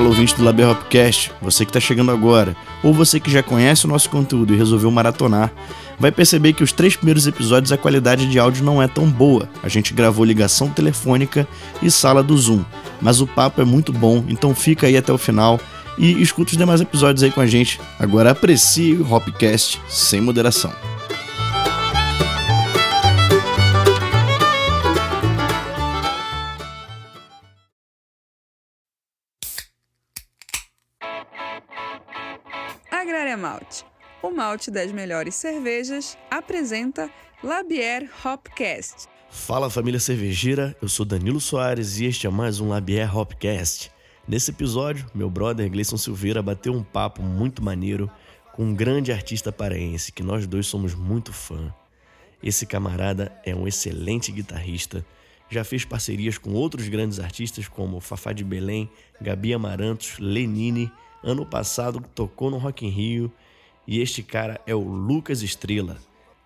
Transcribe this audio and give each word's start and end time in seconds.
Fala 0.00 0.08
ouvinte 0.08 0.34
do 0.34 0.42
Laber 0.42 0.66
Hopcast, 0.66 1.30
você 1.42 1.62
que 1.62 1.68
está 1.68 1.78
chegando 1.78 2.10
agora, 2.10 2.56
ou 2.82 2.94
você 2.94 3.20
que 3.20 3.30
já 3.30 3.42
conhece 3.42 3.84
o 3.84 3.88
nosso 3.88 4.08
conteúdo 4.08 4.54
e 4.54 4.56
resolveu 4.56 4.90
maratonar, 4.90 5.52
vai 5.98 6.10
perceber 6.10 6.54
que 6.54 6.64
os 6.64 6.72
três 6.72 6.96
primeiros 6.96 7.26
episódios 7.26 7.70
a 7.70 7.76
qualidade 7.76 8.24
de 8.26 8.38
áudio 8.38 8.64
não 8.64 8.82
é 8.82 8.88
tão 8.88 9.06
boa. 9.10 9.46
A 9.62 9.68
gente 9.68 9.92
gravou 9.92 10.24
ligação 10.24 10.70
telefônica 10.70 11.46
e 11.82 11.90
sala 11.90 12.22
do 12.22 12.34
Zoom, 12.34 12.64
mas 12.98 13.20
o 13.20 13.26
papo 13.26 13.60
é 13.60 13.64
muito 13.66 13.92
bom, 13.92 14.24
então 14.26 14.54
fica 14.54 14.86
aí 14.86 14.96
até 14.96 15.12
o 15.12 15.18
final 15.18 15.60
e 15.98 16.22
escuta 16.22 16.52
os 16.52 16.56
demais 16.56 16.80
episódios 16.80 17.22
aí 17.22 17.30
com 17.30 17.42
a 17.42 17.46
gente. 17.46 17.78
Agora 17.98 18.30
aprecie 18.30 18.94
o 18.94 19.12
Hopcast 19.12 19.78
sem 19.86 20.22
moderação. 20.22 20.72
Malte, 33.50 33.84
o 34.22 34.30
malte 34.30 34.70
das 34.70 34.92
melhores 34.92 35.34
cervejas, 35.34 36.16
apresenta 36.30 37.10
Labier 37.42 38.08
Hopcast. 38.24 39.08
Fala 39.28 39.68
família 39.68 39.98
cervejeira, 39.98 40.76
eu 40.80 40.88
sou 40.88 41.04
Danilo 41.04 41.40
Soares 41.40 41.98
e 41.98 42.04
este 42.04 42.28
é 42.28 42.30
mais 42.30 42.60
um 42.60 42.68
Labier 42.68 43.12
Hopcast. 43.12 43.90
Nesse 44.28 44.52
episódio, 44.52 45.04
meu 45.12 45.28
brother 45.28 45.68
Gleison 45.68 45.96
Silveira 45.96 46.40
bateu 46.40 46.72
um 46.72 46.84
papo 46.84 47.24
muito 47.24 47.60
maneiro 47.60 48.08
com 48.52 48.66
um 48.66 48.72
grande 48.72 49.10
artista 49.10 49.50
paraense 49.50 50.12
que 50.12 50.22
nós 50.22 50.46
dois 50.46 50.68
somos 50.68 50.94
muito 50.94 51.32
fã. 51.32 51.74
Esse 52.40 52.64
camarada 52.64 53.36
é 53.44 53.52
um 53.52 53.66
excelente 53.66 54.30
guitarrista, 54.30 55.04
já 55.48 55.64
fez 55.64 55.84
parcerias 55.84 56.38
com 56.38 56.52
outros 56.52 56.88
grandes 56.88 57.18
artistas 57.18 57.66
como 57.66 57.98
Fafá 57.98 58.32
de 58.32 58.44
Belém, 58.44 58.88
Gabi 59.20 59.52
Amarantos, 59.52 60.20
Lenine 60.20 60.92
Ano 61.22 61.44
passado 61.44 62.02
tocou 62.14 62.50
no 62.50 62.56
Rock 62.56 62.86
in 62.86 62.88
Rio 62.88 63.32
e 63.86 64.00
este 64.00 64.22
cara 64.22 64.60
é 64.66 64.74
o 64.74 64.80
Lucas 64.80 65.42
Estrela, 65.42 65.98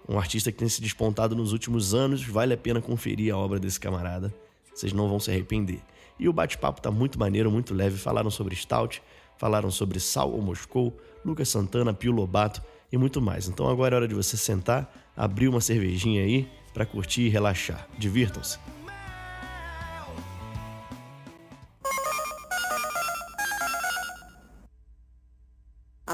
um 0.08 0.19
artista 0.19 0.50
que 0.50 0.58
tem 0.58 0.69
se 0.69 0.80
despontado 0.80 1.36
nos 1.36 1.53
últimos 1.53 1.94
anos. 1.94 2.25
Vale 2.25 2.55
a 2.55 2.56
pena 2.56 2.80
conferir 2.80 3.33
a 3.33 3.39
obra 3.39 3.61
desse 3.61 3.78
camarada, 3.78 4.34
vocês 4.75 4.92
não 4.92 5.08
vão 5.08 5.20
se 5.20 5.30
arrepender. 5.30 5.80
E 6.19 6.28
o 6.28 6.33
bate-papo 6.33 6.80
tá 6.80 6.91
muito 6.91 7.19
maneiro, 7.19 7.50
muito 7.50 7.72
leve. 7.72 7.97
Falaram 7.97 8.30
sobre 8.30 8.56
Stout, 8.56 9.00
falaram 9.39 9.70
sobre 9.70 10.00
Sal 10.00 10.33
ou 10.33 10.42
Moscou, 10.42 10.97
Lucas 11.25 11.48
Santana, 11.48 11.95
Pio 11.95 12.12
Lobato 12.12 12.62
e 12.92 12.98
muito 12.98 13.20
mais. 13.20 13.48
Então 13.48 13.69
agora 13.69 13.95
é 13.95 13.98
hora 13.98 14.08
de 14.08 14.14
você 14.14 14.36
sentar, 14.36 14.92
abrir 15.17 15.48
uma 15.48 15.61
cervejinha 15.61 16.22
aí 16.22 16.48
para 16.72 16.84
curtir 16.84 17.22
e 17.22 17.28
relaxar. 17.28 17.89
Divirtam-se. 17.98 18.58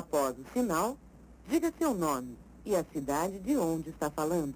Após 0.00 0.38
o 0.38 0.44
sinal, 0.44 0.96
diga 1.46 1.70
seu 1.72 1.92
nome 1.92 2.34
e 2.64 2.74
a 2.74 2.82
cidade 2.82 3.38
de 3.38 3.54
onde 3.54 3.90
está 3.90 4.10
falando. 4.10 4.54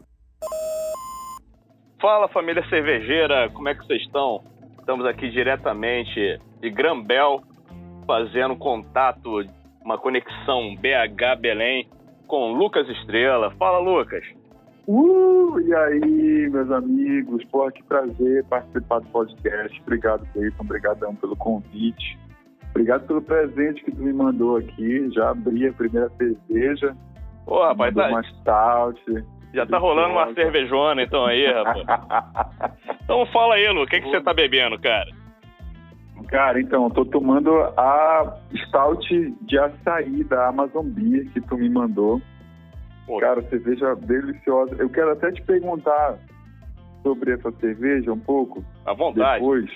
Fala 2.00 2.28
família 2.28 2.66
cervejeira, 2.70 3.50
como 3.50 3.68
é 3.68 3.74
que 3.74 3.84
vocês 3.84 4.00
estão? 4.04 4.42
Estamos 4.78 5.04
aqui 5.04 5.30
diretamente 5.30 6.40
de 6.62 6.70
Grambel, 6.70 7.42
fazendo 8.06 8.56
contato, 8.56 9.44
uma 9.84 9.98
conexão 9.98 10.74
BH 10.76 11.38
Belém 11.38 11.90
com 12.26 12.54
Lucas 12.54 12.88
Estrela. 12.88 13.50
Fala 13.58 13.78
Lucas. 13.78 14.24
Uh, 14.88 15.60
e 15.60 15.74
aí, 15.74 16.48
meus 16.50 16.70
amigos? 16.70 17.44
Pô, 17.52 17.70
que 17.70 17.82
prazer 17.82 18.44
participar 18.44 19.00
do 19.00 19.08
podcast. 19.08 19.78
Obrigado, 19.82 20.26
Cleiton. 20.32 20.62
Obrigadão 20.62 21.14
pelo 21.14 21.36
convite. 21.36 22.18
Obrigado 22.74 23.06
pelo 23.06 23.22
presente 23.22 23.84
que 23.84 23.92
tu 23.92 24.02
me 24.02 24.12
mandou 24.12 24.56
aqui. 24.56 25.08
Já 25.12 25.30
abri 25.30 25.68
a 25.68 25.72
primeira 25.72 26.10
cerveja. 26.18 26.96
Ô, 27.46 27.62
rapaz, 27.62 27.94
tá, 27.94 28.08
uma 28.08 28.22
stout. 28.24 29.24
já 29.52 29.64
tá 29.64 29.78
rolando 29.78 30.14
uma 30.14 30.34
cervejona 30.34 31.02
então 31.02 31.24
aí, 31.24 31.46
rapaz. 31.46 31.84
então 33.04 33.24
fala 33.26 33.54
aí, 33.54 33.68
Lu, 33.68 33.82
o 33.82 33.86
que, 33.86 34.00
que 34.00 34.10
você 34.10 34.20
tá 34.20 34.34
bebendo, 34.34 34.76
cara? 34.80 35.08
Cara, 36.28 36.60
então, 36.60 36.84
eu 36.84 36.90
tô 36.90 37.04
tomando 37.04 37.54
a 37.76 38.36
stout 38.66 39.36
de 39.42 39.58
açaí 39.58 40.24
da 40.24 40.48
Amazon 40.48 40.86
Beer 40.88 41.28
que 41.32 41.40
tu 41.40 41.56
me 41.56 41.68
mandou. 41.68 42.20
Pô. 43.06 43.20
Cara, 43.20 43.40
cerveja 43.42 43.94
deliciosa. 43.94 44.74
Eu 44.80 44.88
quero 44.88 45.12
até 45.12 45.30
te 45.30 45.42
perguntar 45.42 46.16
sobre 47.04 47.34
essa 47.34 47.52
cerveja 47.52 48.12
um 48.12 48.18
pouco 48.18 48.64
À 48.84 48.94
vontade. 48.94 49.40
depois. 49.40 49.70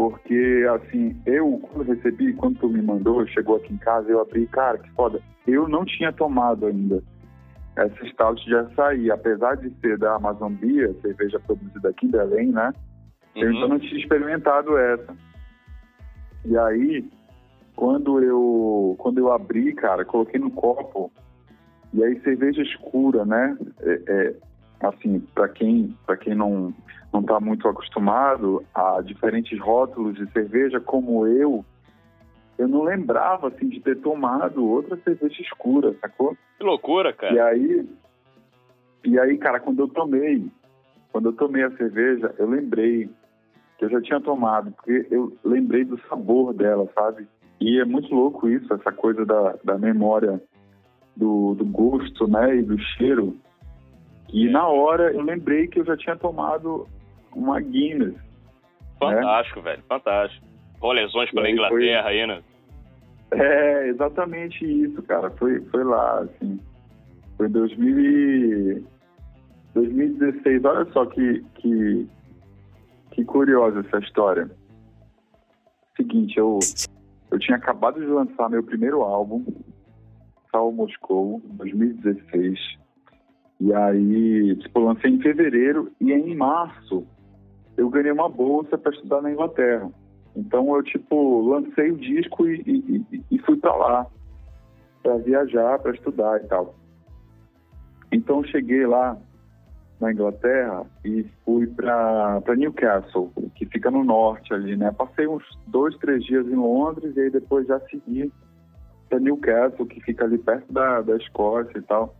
Porque, 0.00 0.66
assim, 0.74 1.14
eu, 1.26 1.60
quando 1.60 1.88
recebi, 1.92 2.32
quando 2.32 2.58
tu 2.58 2.70
me 2.70 2.80
mandou, 2.80 3.26
chegou 3.26 3.56
aqui 3.56 3.74
em 3.74 3.76
casa, 3.76 4.10
eu 4.10 4.18
abri, 4.18 4.46
cara, 4.46 4.78
que 4.78 4.90
foda. 4.92 5.20
Eu 5.46 5.68
não 5.68 5.84
tinha 5.84 6.10
tomado 6.10 6.64
ainda 6.64 7.02
essa 7.76 8.06
stout 8.08 8.42
de 8.46 8.54
açaí, 8.56 9.10
apesar 9.10 9.56
de 9.56 9.68
ser 9.78 9.98
da 9.98 10.14
Amazon 10.14 10.54
Beer, 10.54 10.94
cerveja 11.02 11.38
produzida 11.40 11.90
aqui 11.90 12.06
em 12.06 12.10
Belém, 12.10 12.46
né? 12.50 12.72
Eu 13.36 13.48
Uhum. 13.50 13.54
ainda 13.56 13.68
não 13.68 13.78
tinha 13.78 14.00
experimentado 14.00 14.74
essa. 14.78 15.14
E 16.46 16.56
aí, 16.56 17.04
quando 17.76 18.22
eu, 18.22 18.94
quando 18.96 19.18
eu 19.18 19.30
abri, 19.30 19.74
cara, 19.74 20.02
coloquei 20.06 20.40
no 20.40 20.50
copo, 20.50 21.12
e 21.92 22.02
aí 22.02 22.18
cerveja 22.22 22.62
escura, 22.62 23.26
né? 23.26 23.54
É, 23.82 24.02
é, 24.08 24.34
assim, 24.80 25.20
para 25.34 25.48
quem, 25.48 25.96
pra 26.06 26.16
quem 26.16 26.34
não 26.34 26.74
não 27.12 27.20
está 27.20 27.40
muito 27.40 27.66
acostumado 27.68 28.64
a 28.74 29.00
diferentes 29.00 29.58
rótulos 29.58 30.14
de 30.14 30.30
cerveja, 30.30 30.78
como 30.78 31.26
eu, 31.26 31.64
eu 32.56 32.68
não 32.68 32.84
lembrava 32.84 33.48
assim 33.48 33.68
de 33.68 33.80
ter 33.80 33.96
tomado 33.96 34.64
outra 34.64 34.96
cerveja 34.98 35.42
escura, 35.42 35.92
sacou? 36.00 36.36
Que 36.56 36.64
loucura, 36.64 37.12
cara. 37.12 37.34
E 37.34 37.40
aí, 37.40 37.88
e 39.04 39.18
aí, 39.18 39.36
cara, 39.38 39.58
quando 39.58 39.80
eu 39.80 39.88
tomei, 39.88 40.46
quando 41.10 41.30
eu 41.30 41.32
tomei 41.32 41.64
a 41.64 41.76
cerveja, 41.76 42.32
eu 42.38 42.48
lembrei 42.48 43.10
que 43.78 43.84
eu 43.86 43.90
já 43.90 44.00
tinha 44.00 44.20
tomado, 44.20 44.70
porque 44.72 45.06
eu 45.10 45.36
lembrei 45.42 45.84
do 45.84 45.98
sabor 46.02 46.52
dela, 46.52 46.88
sabe? 46.94 47.26
E 47.60 47.80
é 47.80 47.84
muito 47.84 48.14
louco 48.14 48.48
isso, 48.48 48.72
essa 48.72 48.92
coisa 48.92 49.24
da, 49.26 49.56
da 49.64 49.78
memória 49.78 50.40
do, 51.16 51.54
do 51.54 51.64
gosto, 51.64 52.28
né, 52.28 52.56
e 52.56 52.62
do 52.62 52.78
cheiro. 52.78 53.36
E 54.32 54.48
na 54.48 54.66
hora 54.66 55.12
eu 55.12 55.22
lembrei 55.22 55.66
que 55.66 55.80
eu 55.80 55.84
já 55.84 55.96
tinha 55.96 56.16
tomado 56.16 56.86
uma 57.34 57.60
Guinness. 57.60 58.14
Fantástico, 58.98 59.62
velho, 59.62 59.82
fantástico. 59.88 60.46
Rolezões 60.80 61.30
pela 61.30 61.50
Inglaterra 61.50 62.08
aí, 62.08 62.26
né? 62.26 62.42
É, 63.32 63.88
exatamente 63.88 64.64
isso, 64.64 65.02
cara. 65.02 65.30
Foi, 65.32 65.60
foi 65.66 65.84
lá, 65.84 66.20
assim. 66.20 66.60
Foi 67.36 67.48
2000 67.48 68.00
e... 68.00 68.84
2016. 69.74 70.64
Olha 70.64 70.92
só 70.92 71.06
que, 71.06 71.44
que, 71.54 72.08
que 73.12 73.24
curiosa 73.24 73.80
essa 73.80 73.98
história. 73.98 74.50
Seguinte, 75.96 76.38
eu, 76.38 76.58
eu 77.30 77.38
tinha 77.38 77.56
acabado 77.56 78.00
de 78.00 78.06
lançar 78.06 78.48
meu 78.48 78.62
primeiro 78.62 79.02
álbum, 79.02 79.44
Sal 80.50 80.72
Moscou, 80.72 81.40
2016. 81.44 82.58
E 83.60 83.74
aí, 83.74 84.56
tipo, 84.56 84.80
lancei 84.80 85.10
em 85.10 85.20
fevereiro 85.20 85.92
e 86.00 86.12
em 86.12 86.34
março 86.34 87.06
eu 87.76 87.88
ganhei 87.90 88.10
uma 88.10 88.28
bolsa 88.28 88.78
para 88.78 88.92
estudar 88.92 89.20
na 89.20 89.30
Inglaterra. 89.30 89.90
Então 90.34 90.74
eu 90.74 90.82
tipo 90.82 91.42
lancei 91.42 91.90
o 91.90 91.96
disco 91.96 92.46
e, 92.46 92.60
e- 92.66 93.24
e- 93.30 93.38
fui 93.40 93.56
para 93.56 93.74
lá 93.74 94.06
para 95.02 95.16
viajar, 95.18 95.78
para 95.78 95.92
estudar 95.92 96.42
e 96.42 96.46
tal. 96.46 96.74
Então 98.12 98.44
cheguei 98.44 98.86
lá 98.86 99.16
na 100.00 100.12
Inglaterra 100.12 100.86
e 101.04 101.24
fui 101.44 101.66
para 101.66 102.42
Newcastle, 102.56 103.30
que 103.54 103.66
fica 103.66 103.90
no 103.90 104.02
norte 104.04 104.54
ali, 104.54 104.76
né? 104.76 104.90
Passei 104.92 105.26
uns 105.26 105.44
dois, 105.66 105.96
três 105.98 106.24
dias 106.24 106.46
em 106.46 106.54
Londres 106.54 107.14
e 107.16 107.20
aí 107.20 107.30
depois 107.30 107.66
já 107.66 107.78
segui 107.80 108.32
para 109.08 109.20
Newcastle, 109.20 109.86
que 109.86 110.00
fica 110.00 110.24
ali 110.24 110.38
perto 110.38 110.72
da, 110.72 111.02
da 111.02 111.16
Escócia 111.16 111.78
e 111.78 111.82
tal. 111.82 112.14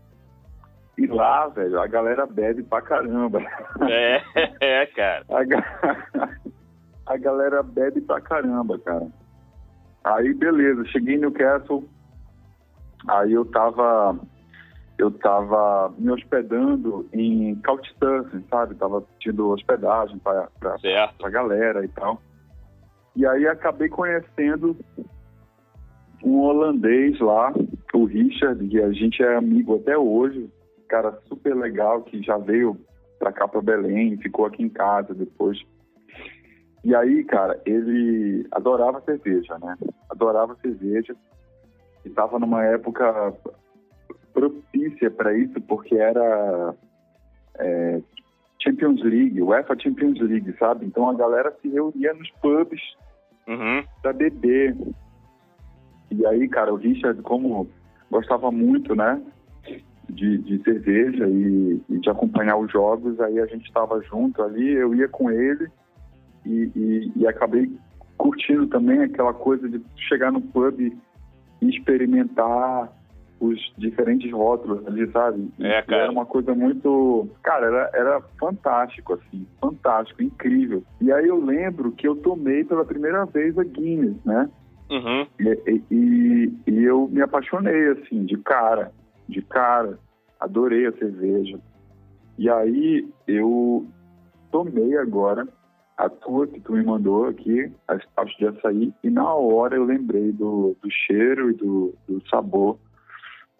E 0.97 1.07
lá, 1.07 1.47
velho, 1.47 1.79
a 1.81 1.87
galera 1.87 2.25
bebe 2.25 2.63
pra 2.63 2.81
caramba. 2.81 3.41
É, 3.89 4.21
é, 4.61 4.85
cara. 4.87 5.25
A, 5.29 5.43
ga- 5.43 6.07
a 7.07 7.17
galera 7.17 7.63
bebe 7.63 8.01
pra 8.01 8.19
caramba, 8.21 8.77
cara. 8.79 9.07
Aí, 10.03 10.33
beleza, 10.33 10.85
cheguei 10.85 11.15
em 11.15 11.19
Newcastle, 11.19 11.83
aí 13.07 13.31
eu 13.33 13.45
tava, 13.45 14.19
eu 14.97 15.11
tava 15.11 15.93
me 15.97 16.11
hospedando 16.11 17.07
em 17.13 17.55
Couchsurfing, 17.63 18.43
sabe? 18.49 18.75
Tava 18.75 19.01
pedindo 19.01 19.49
hospedagem 19.49 20.17
pra, 20.19 20.47
pra, 20.59 20.77
Certo. 20.79 21.17
pra 21.19 21.29
galera 21.29 21.85
e 21.85 21.87
tal. 21.87 22.21
E 23.15 23.25
aí 23.25 23.47
acabei 23.47 23.89
conhecendo 23.89 24.75
um 26.23 26.39
holandês 26.39 27.19
lá, 27.19 27.51
o 27.93 28.05
Richard, 28.05 28.67
que 28.67 28.81
a 28.81 28.91
gente 28.91 29.21
é 29.23 29.35
amigo 29.35 29.75
até 29.77 29.97
hoje, 29.97 30.49
cara 30.91 31.17
super 31.27 31.55
legal 31.55 32.01
que 32.03 32.21
já 32.21 32.37
veio 32.37 32.77
pra 33.17 33.31
cá 33.31 33.47
pra 33.47 33.61
Belém, 33.61 34.17
ficou 34.17 34.45
aqui 34.45 34.61
em 34.63 34.69
casa 34.69 35.13
depois. 35.13 35.57
E 36.83 36.93
aí, 36.93 37.23
cara, 37.23 37.61
ele 37.65 38.45
adorava 38.51 38.99
cerveja, 39.01 39.57
né? 39.59 39.77
Adorava 40.09 40.55
cerveja. 40.61 41.15
E 42.03 42.09
estava 42.09 42.37
numa 42.39 42.63
época 42.65 43.33
propícia 44.33 45.09
para 45.11 45.37
isso, 45.37 45.61
porque 45.61 45.95
era 45.95 46.75
é, 47.59 48.01
Champions 48.59 49.01
League, 49.03 49.41
UEFA 49.41 49.77
Champions 49.79 50.19
League, 50.19 50.53
sabe? 50.57 50.85
Então 50.85 51.07
a 51.09 51.13
galera 51.13 51.55
se 51.61 51.69
reunia 51.69 52.13
nos 52.13 52.29
pubs 52.41 52.81
Uhum. 53.47 53.83
para 54.01 54.13
beber. 54.13 54.75
E 56.11 56.25
aí, 56.25 56.47
cara, 56.47 56.73
o 56.73 56.77
Richard, 56.77 57.21
como 57.21 57.69
gostava 58.09 58.51
muito, 58.51 58.95
né, 58.95 59.21
de, 60.11 60.37
de 60.39 60.63
cerveja 60.63 61.27
e, 61.27 61.81
e 61.89 61.99
de 61.99 62.09
acompanhar 62.09 62.57
os 62.57 62.71
jogos, 62.71 63.19
aí 63.19 63.39
a 63.39 63.45
gente 63.45 63.65
estava 63.65 64.01
junto 64.03 64.41
ali, 64.41 64.73
eu 64.73 64.93
ia 64.93 65.07
com 65.07 65.29
ele 65.31 65.67
e, 66.45 66.71
e, 66.75 67.11
e 67.15 67.27
acabei 67.27 67.71
curtindo 68.17 68.67
também 68.67 69.01
aquela 69.01 69.33
coisa 69.33 69.67
de 69.67 69.81
chegar 69.97 70.31
no 70.31 70.41
pub 70.41 70.79
e 70.79 70.95
experimentar 71.61 72.91
os 73.39 73.57
diferentes 73.75 74.31
rótulos 74.31 74.85
ali, 74.85 75.09
sabe? 75.11 75.49
É, 75.59 75.81
cara. 75.81 76.03
Era 76.03 76.11
uma 76.11 76.27
coisa 76.27 76.53
muito... 76.53 77.27
Cara, 77.41 77.65
era, 77.65 77.89
era 77.93 78.21
fantástico, 78.39 79.13
assim, 79.13 79.47
fantástico, 79.59 80.21
incrível. 80.21 80.83
E 81.01 81.11
aí 81.11 81.27
eu 81.27 81.43
lembro 81.43 81.91
que 81.91 82.07
eu 82.07 82.15
tomei 82.15 82.63
pela 82.63 82.85
primeira 82.85 83.25
vez 83.25 83.57
a 83.57 83.63
Guinness, 83.63 84.23
né? 84.23 84.47
Uhum. 84.91 85.25
E, 85.39 85.81
e, 85.89 86.53
e 86.67 86.83
eu 86.83 87.07
me 87.07 87.21
apaixonei, 87.21 87.87
assim, 87.87 88.25
de 88.25 88.37
cara, 88.37 88.91
de 89.31 89.41
cara. 89.41 89.97
Adorei 90.39 90.85
a 90.85 90.91
cerveja. 90.93 91.59
E 92.37 92.49
aí 92.49 93.07
eu 93.27 93.87
tomei 94.51 94.97
agora 94.97 95.47
a 95.97 96.09
tua 96.09 96.47
que 96.47 96.59
tu 96.59 96.73
me 96.73 96.83
mandou 96.83 97.27
aqui, 97.27 97.71
as 97.87 98.03
taxas 98.15 98.35
de 98.37 98.47
açaí, 98.47 98.93
e 99.03 99.09
na 99.09 99.33
hora 99.33 99.75
eu 99.75 99.83
lembrei 99.83 100.31
do, 100.31 100.75
do 100.81 100.89
cheiro 100.89 101.51
e 101.51 101.53
do, 101.53 101.93
do 102.07 102.27
sabor 102.27 102.79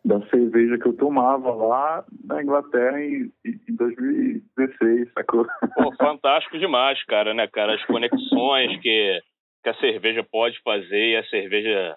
da 0.03 0.19
cerveja 0.27 0.79
que 0.79 0.87
eu 0.87 0.97
tomava 0.97 1.53
lá 1.53 2.03
na 2.23 2.41
Inglaterra 2.41 2.99
em, 2.99 3.31
em 3.45 3.75
2016, 3.75 5.13
sacou? 5.13 5.45
Pô, 5.75 5.95
fantástico 5.95 6.57
demais, 6.57 7.03
cara, 7.05 7.33
né, 7.33 7.47
cara? 7.47 7.75
As 7.75 7.85
conexões 7.85 8.81
que, 8.81 9.21
que 9.63 9.69
a 9.69 9.75
cerveja 9.75 10.23
pode 10.23 10.59
fazer 10.63 11.11
e 11.11 11.17
a 11.17 11.23
cerveja. 11.25 11.95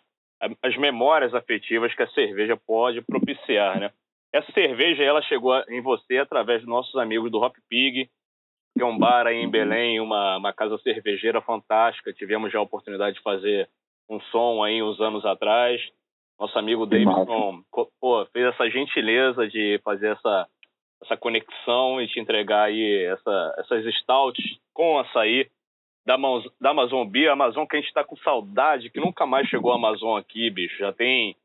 As 0.62 0.76
memórias 0.76 1.34
afetivas 1.34 1.94
que 1.94 2.02
a 2.02 2.08
cerveja 2.08 2.56
pode 2.56 3.00
propiciar, 3.02 3.78
né? 3.78 3.90
Essa 4.32 4.50
cerveja, 4.52 5.04
ela 5.04 5.22
chegou 5.22 5.54
em 5.68 5.80
você 5.80 6.18
através 6.18 6.60
dos 6.60 6.68
nossos 6.68 6.96
amigos 6.96 7.30
do 7.30 7.40
Hop 7.40 7.54
Pig, 7.68 8.10
que 8.76 8.82
é 8.82 8.84
um 8.84 8.98
bar 8.98 9.28
aí 9.28 9.36
em 9.36 9.48
Belém, 9.48 10.00
uma, 10.00 10.36
uma 10.36 10.52
casa 10.52 10.76
cervejeira 10.78 11.40
fantástica. 11.40 12.12
Tivemos 12.12 12.52
já 12.52 12.58
a 12.58 12.62
oportunidade 12.62 13.16
de 13.16 13.22
fazer 13.22 13.68
um 14.10 14.20
som 14.20 14.62
aí 14.64 14.82
uns 14.82 15.00
anos 15.00 15.24
atrás. 15.24 15.80
Nosso 16.38 16.58
amigo 16.58 16.84
Davidson 16.84 17.62
pô, 18.00 18.26
fez 18.32 18.46
essa 18.46 18.68
gentileza 18.68 19.46
de 19.46 19.80
fazer 19.84 20.08
essa, 20.08 20.48
essa 21.00 21.16
conexão 21.16 22.02
e 22.02 22.08
te 22.08 22.18
entregar 22.18 22.64
aí 22.64 23.04
essa, 23.04 23.54
essas 23.58 23.84
stouts 24.00 24.44
com 24.72 24.98
açaí 24.98 25.48
da, 26.06 26.16
da 26.60 26.70
Amazon 26.70 27.06
Beer, 27.06 27.30
Amazon 27.32 27.66
que 27.66 27.76
a 27.76 27.80
gente 27.80 27.92
tá 27.92 28.04
com 28.04 28.16
saudade, 28.18 28.90
que 28.90 29.00
nunca 29.00 29.26
mais 29.26 29.48
chegou 29.48 29.72
a 29.72 29.76
Amazon 29.76 30.18
aqui, 30.18 30.50
bicho. 30.50 30.78
Já 30.78 30.92
tem, 30.92 31.36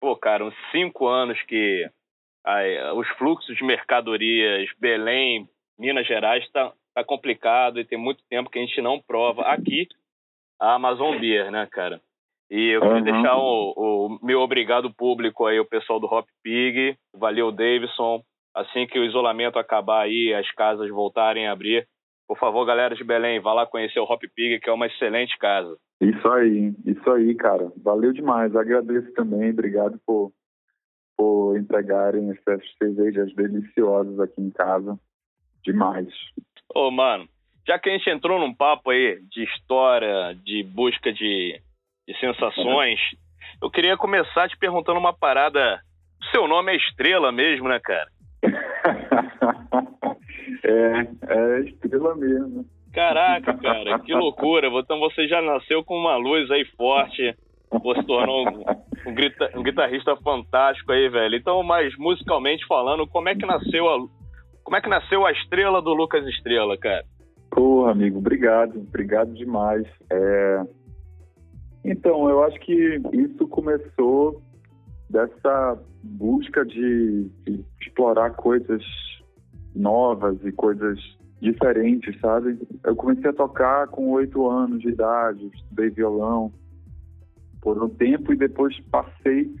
pô, 0.00 0.14
cara, 0.16 0.44
uns 0.44 0.54
cinco 0.70 1.06
anos 1.06 1.40
que 1.42 1.88
os 2.96 3.08
fluxos 3.18 3.56
de 3.56 3.64
mercadorias, 3.64 4.70
Belém, 4.78 5.48
Minas 5.78 6.06
Gerais, 6.06 6.48
tá, 6.50 6.72
tá 6.94 7.04
complicado 7.04 7.78
e 7.78 7.84
tem 7.84 7.98
muito 7.98 8.22
tempo 8.28 8.48
que 8.50 8.58
a 8.58 8.62
gente 8.62 8.80
não 8.80 9.00
prova 9.00 9.42
aqui 9.42 9.86
a 10.60 10.74
Amazon 10.74 11.18
Beer, 11.18 11.50
né, 11.50 11.66
cara? 11.70 12.00
E 12.50 12.70
eu 12.70 12.80
queria 12.80 12.96
Uhum. 12.96 13.02
deixar 13.04 13.36
o, 13.36 13.74
o 13.76 14.18
meu 14.24 14.40
obrigado 14.40 14.92
público 14.92 15.44
aí, 15.46 15.60
o 15.60 15.66
pessoal 15.68 16.00
do 16.00 16.06
Hop 16.06 16.26
Pig, 16.42 16.96
valeu, 17.14 17.52
Davidson. 17.52 18.22
Assim 18.54 18.86
que 18.86 18.98
o 18.98 19.04
isolamento 19.04 19.58
acabar 19.58 20.04
aí, 20.04 20.32
as 20.34 20.50
casas 20.52 20.88
voltarem 20.88 21.46
a 21.46 21.52
abrir, 21.52 21.86
por 22.28 22.38
favor, 22.38 22.66
galera 22.66 22.94
de 22.94 23.02
Belém, 23.02 23.40
vá 23.40 23.54
lá 23.54 23.66
conhecer 23.66 23.98
o 23.98 24.04
Hop 24.04 24.22
Pig, 24.34 24.60
que 24.60 24.68
é 24.68 24.72
uma 24.72 24.86
excelente 24.86 25.36
casa. 25.38 25.78
Isso 25.98 26.28
aí, 26.28 26.74
isso 26.84 27.10
aí, 27.10 27.34
cara. 27.34 27.72
Valeu 27.82 28.12
demais. 28.12 28.54
Agradeço 28.54 29.10
também. 29.14 29.50
Obrigado 29.50 29.98
por, 30.06 30.30
por 31.16 31.56
entregarem 31.56 32.30
essas 32.30 32.62
cervejas 32.76 33.34
deliciosas 33.34 34.20
aqui 34.20 34.42
em 34.42 34.50
casa. 34.50 35.00
Demais. 35.64 36.08
Ô, 36.74 36.90
mano, 36.90 37.26
já 37.66 37.78
que 37.78 37.88
a 37.88 37.92
gente 37.92 38.10
entrou 38.10 38.38
num 38.38 38.54
papo 38.54 38.90
aí 38.90 39.18
de 39.30 39.44
história, 39.44 40.34
de 40.44 40.62
busca 40.62 41.10
de, 41.10 41.58
de 42.06 42.20
sensações, 42.20 43.00
eu 43.62 43.70
queria 43.70 43.96
começar 43.96 44.50
te 44.50 44.58
perguntando 44.58 44.98
uma 45.00 45.14
parada. 45.14 45.80
O 46.20 46.24
seu 46.26 46.46
nome 46.46 46.72
é 46.72 46.76
Estrela 46.76 47.32
mesmo, 47.32 47.68
né, 47.68 47.80
cara? 47.80 48.10
é, 50.68 51.08
é 51.28 51.60
estrela 51.60 52.14
mesmo. 52.14 52.64
Caraca, 52.92 53.54
cara, 53.58 53.98
que 54.00 54.12
loucura. 54.12 54.68
Então 54.68 54.98
você 54.98 55.26
já 55.28 55.40
nasceu 55.40 55.84
com 55.84 55.94
uma 55.94 56.16
luz 56.16 56.50
aí 56.50 56.64
forte. 56.76 57.34
Você 57.70 58.00
se 58.00 58.06
tornou 58.06 58.48
um, 58.48 59.10
um, 59.10 59.14
grita- 59.14 59.50
um 59.54 59.62
guitarrista 59.62 60.16
fantástico 60.16 60.90
aí, 60.90 61.08
velho. 61.08 61.36
Então, 61.36 61.62
mas 61.62 61.94
musicalmente 61.98 62.66
falando, 62.66 63.06
como 63.06 63.28
é 63.28 63.34
que 63.34 63.44
nasceu 63.46 63.88
a 63.88 63.98
como 64.64 64.76
é 64.76 64.80
que 64.82 64.88
nasceu 64.88 65.24
a 65.24 65.32
estrela 65.32 65.80
do 65.80 65.94
Lucas 65.94 66.26
Estrela, 66.26 66.76
cara? 66.76 67.02
Porra, 67.50 67.92
amigo, 67.92 68.18
obrigado. 68.18 68.78
Obrigado 68.80 69.32
demais. 69.32 69.86
É... 70.12 70.62
Então, 71.82 72.28
eu 72.28 72.42
acho 72.44 72.58
que 72.60 73.00
isso 73.14 73.48
começou 73.48 74.42
dessa 75.08 75.78
busca 76.02 76.66
de, 76.66 77.30
de 77.46 77.64
explorar 77.80 78.30
coisas 78.32 78.82
novas 79.74 80.36
e 80.44 80.52
coisas 80.52 80.98
diferentes, 81.40 82.18
sabe? 82.20 82.58
Eu 82.84 82.96
comecei 82.96 83.30
a 83.30 83.34
tocar 83.34 83.86
com 83.88 84.10
oito 84.10 84.48
anos 84.48 84.80
de 84.80 84.88
idade, 84.88 85.50
estudei 85.54 85.90
violão 85.90 86.52
por 87.60 87.82
um 87.82 87.88
tempo 87.88 88.32
e 88.32 88.36
depois 88.36 88.78
passei 88.90 89.54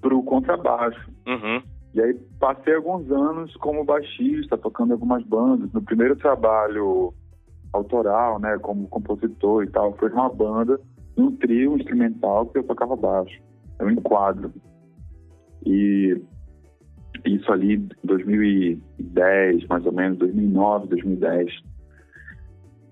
para 0.00 0.14
o 0.14 0.22
contrabaixo. 0.22 1.10
Uhum. 1.26 1.62
E 1.94 2.00
aí 2.00 2.14
passei 2.40 2.74
alguns 2.74 3.10
anos 3.10 3.54
como 3.56 3.84
baixista, 3.84 4.56
tocando 4.56 4.92
algumas 4.92 5.22
bandas. 5.24 5.70
No 5.72 5.82
primeiro 5.82 6.16
trabalho 6.16 7.12
autoral, 7.72 8.38
né, 8.38 8.58
como 8.58 8.88
compositor 8.88 9.64
e 9.64 9.70
tal, 9.70 9.96
foi 9.96 10.08
numa 10.08 10.28
banda, 10.28 10.80
num 11.16 11.36
trio 11.36 11.76
instrumental 11.76 12.46
que 12.46 12.58
eu 12.58 12.64
tocava 12.64 12.96
baixo. 12.96 13.40
É 13.78 13.84
um 13.84 13.90
enquadro. 13.90 14.52
E 15.64 16.20
isso 17.24 17.52
ali 17.52 17.74
em 17.76 17.88
2010, 18.04 19.66
mais 19.66 19.86
ou 19.86 19.92
menos, 19.92 20.18
2009, 20.18 20.88
2010. 20.88 21.52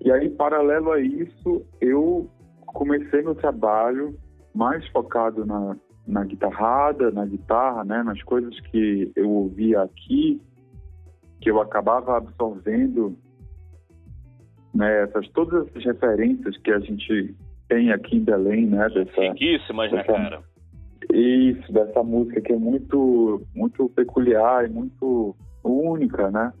E 0.03 0.11
aí, 0.11 0.29
paralelo 0.29 0.91
a 0.91 0.99
isso, 0.99 1.65
eu 1.79 2.29
comecei 2.67 3.21
meu 3.21 3.35
trabalho 3.35 4.15
mais 4.53 4.87
focado 4.87 5.45
na, 5.45 5.75
na 6.07 6.23
guitarrada, 6.23 7.11
na 7.11 7.25
guitarra, 7.25 7.83
né, 7.83 8.03
nas 8.03 8.21
coisas 8.23 8.59
que 8.61 9.11
eu 9.15 9.29
ouvia 9.29 9.81
aqui, 9.81 10.41
que 11.39 11.49
eu 11.49 11.59
acabava 11.61 12.17
absorvendo, 12.17 13.15
né, 14.73 15.03
essas 15.03 15.27
todas 15.29 15.67
essas 15.67 15.83
referências 15.83 16.57
que 16.57 16.71
a 16.71 16.79
gente 16.79 17.35
tem 17.67 17.91
aqui 17.91 18.17
em 18.17 18.23
Belém, 18.23 18.65
né, 18.67 18.89
dessa 18.89 19.21
Riquíssimas, 19.21 19.91
né, 19.91 19.97
dessa- 19.99 20.13
cara? 20.13 20.50
Isso, 21.13 21.71
dessa 21.71 22.03
música 22.03 22.41
que 22.41 22.53
é 22.53 22.57
muito, 22.57 23.41
muito 23.55 23.89
peculiar 23.89 24.65
e 24.65 24.69
muito 24.69 25.35
única, 25.63 26.29
né? 26.31 26.53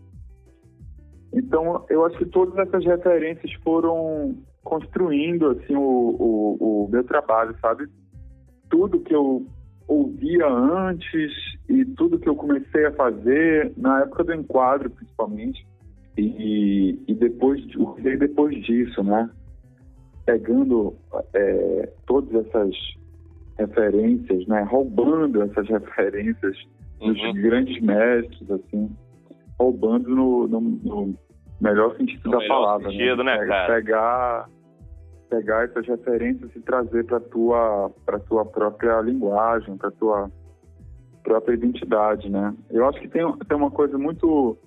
Então, 1.33 1.85
eu 1.89 2.05
acho 2.05 2.17
que 2.17 2.25
todas 2.25 2.57
essas 2.57 2.83
referências 2.85 3.51
foram 3.63 4.35
construindo, 4.63 5.49
assim, 5.49 5.75
o, 5.75 5.81
o, 6.19 6.85
o 6.85 6.89
meu 6.89 7.03
trabalho, 7.03 7.55
sabe? 7.61 7.87
Tudo 8.69 8.99
que 8.99 9.15
eu 9.15 9.45
ouvia 9.87 10.47
antes 10.47 11.31
e 11.67 11.85
tudo 11.85 12.19
que 12.19 12.29
eu 12.29 12.35
comecei 12.35 12.85
a 12.85 12.91
fazer, 12.93 13.73
na 13.77 14.01
época 14.01 14.23
do 14.23 14.33
enquadro, 14.33 14.89
principalmente, 14.89 15.65
e, 16.17 16.99
e 17.07 17.13
depois, 17.15 17.61
depois 18.19 18.55
disso, 18.63 19.03
né? 19.03 19.29
Pegando 20.25 20.95
é, 21.33 21.89
todas 22.05 22.45
essas 22.45 22.75
referências, 23.57 24.45
né? 24.47 24.61
Roubando 24.63 25.41
essas 25.43 25.67
referências 25.69 26.57
dos 26.99 27.19
Uhum. 27.19 27.33
grandes 27.33 27.81
mestres, 27.81 28.51
assim, 28.51 28.89
roubando 29.59 30.09
no, 30.09 30.47
no- 30.47 30.61
no 30.61 31.15
melhor 31.59 31.95
sentido 31.97 32.21
No 32.25 32.31
da 32.31 32.37
melhor 32.39 32.55
palavra, 32.55 32.91
sentido, 32.91 33.23
né, 33.23 33.37
Pe- 33.39 33.47
cara? 33.47 33.73
Pegar, 33.75 34.49
pegar 35.29 35.63
essas 35.65 35.87
referências 35.87 36.51
e 36.55 36.59
trazer 36.61 37.05
para 37.05 37.19
tua, 37.19 37.91
para 38.05 38.19
tua 38.19 38.45
própria 38.45 38.99
linguagem, 39.01 39.77
para 39.77 39.89
tua 39.91 40.29
própria 41.23 41.53
identidade, 41.53 42.29
né? 42.29 42.53
Eu 42.69 42.87
acho 42.87 42.99
que 42.99 43.07
tem, 43.07 43.21
tem 43.47 43.57
uma 43.57 43.71
coisa 43.71 43.97
muito 43.97 44.57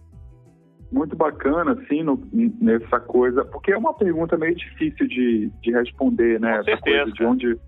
muito 0.92 1.16
bacana, 1.16 1.72
assim, 1.72 2.04
no, 2.04 2.20
nessa 2.60 3.00
coisa, 3.00 3.44
porque 3.46 3.72
é 3.72 3.76
uma 3.76 3.92
pergunta 3.94 4.36
meio 4.36 4.54
difícil 4.54 5.08
de, 5.08 5.50
de 5.60 5.72
responder, 5.72 6.38
né? 6.38 6.58
Com 6.58 6.64
certeza. 6.64 7.10
de 7.10 7.24
onde, 7.24 7.58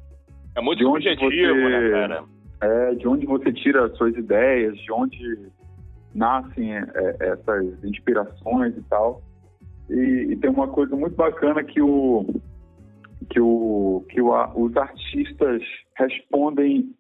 é 0.56 0.60
muito 0.60 0.78
de 0.78 0.86
onde 0.86 1.08
subjetivo, 1.10 1.54
você, 1.54 1.68
né, 1.68 1.90
cara? 1.90 2.24
É, 2.62 2.94
de 2.94 3.06
onde 3.06 3.26
você 3.26 3.52
tira 3.52 3.84
as 3.84 3.96
suas 3.96 4.16
ideias, 4.16 4.76
de 4.78 4.90
onde 4.90 5.38
nascem 6.14 6.74
é, 6.74 6.84
essas 7.20 7.84
inspirações 7.84 8.74
e 8.76 8.82
tal. 8.88 9.22
E, 9.90 10.28
e, 10.30 10.36
tem 10.36 10.50
uma 10.50 10.66
coisa 10.66 10.96
muito 10.96 11.14
bacana 11.14 11.62
que 11.62 11.80
o 11.80 12.24
que 13.30 13.38
o 13.38 14.04
que 14.08 14.20
o, 14.20 14.32
os 14.56 14.76
artistas 14.76 15.62
respondem 15.96 16.90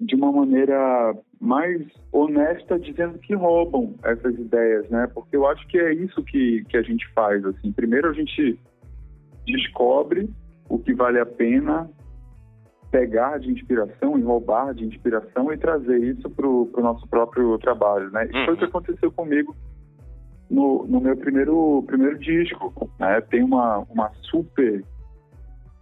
de 0.00 0.14
uma 0.14 0.32
maneira 0.32 1.14
mais 1.40 1.86
honesta 2.12 2.78
dizendo 2.78 3.18
que 3.18 3.34
roubam 3.34 3.94
essas 4.02 4.34
ideias, 4.34 4.88
né? 4.90 5.08
Porque 5.14 5.36
eu 5.36 5.46
acho 5.46 5.66
que 5.68 5.78
é 5.78 5.94
isso 5.94 6.22
que, 6.24 6.64
que 6.68 6.76
a 6.76 6.82
gente 6.82 7.06
faz, 7.14 7.44
assim. 7.44 7.72
Primeiro 7.72 8.08
a 8.10 8.12
gente 8.12 8.58
descobre 9.46 10.28
o 10.68 10.78
que 10.78 10.92
vale 10.92 11.18
a 11.18 11.26
pena 11.26 11.88
pegar 12.90 13.38
de 13.38 13.50
inspiração 13.50 14.18
e 14.18 14.22
roubar 14.22 14.74
de 14.74 14.84
inspiração 14.84 15.52
e 15.52 15.58
trazer 15.58 15.98
isso 15.98 16.28
para 16.30 16.46
o 16.46 16.70
nosso 16.78 17.06
próprio 17.08 17.58
trabalho, 17.58 18.10
né? 18.10 18.24
Isso 18.24 18.44
foi 18.44 18.54
o 18.54 18.56
que 18.56 18.64
uhum. 18.64 18.68
aconteceu 18.68 19.12
comigo 19.12 19.54
no, 20.50 20.86
no 20.86 21.00
meu 21.00 21.16
primeiro, 21.16 21.84
primeiro 21.86 22.18
disco, 22.18 22.90
né? 22.98 23.20
Tem 23.22 23.42
uma, 23.42 23.78
uma 23.90 24.10
super 24.22 24.82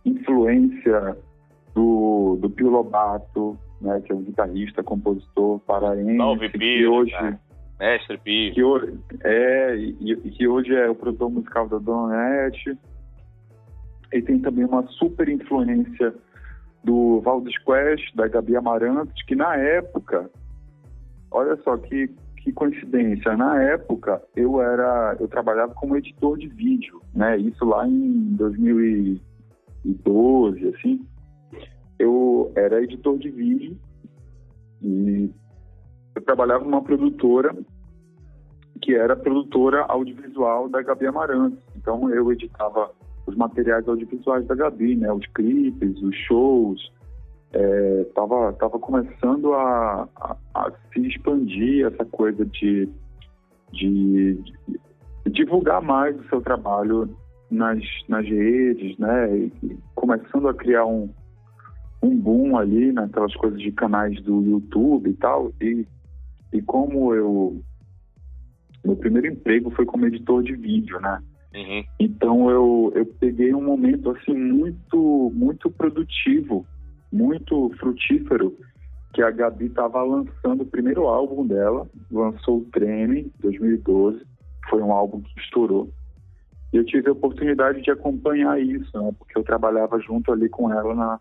influência 0.04 1.16
do, 1.75 2.38
do 2.40 2.50
Pio 2.50 2.70
Lobato, 2.70 3.56
né? 3.80 4.00
Que 4.00 4.12
é 4.12 4.14
um 4.14 4.22
guitarrista, 4.22 4.82
compositor 4.82 5.60
paraense. 5.60 6.16
Salve 6.16 6.48
Pio, 6.50 6.92
hoje... 6.92 7.12
Né? 7.12 7.38
Mestre 7.78 8.18
Pio. 8.18 8.54
Que 8.54 8.62
hoje, 8.62 8.98
é, 9.22 9.76
e, 9.76 10.16
que 10.30 10.48
hoje 10.48 10.75
é 10.75 10.88
o 10.88 10.94
produtor 10.94 11.30
musical 11.30 11.68
da 11.68 11.78
Dona 11.78 12.16
Nete. 12.16 12.76
E 14.12 14.22
tem 14.22 14.38
também 14.38 14.64
uma 14.64 14.86
super 14.86 15.28
influência 15.28 16.14
do 16.87 17.21
Valdes 17.21 17.59
Quest, 17.64 18.14
da 18.14 18.28
Gabi 18.28 18.57
Amarantos, 18.57 19.21
que 19.25 19.35
na 19.35 19.57
época, 19.57 20.31
olha 21.33 21.57
só 21.62 21.76
que, 21.76 22.09
que 22.37 22.52
coincidência, 22.52 23.37
na 23.37 23.61
época 23.61 24.23
eu 24.37 24.62
era, 24.62 25.16
eu 25.19 25.26
trabalhava 25.26 25.75
como 25.75 25.97
editor 25.97 26.38
de 26.38 26.47
vídeo, 26.47 27.02
né? 27.12 27.37
Isso 27.38 27.64
lá 27.64 27.88
em 27.88 28.37
2012, 28.37 30.69
assim. 30.69 31.05
Eu 31.99 32.52
era 32.55 32.81
editor 32.83 33.19
de 33.19 33.31
vídeo 33.31 33.76
e 34.81 35.28
eu 36.14 36.23
trabalhava 36.23 36.62
numa 36.64 36.83
produtora 36.83 37.52
que 38.81 38.95
era 38.95 39.16
produtora 39.16 39.83
audiovisual 39.88 40.69
da 40.69 40.83
Gabi 40.83 41.07
Amarantos. 41.07 41.59
Então 41.75 42.09
eu 42.11 42.31
editava 42.31 42.93
os 43.26 43.35
materiais 43.37 43.87
audiovisuais 43.88 44.47
da 44.47 44.54
Gabi, 44.54 44.97
né? 44.97 45.12
Os 45.12 45.26
clipes, 45.26 46.00
os 46.00 46.14
shows. 46.26 46.92
É, 47.52 48.04
tava, 48.14 48.52
tava 48.54 48.78
começando 48.78 49.54
a, 49.54 50.09
a, 50.16 50.37
a 50.54 50.73
se 50.92 51.00
expandir 51.06 51.87
essa 51.87 52.04
coisa 52.04 52.45
de, 52.45 52.88
de, 53.73 54.35
de, 54.35 55.30
divulgar 55.30 55.80
mais 55.80 56.18
o 56.18 56.28
seu 56.28 56.40
trabalho 56.40 57.09
nas, 57.50 57.83
nas 58.09 58.26
redes, 58.26 58.99
né? 58.99 59.37
E 59.38 59.78
começando 59.95 60.49
a 60.49 60.54
criar 60.54 60.87
um, 60.87 61.09
um 62.02 62.16
boom 62.16 62.56
ali 62.56 62.92
naquelas 62.92 63.35
coisas 63.37 63.61
de 63.61 63.73
canais 63.73 64.21
do 64.23 64.42
YouTube 64.42 65.11
e 65.11 65.14
tal. 65.14 65.52
E, 65.61 65.87
e 66.52 66.62
como 66.62 67.14
eu... 67.14 67.61
Meu 68.85 68.97
primeiro 68.97 69.26
emprego 69.26 69.71
foi 69.71 69.85
como 69.85 70.06
editor 70.06 70.45
de 70.45 70.54
vídeo, 70.54 71.00
né? 71.00 71.21
Uhum. 71.56 71.84
Então 71.98 72.50
eu, 72.50 72.92
eu 72.94 73.06
peguei 73.18 73.54
um 73.54 73.62
momento 73.62 74.10
assim 74.10 74.34
muito 74.34 75.32
muito 75.34 75.70
produtivo, 75.70 76.66
muito 77.10 77.70
frutífero, 77.78 78.54
que 79.14 79.22
a 79.22 79.30
Gabi 79.30 79.66
estava 79.66 80.02
lançando 80.02 80.62
o 80.62 80.66
primeiro 80.66 81.06
álbum 81.06 81.46
dela, 81.46 81.88
lançou 82.12 82.58
o 82.58 82.64
Treme 82.66 83.32
2012, 83.40 84.22
foi 84.68 84.82
um 84.82 84.92
álbum 84.92 85.22
que 85.22 85.40
estourou. 85.40 85.88
E 86.72 86.76
eu 86.76 86.84
tive 86.84 87.08
a 87.08 87.12
oportunidade 87.12 87.80
de 87.80 87.90
acompanhar 87.90 88.60
isso, 88.60 88.90
né? 89.00 89.10
Porque 89.18 89.38
eu 89.38 89.42
trabalhava 89.42 89.98
junto 90.00 90.30
ali 90.30 90.50
com 90.50 90.70
ela 90.70 90.94
na, 90.94 91.20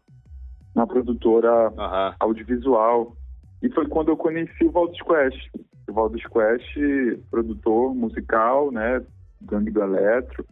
na 0.75 0.85
produtora 0.85 1.69
uhum. 1.69 2.15
audiovisual. 2.19 3.15
E 3.61 3.69
foi 3.69 3.87
quando 3.87 4.09
eu 4.09 4.17
conheci 4.17 4.65
o 4.65 4.71
Valdes 4.71 5.01
Quest. 5.01 5.49
O 5.87 5.93
Valdes 5.93 6.25
Quest, 6.27 7.21
produtor 7.31 7.95
musical, 7.95 8.71
né? 8.71 9.01
Gangue 9.41 9.71
do 9.71 9.81
Eletro, 9.81 10.45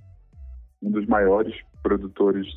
um 0.82 0.92
dos 0.92 1.06
maiores 1.08 1.56
produtores 1.82 2.48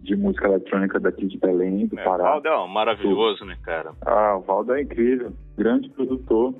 de 0.00 0.14
música 0.14 0.46
eletrônica 0.46 1.00
daqui 1.00 1.26
de 1.26 1.38
Belém, 1.38 1.86
do 1.86 1.98
é, 1.98 2.04
Pará. 2.04 2.24
O 2.24 2.32
Valdo 2.32 2.48
é 2.48 2.58
um 2.58 2.68
maravilhoso, 2.68 3.44
né, 3.44 3.56
cara? 3.62 3.92
Ah, 4.02 4.36
o 4.36 4.42
Valdo 4.42 4.74
é 4.74 4.82
incrível, 4.82 5.32
grande 5.56 5.88
produtor. 5.90 6.54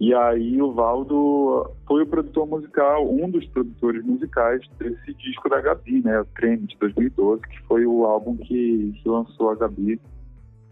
E 0.00 0.12
aí 0.12 0.60
o 0.60 0.72
Valdo 0.72 1.70
foi 1.86 2.02
o 2.02 2.06
produtor 2.06 2.46
musical, 2.46 3.08
um 3.08 3.30
dos 3.30 3.46
produtores 3.46 4.04
musicais 4.04 4.60
desse 4.78 5.14
disco 5.14 5.48
da 5.48 5.60
Gabi, 5.60 6.02
né, 6.02 6.20
o 6.20 6.24
Trem 6.26 6.58
de 6.58 6.76
2012, 6.78 7.42
que 7.42 7.62
foi 7.62 7.86
o 7.86 8.04
álbum 8.04 8.36
que, 8.36 8.92
que 9.00 9.08
lançou 9.08 9.50
a 9.50 9.54
Gabi 9.54 10.00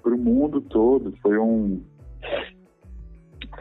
para 0.03 0.15
o 0.15 0.19
mundo 0.19 0.61
todo. 0.61 1.15
Foi 1.23 1.39
um 1.39 1.83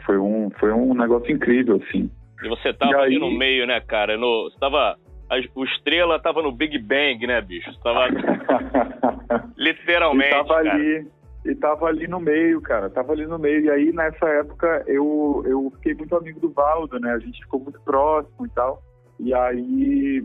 foi 0.04 0.18
um 0.18 0.50
foi 0.58 0.72
um 0.72 0.94
negócio 0.94 1.32
incrível 1.32 1.80
assim. 1.82 2.10
E 2.42 2.48
você 2.48 2.72
tava 2.72 2.92
e 2.92 2.94
aí... 2.94 3.02
ali 3.02 3.18
no 3.18 3.30
meio, 3.30 3.66
né, 3.66 3.80
cara? 3.80 4.16
No, 4.16 4.50
você 4.50 4.58
tava. 4.58 4.96
A, 5.30 5.36
o 5.54 5.64
Estrela 5.64 6.18
tava 6.20 6.42
no 6.42 6.52
Big 6.52 6.78
Bang, 6.78 7.26
né, 7.26 7.40
bicho? 7.40 7.72
Você 7.72 7.80
tava. 7.82 8.06
literalmente. 9.56 10.28
E 10.28 10.32
tava 10.32 10.48
cara. 10.48 10.74
ali. 10.74 11.06
E 11.44 11.54
tava 11.56 11.86
ali 11.86 12.06
no 12.06 12.20
meio, 12.20 12.60
cara. 12.60 12.88
Tava 12.88 13.12
ali 13.12 13.26
no 13.26 13.38
meio. 13.38 13.64
E 13.64 13.70
aí, 13.70 13.92
nessa 13.92 14.28
época, 14.28 14.84
eu, 14.86 15.42
eu 15.46 15.72
fiquei 15.76 15.94
muito 15.94 16.14
amigo 16.14 16.38
do 16.38 16.50
Valdo, 16.50 17.00
né? 17.00 17.12
A 17.12 17.18
gente 17.18 17.42
ficou 17.42 17.60
muito 17.60 17.80
próximo 17.80 18.46
e 18.46 18.50
tal. 18.50 18.80
E 19.18 19.34
aí, 19.34 20.24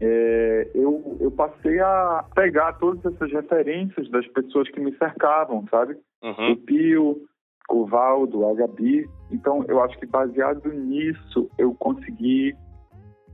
é, 0.00 0.68
eu, 0.74 1.16
eu 1.20 1.30
passei 1.30 1.78
a 1.80 2.24
pegar 2.34 2.72
todas 2.74 3.04
essas 3.04 3.32
referências 3.32 4.08
das 4.10 4.26
pessoas 4.28 4.68
que 4.70 4.80
me 4.80 4.92
cercavam, 4.96 5.64
sabe? 5.70 5.96
Uhum. 6.22 6.52
O 6.52 6.56
Pio, 6.56 7.16
o 7.72 7.86
Valdo, 7.86 8.46
a 8.46 8.54
Gabi. 8.54 9.08
Então, 9.30 9.64
eu 9.66 9.82
acho 9.82 9.98
que 9.98 10.06
baseado 10.06 10.70
nisso, 10.72 11.48
eu 11.58 11.74
consegui 11.74 12.54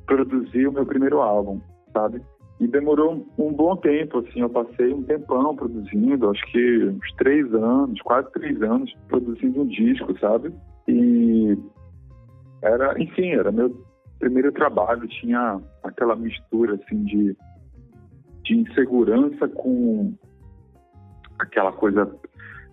produzir 0.07 0.69
o 0.69 0.73
meu 0.73 0.87
primeiro 0.87 1.21
álbum, 1.21 1.61
sabe? 1.93 2.23
E 2.61 2.67
demorou 2.67 3.27
um 3.39 3.53
bom 3.53 3.77
tempo, 3.77 4.19
assim, 4.19 4.41
eu 4.41 4.49
passei 4.49 4.93
um 4.93 5.03
tempão 5.03 5.55
produzindo, 5.55 6.31
acho 6.31 6.45
que 6.51 6.85
uns 6.87 7.13
três 7.17 7.53
anos, 7.53 8.01
quase 8.03 8.31
três 8.33 8.61
anos, 8.63 8.93
produzindo 9.09 9.63
um 9.63 9.67
disco, 9.67 10.19
sabe? 10.19 10.53
E 10.89 11.57
era, 12.63 13.01
enfim, 13.01 13.31
era 13.31 13.53
meu 13.53 13.71
primeiro 14.19 14.51
trabalho, 14.53 15.07
tinha 15.07 15.61
aquela 15.85 16.17
mistura, 16.17 16.75
assim, 16.75 17.05
de, 17.05 17.37
de 18.43 18.57
insegurança 18.57 19.47
com 19.49 20.15
aquela 21.39 21.71
coisa 21.71 22.11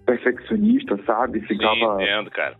perfeccionista, 0.06 0.98
sabe? 1.06 1.42
Ficava, 1.42 1.76
Sim, 1.76 2.04
entendo, 2.04 2.32
cara. 2.32 2.56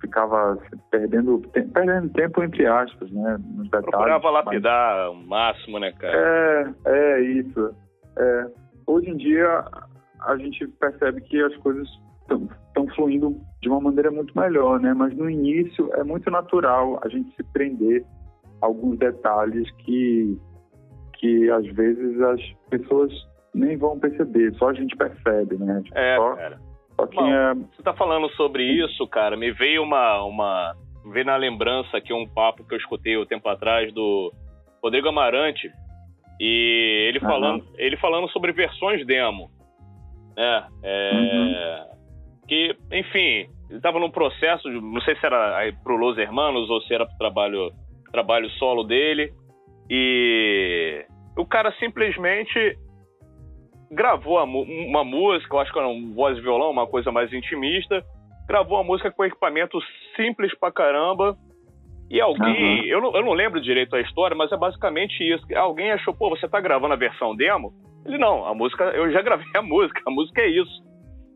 Ficava 0.00 0.58
perdendo, 0.90 1.42
perdendo 1.52 2.08
tempo, 2.10 2.42
entre 2.42 2.66
aspas, 2.66 3.10
né? 3.10 3.38
Nos 3.54 3.64
detalhes. 3.64 3.90
Procurava 3.90 4.30
lapidar 4.30 5.08
mas... 5.08 5.16
o 5.16 5.28
máximo, 5.28 5.78
né, 5.78 5.92
cara? 5.92 6.16
É, 6.16 6.74
é 6.86 7.20
isso. 7.22 7.74
É. 8.18 8.46
Hoje 8.86 9.10
em 9.10 9.16
dia, 9.16 9.64
a 10.20 10.36
gente 10.36 10.66
percebe 10.68 11.20
que 11.22 11.42
as 11.42 11.56
coisas 11.56 11.88
estão 12.68 12.86
fluindo 12.94 13.36
de 13.62 13.68
uma 13.68 13.80
maneira 13.80 14.10
muito 14.10 14.38
melhor, 14.38 14.80
né? 14.80 14.92
Mas 14.94 15.16
no 15.16 15.30
início 15.30 15.90
é 15.94 16.04
muito 16.04 16.30
natural 16.30 17.00
a 17.02 17.08
gente 17.08 17.34
se 17.34 17.42
prender 17.52 18.04
a 18.60 18.66
alguns 18.66 18.98
detalhes 18.98 19.70
que, 19.78 20.38
que 21.14 21.50
às 21.50 21.66
vezes 21.74 22.20
as 22.20 22.40
pessoas 22.70 23.12
nem 23.56 23.76
vão 23.76 23.98
perceber, 23.98 24.54
só 24.54 24.68
a 24.68 24.74
gente 24.74 24.94
percebe, 24.96 25.56
né? 25.56 25.80
Tipo, 25.82 25.98
é, 25.98 26.16
só, 26.16 26.36
cara. 26.36 26.60
Só 26.94 27.06
quem 27.06 27.32
é... 27.32 27.54
Você 27.54 27.82
tá 27.82 27.94
falando 27.94 28.28
sobre 28.30 28.62
isso, 28.64 29.06
cara, 29.08 29.36
me 29.36 29.50
veio 29.50 29.82
uma, 29.82 30.22
uma... 30.24 30.74
veio 31.12 31.26
na 31.26 31.36
lembrança 31.36 31.96
aqui 31.96 32.12
um 32.12 32.28
papo 32.28 32.64
que 32.64 32.74
eu 32.74 32.78
escutei 32.78 33.16
o 33.16 33.22
um 33.22 33.26
tempo 33.26 33.48
atrás 33.48 33.92
do 33.92 34.32
Rodrigo 34.82 35.08
Amarante, 35.08 35.70
e 36.38 37.06
ele 37.08 37.20
falando, 37.20 37.62
uhum. 37.62 37.72
ele 37.78 37.96
falando 37.96 38.28
sobre 38.28 38.52
versões 38.52 39.04
demo, 39.06 39.50
né? 40.36 40.66
É, 40.82 41.12
uhum. 41.14 41.96
Que, 42.46 42.76
enfim, 42.92 43.48
ele 43.68 43.78
estava 43.78 43.98
num 43.98 44.10
processo, 44.10 44.68
não 44.68 45.00
sei 45.00 45.16
se 45.16 45.26
era 45.26 45.72
pro 45.82 45.96
Los 45.96 46.18
Hermanos 46.18 46.68
ou 46.68 46.80
se 46.82 46.94
era 46.94 47.06
pro 47.06 47.16
trabalho, 47.16 47.72
trabalho 48.12 48.48
solo 48.50 48.84
dele, 48.84 49.32
e 49.88 51.04
o 51.36 51.44
cara 51.46 51.72
simplesmente 51.78 52.78
gravou 53.90 54.42
uma 54.44 55.04
música, 55.04 55.54
eu 55.54 55.60
acho 55.60 55.72
que 55.72 55.78
era 55.78 55.88
um 55.88 56.12
voz 56.12 56.36
e 56.38 56.40
violão, 56.40 56.70
uma 56.70 56.86
coisa 56.86 57.12
mais 57.12 57.32
intimista, 57.32 58.02
gravou 58.46 58.78
a 58.78 58.84
música 58.84 59.10
com 59.10 59.24
equipamento 59.24 59.78
simples 60.14 60.56
pra 60.58 60.72
caramba 60.72 61.36
E 62.10 62.20
alguém, 62.20 62.80
uhum. 62.80 62.86
eu, 62.86 63.00
não, 63.00 63.16
eu 63.16 63.24
não 63.24 63.32
lembro 63.32 63.60
direito 63.60 63.96
a 63.96 64.00
história, 64.00 64.36
mas 64.36 64.52
é 64.52 64.56
basicamente 64.56 65.22
isso. 65.22 65.44
Alguém 65.56 65.90
achou, 65.90 66.14
pô, 66.14 66.30
você 66.30 66.48
tá 66.48 66.60
gravando 66.60 66.94
a 66.94 66.98
versão 66.98 67.34
demo? 67.34 67.72
Ele, 68.04 68.18
não, 68.18 68.46
a 68.46 68.54
música, 68.54 68.84
eu 68.84 69.10
já 69.10 69.20
gravei 69.22 69.46
a 69.56 69.62
música, 69.62 70.00
a 70.06 70.10
música 70.10 70.42
é 70.42 70.48
isso. 70.48 70.84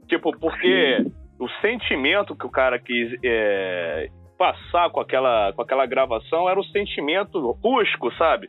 Tipo, 0.09 0.37
porque 0.39 1.03
Sim. 1.03 1.13
o 1.41 1.49
sentimento 1.61 2.37
que 2.37 2.47
o 2.47 2.51
cara 2.51 2.79
quis 2.79 3.19
é, 3.25 4.09
passar 4.39 4.91
com 4.91 5.01
aquela, 5.01 5.53
com 5.53 5.63
aquela 5.63 5.87
gravação 5.87 6.49
era 6.49 6.59
o 6.59 6.65
sentimento 6.65 7.53
rústico, 7.63 8.13
sabe? 8.15 8.49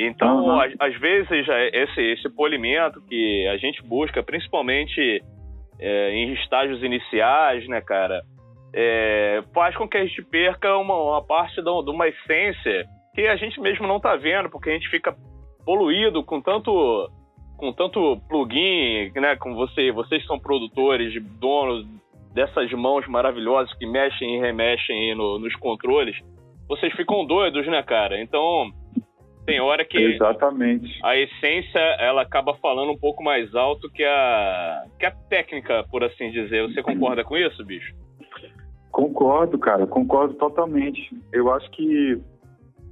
Então, 0.00 0.44
uhum. 0.44 0.60
às, 0.60 0.94
vezes, 1.00 1.28
esse, 1.72 2.00
esse 2.00 2.30
polimento 2.30 3.02
que 3.08 3.48
a 3.48 3.56
gente 3.56 3.82
busca, 3.82 4.22
principalmente 4.22 5.20
é, 5.80 6.10
em 6.12 6.32
estágios 6.34 6.80
iniciais, 6.84 7.66
né, 7.66 7.80
cara, 7.80 8.22
é, 8.72 9.42
faz 9.52 9.74
com 9.76 9.88
que 9.88 9.96
a 9.96 10.06
gente 10.06 10.22
perca 10.22 10.76
uma, 10.76 10.94
uma 10.94 11.26
parte 11.26 11.60
de 11.60 11.90
uma 11.90 12.06
essência 12.06 12.84
que 13.12 13.26
a 13.26 13.34
gente 13.34 13.60
mesmo 13.60 13.88
não 13.88 13.98
tá 13.98 14.14
vendo, 14.14 14.48
porque 14.48 14.70
a 14.70 14.74
gente 14.74 14.88
fica 14.88 15.16
poluído 15.66 16.22
com 16.22 16.40
tanto 16.40 17.10
com 17.56 17.72
tanto 17.72 18.16
plugin, 18.28 19.10
né, 19.16 19.34
com 19.34 19.52
você, 19.56 19.90
vocês 19.90 20.24
são 20.26 20.38
produtores, 20.38 21.12
donos 21.40 21.84
dessas 22.32 22.70
mãos 22.70 23.04
maravilhosas 23.08 23.76
que 23.76 23.84
mexem 23.84 24.36
e 24.36 24.40
remexem 24.40 25.12
no, 25.16 25.40
nos 25.40 25.56
controles, 25.56 26.16
vocês 26.68 26.92
ficam 26.92 27.26
doidos, 27.26 27.66
né, 27.66 27.82
cara? 27.82 28.20
Então, 28.20 28.70
tem 29.48 29.60
hora 29.60 29.82
que 29.82 29.96
Exatamente. 29.96 31.00
a 31.02 31.16
essência 31.16 31.78
ela 31.98 32.20
acaba 32.20 32.54
falando 32.58 32.92
um 32.92 32.98
pouco 32.98 33.24
mais 33.24 33.54
alto 33.54 33.90
que 33.90 34.04
a 34.04 34.84
que 34.98 35.06
a 35.06 35.10
técnica, 35.10 35.86
por 35.90 36.04
assim 36.04 36.30
dizer. 36.30 36.68
Você 36.68 36.82
concorda 36.82 37.24
com 37.24 37.34
isso, 37.34 37.64
bicho? 37.64 37.94
Concordo, 38.92 39.58
cara, 39.58 39.86
concordo 39.86 40.34
totalmente. 40.34 41.16
Eu 41.32 41.50
acho 41.50 41.70
que 41.70 42.20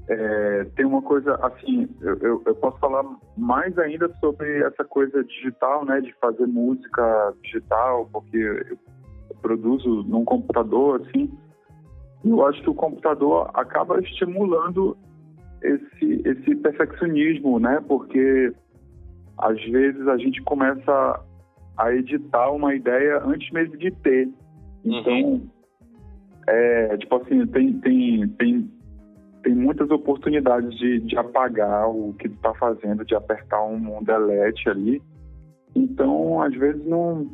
é, 0.08 0.64
tem 0.75 0.86
uma 0.86 1.02
coisa 1.02 1.34
assim, 1.42 1.86
eu, 2.00 2.16
eu, 2.20 2.42
eu, 2.46 2.54
posso 2.54 2.78
falar 2.78 3.04
mais 3.36 3.76
ainda 3.78 4.08
sobre 4.18 4.62
essa 4.62 4.82
coisa 4.82 5.22
digital, 5.25 5.84
né, 5.84 6.00
de 6.00 6.14
fazer 6.14 6.46
música 6.46 7.34
digital, 7.42 8.08
porque 8.10 8.38
eu 8.38 8.78
produzo 9.42 10.04
num 10.04 10.25
computador, 10.25 11.02
assim. 11.02 11.30
Eu 12.25 12.46
acho 12.46 12.62
que 12.62 12.70
o 12.70 12.75
computador 12.75 13.50
acaba 13.52 14.00
estimulando 14.00 14.96
esse, 15.62 16.22
esse 16.25 16.54
perfeccionismo, 16.56 17.58
né? 17.58 17.82
Porque 17.86 18.52
às 19.38 19.62
vezes 19.64 20.06
a 20.08 20.16
gente 20.16 20.42
começa 20.42 21.20
a 21.76 21.92
editar 21.92 22.50
uma 22.50 22.75
ideia 22.75 23.22
antes 23.25 23.50
mesmo 23.52 23.76
de 23.76 23.90
ter. 23.90 24.28
Então, 24.84 25.22
uhum. 25.25 25.48
é, 26.46 26.96
tipo 26.96 27.16
assim, 27.16 27.46
tem, 27.48 27.72
tem, 27.80 28.28
tem, 28.28 28.70
tem 29.42 29.54
muitas 29.54 29.90
oportunidades 29.90 30.76
de, 30.78 31.00
de 31.00 31.18
apagar 31.18 31.88
o 31.88 32.14
que 32.14 32.28
tu 32.28 32.36
tá 32.38 32.54
fazendo, 32.54 33.04
de 33.04 33.14
apertar 33.14 33.62
um, 33.64 33.98
um 33.98 34.02
delete 34.02 34.68
ali. 34.68 35.02
Então, 35.75 36.40
às 36.40 36.54
vezes, 36.54 36.86
não, 36.86 37.30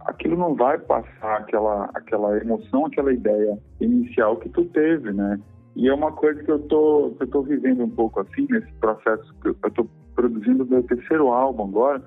aquilo 0.00 0.36
não 0.36 0.54
vai 0.54 0.78
passar 0.78 1.38
aquela, 1.38 1.90
aquela 1.94 2.38
emoção, 2.38 2.86
aquela 2.86 3.12
ideia 3.12 3.58
inicial 3.80 4.36
que 4.36 4.48
tu 4.48 4.64
teve, 4.66 5.12
né? 5.12 5.38
E 5.74 5.88
é 5.88 5.94
uma 5.94 6.12
coisa 6.12 6.42
que 6.42 6.50
eu 6.50 6.58
tô, 6.60 7.14
que 7.16 7.24
eu 7.24 7.28
tô 7.28 7.42
vivendo 7.42 7.82
um 7.82 7.90
pouco 7.90 8.20
assim, 8.20 8.46
nesse 8.50 8.70
processo 8.74 9.34
que 9.40 9.48
eu 9.48 9.70
tô 9.70 9.86
produzindo 10.14 10.66
meu 10.66 10.82
terceiro 10.82 11.28
álbum 11.28 11.64
agora, 11.64 12.02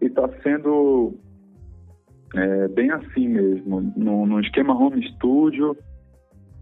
e 0.00 0.06
está 0.06 0.28
sendo 0.42 1.14
é, 2.34 2.68
bem 2.68 2.90
assim 2.92 3.28
mesmo, 3.28 3.92
no, 3.96 4.26
no 4.26 4.40
esquema 4.40 4.74
home 4.74 5.02
studio. 5.10 5.76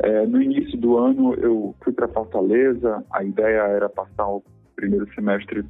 É, 0.03 0.27
no 0.27 0.41
início 0.41 0.79
do 0.79 0.97
ano 0.97 1.35
eu 1.35 1.75
fui 1.85 1.93
para 1.93 2.09
Fortaleza, 2.09 3.05
a 3.13 3.23
ideia 3.23 3.61
era 3.61 3.89
passar 3.89 4.27
o 4.27 4.43
primeiro 4.75 5.07
semestre 5.15 5.63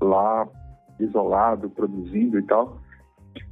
lá, 0.00 0.48
isolado, 0.98 1.68
produzindo 1.68 2.38
e 2.38 2.42
tal. 2.44 2.80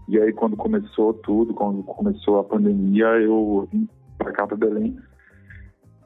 E 0.08 0.18
aí 0.18 0.32
quando 0.32 0.56
começou 0.56 1.12
tudo, 1.12 1.52
quando 1.52 1.82
começou 1.82 2.38
a 2.38 2.44
pandemia, 2.44 3.06
eu 3.20 3.68
vim 3.70 3.86
para 4.16 4.32
cá 4.32 4.46
para 4.46 4.56
Belém 4.56 4.96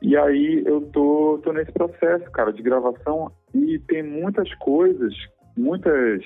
e 0.02 0.16
aí 0.16 0.62
eu 0.66 0.80
tô, 0.92 1.40
tô 1.44 1.52
nesse 1.52 1.70
processo, 1.72 2.28
cara, 2.32 2.52
de 2.52 2.60
gravação 2.60 3.30
e 3.54 3.78
tem 3.78 4.02
muitas 4.02 4.52
coisas, 4.56 5.14
muitas 5.56 6.22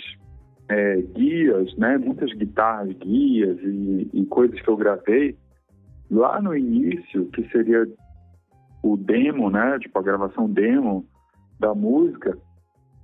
é, 0.69 1.03
guias, 1.15 1.77
né? 1.77 1.99
Muitas 1.99 2.33
guitarras, 2.33 2.93
guias 2.95 3.59
e, 3.61 4.11
e 4.15 4.27
coisas 4.27 4.59
que 4.61 4.69
eu 4.69 4.77
gravei 4.77 5.37
lá 6.11 6.41
no 6.41 6.57
início, 6.57 7.27
que 7.27 7.47
seria 7.51 7.87
o 8.83 8.97
demo, 8.97 9.51
né? 9.51 9.79
Tipo 9.79 9.99
a 9.99 10.03
gravação 10.03 10.49
demo 10.49 11.07
da 11.61 11.75
música, 11.75 12.37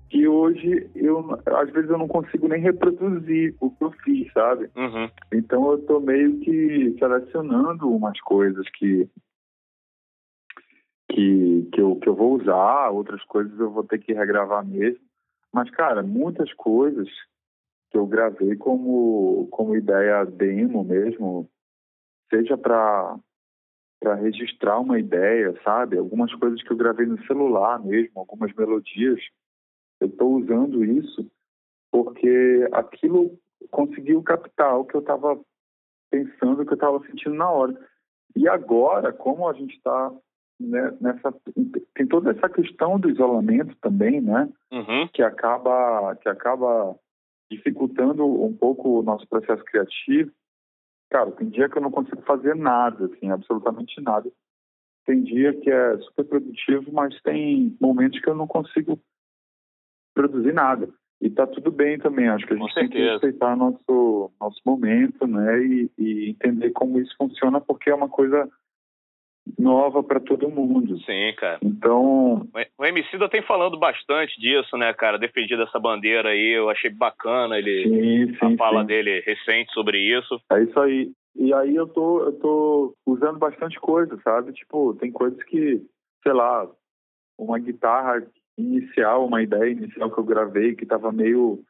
que 0.08 0.26
hoje 0.26 0.90
eu 0.94 1.38
às 1.46 1.70
vezes 1.70 1.90
eu 1.90 1.98
não 1.98 2.08
consigo 2.08 2.48
nem 2.48 2.60
reproduzir 2.60 3.54
o 3.60 3.70
que 3.70 3.84
eu 3.84 3.90
fiz, 4.04 4.32
sabe? 4.32 4.70
Uhum. 4.76 5.08
Então 5.32 5.70
eu 5.72 5.78
tô 5.78 6.00
meio 6.00 6.38
que 6.40 6.96
selecionando 6.98 7.90
umas 7.90 8.18
coisas 8.20 8.66
que 8.70 9.08
que, 11.14 11.68
que, 11.72 11.80
eu, 11.80 11.96
que 11.96 12.08
eu 12.08 12.14
vou 12.14 12.34
usar, 12.34 12.90
outras 12.90 13.22
coisas 13.24 13.58
eu 13.58 13.70
vou 13.70 13.84
ter 13.84 13.98
que 13.98 14.12
regravar 14.12 14.64
mesmo. 14.64 15.04
Mas, 15.52 15.70
cara, 15.70 16.02
muitas 16.02 16.52
coisas 16.54 17.08
que 17.90 17.98
eu 17.98 18.06
gravei 18.06 18.56
como, 18.56 19.46
como 19.50 19.76
ideia 19.76 20.24
demo 20.24 20.82
mesmo, 20.82 21.48
seja 22.30 22.56
para 22.56 23.18
para 24.00 24.14
registrar 24.16 24.80
uma 24.80 24.98
ideia, 24.98 25.54
sabe? 25.62 25.96
Algumas 25.96 26.34
coisas 26.34 26.60
que 26.60 26.72
eu 26.72 26.76
gravei 26.76 27.06
no 27.06 27.24
celular 27.24 27.78
mesmo, 27.78 28.18
algumas 28.18 28.52
melodias, 28.52 29.20
eu 30.00 30.08
estou 30.08 30.32
usando 30.32 30.84
isso 30.84 31.30
porque 31.92 32.68
aquilo 32.72 33.38
conseguiu 33.70 34.20
captar 34.24 34.76
o 34.76 34.84
que 34.84 34.96
eu 34.96 35.02
estava 35.02 35.38
pensando, 36.10 36.62
o 36.62 36.66
que 36.66 36.72
eu 36.72 36.74
estava 36.74 36.98
sentindo 37.06 37.36
na 37.36 37.48
hora. 37.48 37.78
E 38.34 38.48
agora, 38.48 39.12
como 39.12 39.48
a 39.48 39.52
gente 39.52 39.76
está 39.76 40.10
né, 40.68 40.96
nessa 41.00 41.34
tem 41.94 42.06
toda 42.06 42.30
essa 42.30 42.48
questão 42.48 42.98
do 42.98 43.10
isolamento 43.10 43.74
também, 43.80 44.20
né? 44.20 44.48
Uhum. 44.72 45.08
Que 45.12 45.22
acaba 45.22 46.16
que 46.16 46.28
acaba 46.28 46.96
dificultando 47.50 48.24
um 48.24 48.56
pouco 48.56 49.00
o 49.00 49.02
nosso 49.02 49.26
processo 49.28 49.62
criativo. 49.64 50.30
Cara, 51.10 51.30
tem 51.32 51.48
dia 51.48 51.68
que 51.68 51.76
eu 51.76 51.82
não 51.82 51.90
consigo 51.90 52.22
fazer 52.22 52.56
nada, 52.56 53.06
assim, 53.06 53.30
absolutamente 53.30 54.00
nada. 54.00 54.30
Tem 55.04 55.22
dia 55.22 55.52
que 55.52 55.70
é 55.70 55.98
super 55.98 56.24
produtivo, 56.24 56.90
mas 56.92 57.20
tem 57.22 57.76
momentos 57.80 58.20
que 58.20 58.28
eu 58.28 58.34
não 58.34 58.46
consigo 58.46 58.98
produzir 60.14 60.52
nada. 60.52 60.88
E 61.20 61.30
tá 61.30 61.46
tudo 61.46 61.70
bem 61.70 61.98
também. 61.98 62.28
Acho 62.28 62.46
que 62.46 62.54
a 62.54 62.56
gente 62.56 62.74
tem 62.74 62.88
que 62.88 62.98
respeitar 62.98 63.54
nosso 63.54 64.32
nosso 64.40 64.60
momento, 64.64 65.26
né? 65.26 65.62
E, 65.64 65.90
e 65.98 66.30
entender 66.30 66.70
como 66.70 66.98
isso 66.98 67.14
funciona, 67.16 67.60
porque 67.60 67.90
é 67.90 67.94
uma 67.94 68.08
coisa 68.08 68.48
nova 69.58 70.02
para 70.02 70.20
todo 70.20 70.50
mundo. 70.50 70.98
Sim, 71.00 71.34
cara. 71.36 71.58
Então. 71.62 72.48
O 72.78 72.84
Emicida 72.84 73.28
tem 73.28 73.42
falando 73.42 73.78
bastante 73.78 74.38
disso, 74.40 74.76
né, 74.76 74.92
cara? 74.92 75.18
Defendido 75.18 75.62
essa 75.62 75.78
bandeira 75.78 76.30
aí, 76.30 76.56
eu 76.56 76.70
achei 76.70 76.90
bacana 76.90 77.58
ele 77.58 77.82
sim, 77.82 78.34
sim, 78.38 78.54
a 78.54 78.56
fala 78.56 78.80
sim. 78.80 78.86
dele 78.86 79.20
recente 79.20 79.72
sobre 79.72 79.98
isso. 79.98 80.40
É 80.50 80.62
isso 80.62 80.78
aí. 80.80 81.10
E 81.34 81.52
aí 81.54 81.74
eu 81.74 81.86
tô, 81.86 82.24
eu 82.24 82.32
tô 82.32 82.94
usando 83.06 83.38
bastante 83.38 83.80
coisa, 83.80 84.18
sabe? 84.22 84.52
Tipo, 84.52 84.94
tem 84.94 85.10
coisas 85.10 85.42
que, 85.44 85.80
sei 86.22 86.32
lá, 86.32 86.68
uma 87.38 87.58
guitarra 87.58 88.22
inicial, 88.56 89.26
uma 89.26 89.42
ideia 89.42 89.70
inicial 89.70 90.10
que 90.10 90.18
eu 90.18 90.24
gravei 90.24 90.74
que 90.74 90.84
tava 90.84 91.10
meio 91.10 91.60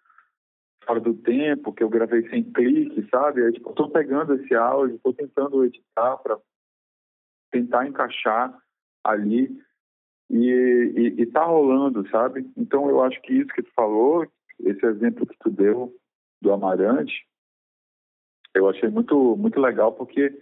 fora 0.85 0.99
do 0.99 1.15
tempo, 1.15 1.73
que 1.73 1.83
eu 1.83 1.89
gravei 1.89 2.29
sem 2.29 2.43
clique, 2.43 3.07
sabe? 3.09 3.45
Aí, 3.45 3.53
tipo, 3.53 3.71
eu 3.71 3.75
tô 3.75 3.89
pegando 3.89 4.35
esse 4.35 4.53
áudio, 4.55 4.99
tô 5.03 5.13
tentando 5.13 5.65
editar 5.65 6.17
para 6.17 6.39
tentar 7.53 7.87
encaixar 7.87 8.59
ali 9.05 9.57
e, 10.29 10.49
e, 10.97 11.23
e 11.23 11.27
tá 11.27 11.45
rolando, 11.45 12.09
sabe? 12.09 12.51
Então 12.57 12.89
eu 12.89 13.03
acho 13.03 13.21
que 13.23 13.35
isso 13.35 13.53
que 13.53 13.63
tu 13.63 13.71
falou, 13.77 14.27
esse 14.59 14.85
exemplo 14.85 15.27
que 15.27 15.37
tu 15.39 15.51
deu 15.51 15.95
do 16.41 16.53
Amarante, 16.53 17.27
eu 18.55 18.69
achei 18.69 18.89
muito 18.89 19.37
muito 19.37 19.61
legal 19.61 19.93
porque 19.93 20.37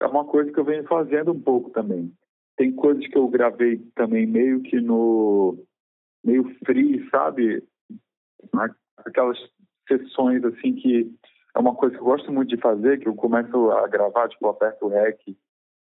é 0.00 0.06
uma 0.06 0.24
coisa 0.24 0.52
que 0.52 0.58
eu 0.58 0.64
venho 0.64 0.84
fazendo 0.84 1.32
um 1.32 1.40
pouco 1.40 1.70
também. 1.70 2.12
Tem 2.56 2.72
coisas 2.72 3.04
que 3.06 3.16
eu 3.16 3.26
gravei 3.28 3.78
também 3.96 4.26
meio 4.26 4.62
que 4.62 4.80
no 4.80 5.58
meio 6.22 6.44
free, 6.64 7.08
sabe? 7.10 7.62
Aquelas 8.98 9.38
sessões 9.88 10.44
assim 10.44 10.74
que 10.74 11.10
é 11.54 11.58
uma 11.58 11.74
coisa 11.74 11.94
que 11.94 12.00
eu 12.00 12.06
gosto 12.06 12.32
muito 12.32 12.48
de 12.48 12.60
fazer, 12.60 12.98
que 12.98 13.08
eu 13.08 13.14
começo 13.14 13.70
a 13.70 13.86
gravar, 13.86 14.28
tipo, 14.28 14.48
aperto 14.48 14.86
o 14.86 14.88
REC 14.88 15.36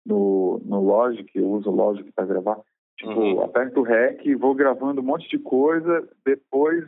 no, 0.05 0.61
no 0.65 0.81
Logic, 0.81 1.29
eu 1.35 1.49
uso 1.49 1.71
o 1.71 1.75
Logic 1.75 2.11
para 2.13 2.27
gravar. 2.27 2.61
Tipo, 2.97 3.21
uhum. 3.21 3.43
aperto 3.43 3.81
o 3.81 3.83
REC, 3.83 4.35
vou 4.37 4.55
gravando 4.55 5.01
um 5.01 5.05
monte 5.05 5.29
de 5.29 5.39
coisa, 5.39 6.09
depois, 6.25 6.85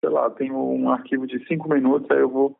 sei 0.00 0.10
lá, 0.10 0.28
tenho 0.30 0.56
um 0.56 0.90
arquivo 0.90 1.26
de 1.26 1.44
cinco 1.46 1.68
minutos, 1.68 2.10
aí 2.10 2.20
eu 2.20 2.28
vou 2.28 2.56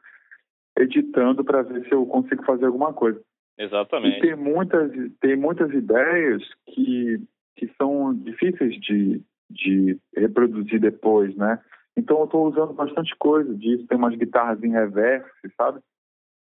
editando 0.79 1.45
para 1.45 1.63
ver 1.63 1.85
se 1.87 1.93
eu 1.93 2.07
consigo 2.07 2.45
fazer 2.45 2.67
alguma 2.67 2.93
coisa. 2.93 3.21
Exatamente. 3.59 4.19
E 4.19 4.21
tem 4.21 4.37
muitas, 4.37 4.91
tem 5.21 5.37
muitas 5.37 5.71
ideias 5.73 6.43
que, 6.67 7.21
que 7.57 7.71
são 7.77 8.15
difíceis 8.15 8.75
de, 8.81 9.23
de 9.51 9.99
reproduzir 10.17 10.81
depois, 10.81 11.37
né? 11.37 11.61
Então 11.97 12.19
eu 12.19 12.25
estou 12.25 12.49
usando 12.49 12.73
bastante 12.73 13.15
coisa 13.17 13.55
disso. 13.55 13.87
Tem 13.87 13.97
umas 13.97 14.17
guitarras 14.17 14.63
em 14.65 14.71
reverse, 14.71 15.31
sabe? 15.57 15.81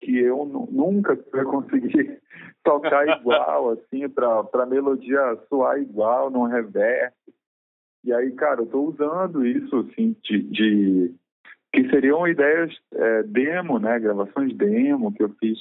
Que 0.04 0.18
eu 0.18 0.44
nunca 0.70 1.18
vai 1.32 1.44
conseguir 1.44 2.20
tocar 2.62 3.08
igual, 3.18 3.70
assim, 3.70 4.06
para 4.08 4.46
a 4.52 4.66
melodia 4.66 5.38
soar 5.48 5.80
igual 5.80 6.30
no 6.30 6.44
reverse. 6.44 7.16
E 8.04 8.12
aí, 8.12 8.32
cara, 8.32 8.60
eu 8.60 8.64
estou 8.64 8.86
usando 8.86 9.46
isso, 9.46 9.78
assim, 9.78 10.14
de, 10.22 10.42
de 10.42 11.14
que 11.72 11.88
seriam 11.88 12.28
ideias 12.28 12.70
é, 12.92 13.22
demo, 13.22 13.78
né? 13.78 13.98
Gravações 13.98 14.54
demo 14.54 15.12
que 15.12 15.22
eu 15.22 15.30
fiz 15.40 15.58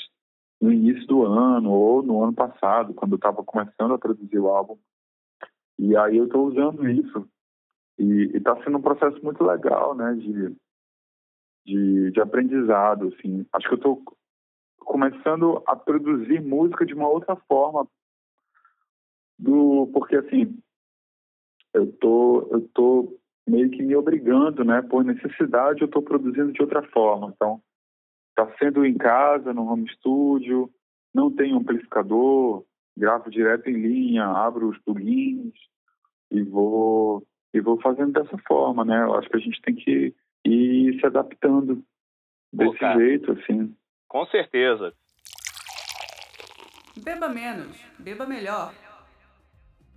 no 0.61 0.71
início 0.71 1.07
do 1.07 1.25
ano 1.25 1.71
ou 1.71 2.03
no 2.03 2.21
ano 2.21 2.33
passado, 2.33 2.93
quando 2.93 3.13
eu 3.13 3.17
estava 3.17 3.43
começando 3.43 3.93
a 3.93 3.97
produzir 3.97 4.39
o 4.39 4.47
álbum. 4.47 4.77
E 5.79 5.95
aí 5.95 6.17
eu 6.17 6.25
estou 6.25 6.47
usando 6.47 6.87
isso. 6.87 7.27
E 7.97 8.31
está 8.35 8.55
sendo 8.63 8.77
um 8.77 8.81
processo 8.81 9.23
muito 9.23 9.43
legal, 9.43 9.95
né? 9.95 10.13
De, 10.13 10.55
de, 11.65 12.11
de 12.11 12.21
aprendizado, 12.21 13.07
assim. 13.07 13.45
Acho 13.53 13.67
que 13.67 13.73
eu 13.73 13.77
estou 13.77 14.03
começando 14.83 15.61
a 15.67 15.75
produzir 15.75 16.41
música 16.41 16.85
de 16.85 16.93
uma 16.93 17.07
outra 17.07 17.35
forma 17.47 17.87
do 19.37 19.89
porque 19.93 20.15
assim 20.15 20.57
eu 21.73 21.91
tô 21.93 22.47
eu 22.51 22.69
tô 22.73 23.19
meio 23.47 23.69
que 23.69 23.83
me 23.83 23.95
obrigando, 23.95 24.63
né? 24.63 24.81
Por 24.81 25.03
necessidade, 25.03 25.81
eu 25.81 25.85
estou 25.85 26.01
produzindo 26.01 26.51
de 26.51 26.61
outra 26.61 26.81
forma. 26.89 27.31
Então, 27.35 27.61
está 28.29 28.49
sendo 28.57 28.85
em 28.85 28.97
casa, 28.97 29.53
no 29.53 29.67
home 29.69 29.89
studio, 29.89 30.69
não 31.13 31.29
tem 31.29 31.53
amplificador, 31.53 32.63
gravo 32.97 33.29
direto 33.29 33.69
em 33.69 33.73
linha, 33.73 34.25
abro 34.25 34.69
os 34.69 34.77
plugins 34.79 35.53
e 36.31 36.41
vou 36.41 37.23
e 37.53 37.61
vou 37.61 37.79
fazendo 37.81 38.13
dessa 38.13 38.37
forma, 38.47 38.83
né? 38.83 39.03
Eu 39.03 39.13
acho 39.13 39.29
que 39.29 39.37
a 39.37 39.39
gente 39.39 39.61
tem 39.61 39.75
que 39.75 40.15
ir 40.43 40.99
se 40.99 41.05
adaptando 41.05 41.83
desse 42.51 42.79
Pô, 42.79 42.93
jeito, 42.93 43.31
assim. 43.33 43.75
Com 44.13 44.27
certeza. 44.27 44.93
Beba 47.03 47.27
menos, 47.29 47.75
beba 47.97 48.27
melhor. 48.27 48.71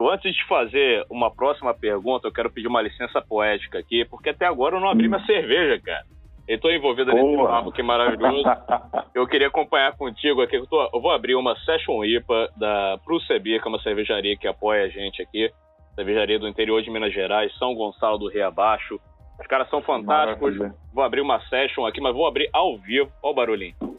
Antes 0.00 0.34
de 0.34 0.42
fazer 0.46 1.04
uma 1.10 1.30
próxima 1.30 1.74
pergunta, 1.74 2.26
eu 2.26 2.32
quero 2.32 2.50
pedir 2.50 2.66
uma 2.66 2.80
licença 2.80 3.20
poética 3.20 3.78
aqui, 3.78 4.06
porque 4.06 4.30
até 4.30 4.46
agora 4.46 4.76
eu 4.76 4.80
não 4.80 4.88
abri 4.88 5.06
minha 5.06 5.22
cerveja, 5.26 5.78
cara. 5.82 6.06
Eu 6.48 6.58
tô 6.58 6.70
envolvido 6.70 7.12
nesse 7.12 7.36
papo 7.36 7.70
que 7.70 7.82
maravilhoso. 7.82 8.42
eu 9.14 9.26
queria 9.26 9.48
acompanhar 9.48 9.94
contigo 9.98 10.40
aqui. 10.40 10.56
Eu, 10.56 10.66
tô, 10.66 10.82
eu, 10.94 11.00
vou 11.00 11.10
abrir 11.10 11.34
uma 11.34 11.54
Session 11.56 12.02
IPA 12.02 12.52
da 12.56 12.98
Prucebi, 13.04 13.60
que 13.60 13.66
é 13.66 13.68
uma 13.68 13.82
cervejaria 13.82 14.34
que 14.38 14.48
apoia 14.48 14.84
a 14.84 14.88
gente 14.88 15.20
aqui. 15.20 15.52
Cervejaria 15.94 16.38
do 16.38 16.48
interior 16.48 16.80
de 16.80 16.90
Minas 16.90 17.12
Gerais, 17.12 17.54
São 17.58 17.74
Gonçalo 17.74 18.16
do 18.16 18.30
Rio 18.30 18.46
Abaixo. 18.46 18.98
Os 19.38 19.46
caras 19.46 19.68
são 19.68 19.82
fantásticos. 19.82 20.56
Maravilha. 20.56 20.74
Vou 20.94 21.04
abrir 21.04 21.20
uma 21.20 21.38
session 21.48 21.84
aqui, 21.84 22.00
mas 22.00 22.14
vou 22.14 22.26
abrir 22.26 22.48
ao 22.54 22.78
vivo. 22.78 23.12
Olha 23.22 23.32
o 23.32 23.34
barulhinho. 23.34 23.95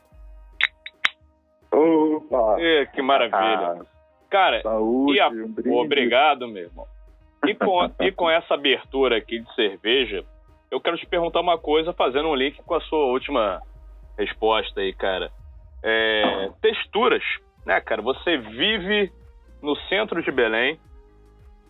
Opa! 1.78 2.58
Que 2.94 3.02
maravilha. 3.02 3.82
Ah. 3.82 3.86
Cara, 4.30 4.62
Saúde, 4.62 5.18
e 5.18 5.20
a... 5.22 5.30
um 5.30 5.78
obrigado, 5.78 6.48
meu 6.48 6.64
irmão. 6.64 6.86
E 7.46 7.54
com, 7.54 7.90
e 8.02 8.12
com 8.12 8.30
essa 8.30 8.56
abertura 8.56 9.18
aqui 9.18 9.40
de 9.40 9.56
cerveja, 9.56 10.26
eu 10.70 10.82
quero 10.82 10.98
te 10.98 11.06
perguntar 11.06 11.40
uma 11.40 11.58
coisa, 11.58 11.94
fazendo 11.94 12.28
um 12.28 12.36
link 12.36 12.62
com 12.64 12.74
a 12.74 12.82
sua 12.82 13.06
última 13.06 13.62
resposta 14.18 14.82
aí, 14.82 14.94
cara. 14.94 15.32
É, 15.84 16.50
texturas, 16.62 17.24
né, 17.66 17.80
cara? 17.80 18.02
Você 18.02 18.38
vive 18.38 19.12
no 19.62 19.76
centro 19.88 20.22
de 20.22 20.32
Belém, 20.32 20.80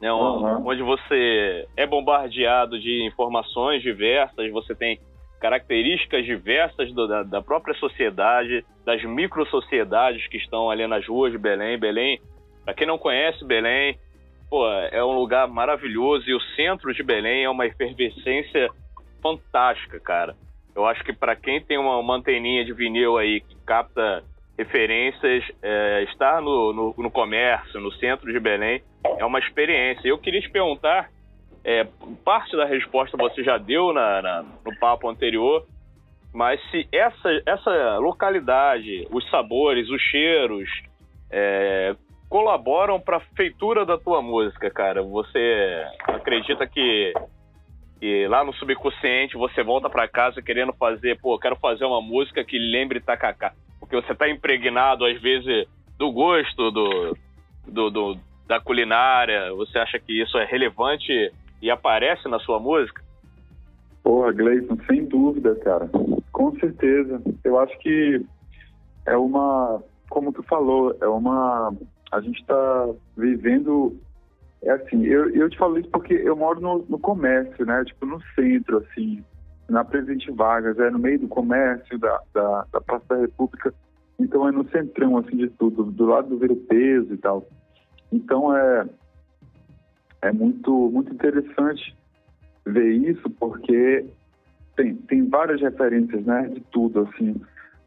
né, 0.02 0.12
uhum. 0.12 0.68
onde 0.68 0.82
você 0.82 1.68
é 1.76 1.86
bombardeado 1.86 2.80
de 2.80 3.06
informações 3.06 3.82
diversas, 3.82 4.52
você 4.52 4.74
tem 4.74 5.00
características 5.40 6.26
diversas 6.26 6.92
do, 6.94 7.08
da, 7.08 7.24
da, 7.24 7.42
própria 7.42 7.76
sociedade, 7.76 8.66
das 8.86 9.04
micro-sociedades 9.04 10.28
que 10.28 10.38
estão 10.38 10.70
ali 10.70 10.86
nas 10.88 11.08
ruas 11.08 11.32
de 11.32 11.38
Belém. 11.38 11.78
Belém 11.78 12.20
para 12.64 12.74
quem 12.74 12.86
não 12.88 12.98
conhece 12.98 13.46
Belém, 13.46 13.98
pô, 14.50 14.68
é 14.70 15.04
um 15.04 15.14
lugar 15.14 15.48
maravilhoso 15.48 16.30
e 16.30 16.34
o 16.34 16.42
centro 16.56 16.94
de 16.94 17.02
Belém 17.02 17.44
é 17.44 17.50
uma 17.50 17.66
efervescência 17.66 18.70
fantástica, 19.22 20.00
cara. 20.00 20.36
Eu 20.76 20.86
acho 20.86 21.04
que 21.04 21.14
para 21.14 21.36
quem 21.36 21.62
tem 21.62 21.78
uma, 21.78 21.98
uma 21.98 22.16
anteninha 22.16 22.66
de 22.66 22.74
vinil 22.74 23.18
aí 23.18 23.42
que 23.42 23.56
capta 23.66 24.24
referências, 24.58 25.44
é, 25.62 26.04
estar 26.04 26.42
no, 26.42 26.74
no, 26.74 26.96
no, 26.98 27.12
comércio, 27.12 27.80
no 27.80 27.92
centro 27.94 28.32
de 28.34 28.40
Belém, 28.40 28.82
é 29.18 29.24
uma 29.24 29.40
experiência. 29.40 30.08
Eu 30.08 30.18
queria 30.18 30.42
te 30.42 30.50
perguntar, 30.50 31.10
é, 31.68 31.86
parte 32.24 32.56
da 32.56 32.64
resposta 32.64 33.18
você 33.18 33.44
já 33.44 33.58
deu 33.58 33.92
na, 33.92 34.22
na, 34.22 34.46
no 34.66 34.74
papo 34.80 35.10
anterior, 35.10 35.66
mas 36.34 36.62
se 36.72 36.88
essa, 36.94 37.30
essa 37.46 37.98
localidade, 37.98 39.06
os 39.12 39.30
sabores, 39.30 39.90
os 39.90 40.02
cheiros, 40.02 40.70
é, 41.30 41.94
colaboram 42.30 43.02
para 43.02 43.18
a 43.18 43.22
feitura 43.36 43.86
da 43.86 43.98
tua 43.98 44.22
música, 44.22 44.70
cara? 44.70 45.04
Você 45.04 45.86
acredita 46.04 46.66
que, 46.66 47.14
que 48.00 48.28
lá 48.28 48.46
no 48.46 48.54
subconsciente 48.54 49.36
você 49.36 49.62
volta 49.62 49.90
para 49.90 50.08
casa 50.08 50.42
querendo 50.42 50.72
fazer, 50.72 51.20
pô, 51.20 51.38
quero 51.38 51.58
fazer 51.58 51.84
uma 51.84 52.02
música 52.02 52.46
que 52.46 52.58
lembre 52.58 53.02
Tacacá? 53.02 53.52
Porque 53.78 53.96
você 53.96 54.16
tá 54.16 54.30
impregnado, 54.30 55.04
às 55.04 55.20
vezes, 55.22 55.68
do 55.98 56.14
gosto, 56.14 56.72
do, 56.72 57.18
do, 57.68 57.90
do 57.90 58.20
da 58.48 58.62
culinária. 58.62 59.54
Você 59.56 59.78
acha 59.78 60.00
que 60.00 60.22
isso 60.22 60.38
é 60.38 60.46
relevante 60.46 61.12
e 61.62 61.70
aparece 61.72 62.28
na 62.28 62.40
sua 62.40 62.60
música? 62.60 63.04
Porra, 64.04 64.32
Gleison, 64.32 64.78
sem 64.88 65.06
dúvida, 65.06 65.56
cara. 65.56 65.90
Com 66.32 66.58
certeza. 66.60 67.22
Eu 67.44 67.60
acho 67.60 67.78
que 67.80 68.26
é 69.06 69.18
uma, 69.18 69.82
como 70.10 70.32
tu 70.32 70.44
falou, 70.44 70.96
é 71.02 71.08
uma 71.08 71.74
a 72.12 72.22
gente 72.22 72.40
está 72.40 72.90
vivendo. 73.16 73.96
É 74.64 74.72
assim, 74.72 75.04
eu, 75.06 75.30
eu 75.36 75.50
te 75.50 75.58
falo 75.58 75.78
isso 75.78 75.90
porque 75.90 76.14
eu 76.14 76.36
moro 76.36 76.60
no, 76.60 76.86
no 76.90 77.00
comércio, 77.00 77.66
né? 77.66 77.84
Tipo, 77.86 78.06
no 78.06 78.22
centro, 78.34 78.78
assim, 78.78 79.24
na 79.70 79.84
Presidente 79.84 80.32
Vargas, 80.32 80.80
é 80.80 80.90
no 80.90 81.00
meio 81.00 81.20
do 81.20 81.28
comércio, 81.28 82.00
da, 82.00 82.20
da, 82.34 82.66
da 82.72 82.82
Praça 82.82 83.06
da 83.10 83.18
República. 83.18 83.74
Então 84.20 84.48
é 84.48 84.52
no 84.52 84.68
centrão, 84.70 85.18
assim, 85.18 85.38
de 85.38 85.50
tudo, 85.50 85.84
do 85.84 86.06
lado 86.06 86.30
do 86.30 86.38
Vero 86.38 86.56
Peso 86.56 87.14
e 87.14 87.18
tal. 87.18 87.48
Então 88.12 88.56
é, 88.56 88.86
é 90.22 90.32
muito, 90.32 90.72
muito 90.92 91.14
interessante 91.14 91.96
ver 92.66 92.92
isso, 92.92 93.30
porque 93.32 94.06
tem, 94.76 94.96
tem 94.96 95.28
várias 95.28 95.62
referências, 95.62 96.26
né, 96.26 96.50
de 96.54 96.62
tudo, 96.72 97.02
assim, 97.02 97.36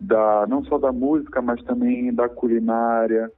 da, 0.00 0.46
não 0.48 0.64
só 0.64 0.78
da 0.78 0.92
música, 0.92 1.42
mas 1.42 1.62
também 1.62 2.12
da 2.12 2.28
culinária, 2.28 3.30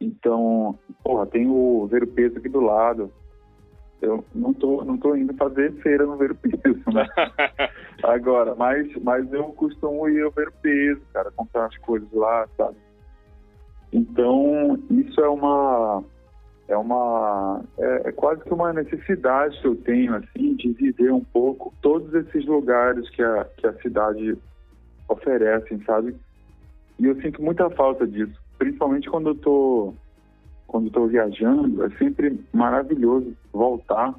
então, 0.00 0.78
porra, 1.02 1.26
tem 1.26 1.46
o 1.48 1.86
Ver 1.86 2.04
o 2.04 2.06
Peso 2.06 2.38
aqui 2.38 2.48
do 2.48 2.60
lado. 2.60 3.12
Eu 4.00 4.24
não 4.32 4.54
tô, 4.54 4.84
não 4.84 4.96
tô 4.96 5.16
indo 5.16 5.34
fazer 5.34 5.72
feira 5.82 6.06
no 6.06 6.16
Ver 6.16 6.30
o 6.30 6.36
Peso, 6.36 6.84
né? 6.92 7.06
Agora, 8.04 8.54
mas, 8.54 8.88
mas 9.02 9.30
eu 9.32 9.44
costumo 9.52 10.08
ir 10.08 10.22
ao 10.22 10.30
Ver 10.30 10.48
o 10.48 10.52
Peso, 10.52 11.02
cara, 11.12 11.32
comprar 11.32 11.66
as 11.66 11.76
coisas 11.78 12.10
lá, 12.12 12.46
sabe? 12.56 12.76
Então, 13.92 14.78
isso 14.90 15.20
é 15.20 15.28
uma 15.28 16.04
é 16.68 16.76
uma 16.76 17.62
é, 17.78 18.08
é, 18.08 18.12
quase 18.12 18.42
que 18.42 18.52
uma 18.52 18.72
necessidade 18.72 19.60
que 19.60 19.66
eu 19.66 19.76
tenho 19.76 20.14
assim 20.14 20.54
de 20.54 20.72
viver 20.72 21.12
um 21.12 21.24
pouco 21.24 21.72
todos 21.80 22.12
esses 22.14 22.44
lugares 22.46 23.08
que 23.10 23.22
a 23.22 23.46
que 23.56 23.66
a 23.66 23.72
cidade 23.80 24.36
oferece, 25.08 25.82
sabe? 25.84 26.14
E 26.98 27.06
eu 27.06 27.20
sinto 27.20 27.42
muita 27.42 27.70
falta 27.70 28.06
disso 28.06 28.38
principalmente 28.58 29.08
quando 29.08 29.30
eu 29.30 29.34
tô 29.36 29.94
quando 30.66 30.88
estou 30.88 31.08
viajando, 31.08 31.82
é 31.82 31.90
sempre 31.96 32.38
maravilhoso 32.52 33.34
voltar 33.50 34.14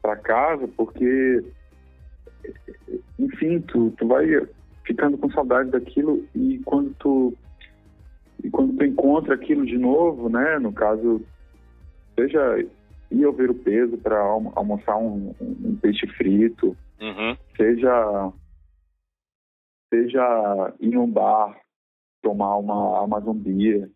para 0.00 0.16
casa, 0.16 0.66
porque, 0.74 1.44
enfim, 3.18 3.60
tu, 3.60 3.92
tu 3.98 4.08
vai 4.08 4.26
ficando 4.84 5.18
com 5.18 5.30
saudade 5.30 5.70
daquilo 5.70 6.24
e 6.34 6.58
quando 6.64 6.94
tu 6.98 7.34
e 8.42 8.48
quando 8.48 8.78
tu 8.78 8.84
encontra 8.84 9.34
aquilo 9.34 9.66
de 9.66 9.76
novo, 9.76 10.30
né, 10.30 10.58
no 10.58 10.72
caso, 10.72 11.20
seja 12.18 12.58
ir 13.10 13.32
ver 13.32 13.50
o 13.50 13.54
peso 13.54 13.96
para 13.98 14.18
almoçar 14.18 14.96
um, 14.96 15.34
um, 15.40 15.76
peixe 15.76 16.06
frito, 16.08 16.76
uhum. 17.00 17.36
seja 17.56 18.32
seja 19.92 20.74
ir 20.80 20.94
em 20.94 20.98
um 20.98 21.10
bar 21.10 21.56
tomar 22.22 22.56
uma 22.56 23.02
Amazon 23.02 23.36
Beer. 23.36 23.88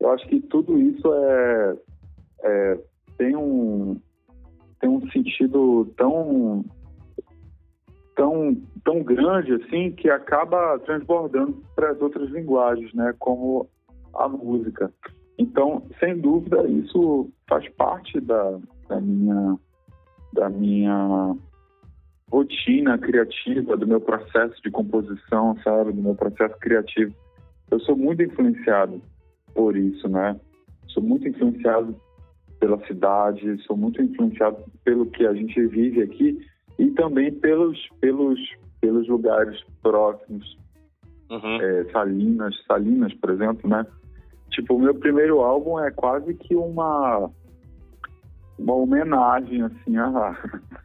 Eu 0.00 0.10
acho 0.10 0.26
que 0.26 0.40
tudo 0.40 0.80
isso 0.80 1.12
é, 1.12 1.76
é 2.42 2.78
tem 3.16 3.36
um 3.36 4.00
tem 4.80 4.88
um 4.88 5.08
sentido 5.10 5.92
tão 5.96 6.64
tão 8.16 8.56
tão 8.84 9.02
grande 9.02 9.52
assim 9.54 9.92
que 9.92 10.08
acaba 10.08 10.78
transbordando 10.80 11.62
para 11.76 11.90
as 11.90 12.00
outras 12.00 12.30
linguagens, 12.30 12.92
né? 12.94 13.14
Como 13.18 13.68
a 14.14 14.28
música. 14.28 14.92
Então, 15.38 15.86
sem 16.00 16.18
dúvida, 16.18 16.66
isso 16.66 17.30
faz 17.48 17.68
parte 17.70 18.20
da, 18.20 18.58
da 18.88 19.00
minha 19.00 19.56
da 20.32 20.50
minha 20.50 21.34
rotina 22.30 22.98
criativa, 22.98 23.76
do 23.76 23.86
meu 23.86 24.00
processo 24.00 24.60
de 24.62 24.70
composição, 24.70 25.56
sabe, 25.64 25.92
do 25.92 26.02
meu 26.02 26.14
processo 26.14 26.54
criativo. 26.58 27.14
Eu 27.70 27.80
sou 27.80 27.96
muito 27.96 28.22
influenciado 28.22 29.00
por 29.54 29.76
isso, 29.76 30.08
né? 30.08 30.38
Sou 30.88 31.02
muito 31.02 31.26
influenciado 31.26 31.96
pela 32.60 32.78
cidade, 32.86 33.62
sou 33.62 33.76
muito 33.76 34.02
influenciado 34.02 34.58
pelo 34.84 35.06
que 35.06 35.26
a 35.26 35.32
gente 35.32 35.66
vive 35.68 36.02
aqui 36.02 36.38
e 36.78 36.90
também 36.90 37.32
pelos 37.32 37.78
pelos 38.00 38.38
pelos 38.80 39.08
lugares 39.08 39.60
próximos, 39.82 40.56
uhum. 41.30 41.60
é, 41.60 41.84
Salinas, 41.90 42.54
Salinas, 42.66 43.12
por 43.14 43.30
exemplo, 43.30 43.68
né? 43.68 43.84
Tipo, 44.50 44.74
o 44.74 44.78
meu 44.78 44.94
primeiro 44.94 45.40
álbum 45.40 45.78
é 45.78 45.90
quase 45.90 46.34
que 46.34 46.54
uma 46.54 47.30
uma 48.58 48.74
homenagem 48.74 49.62
assim 49.62 49.96
a 49.96 50.36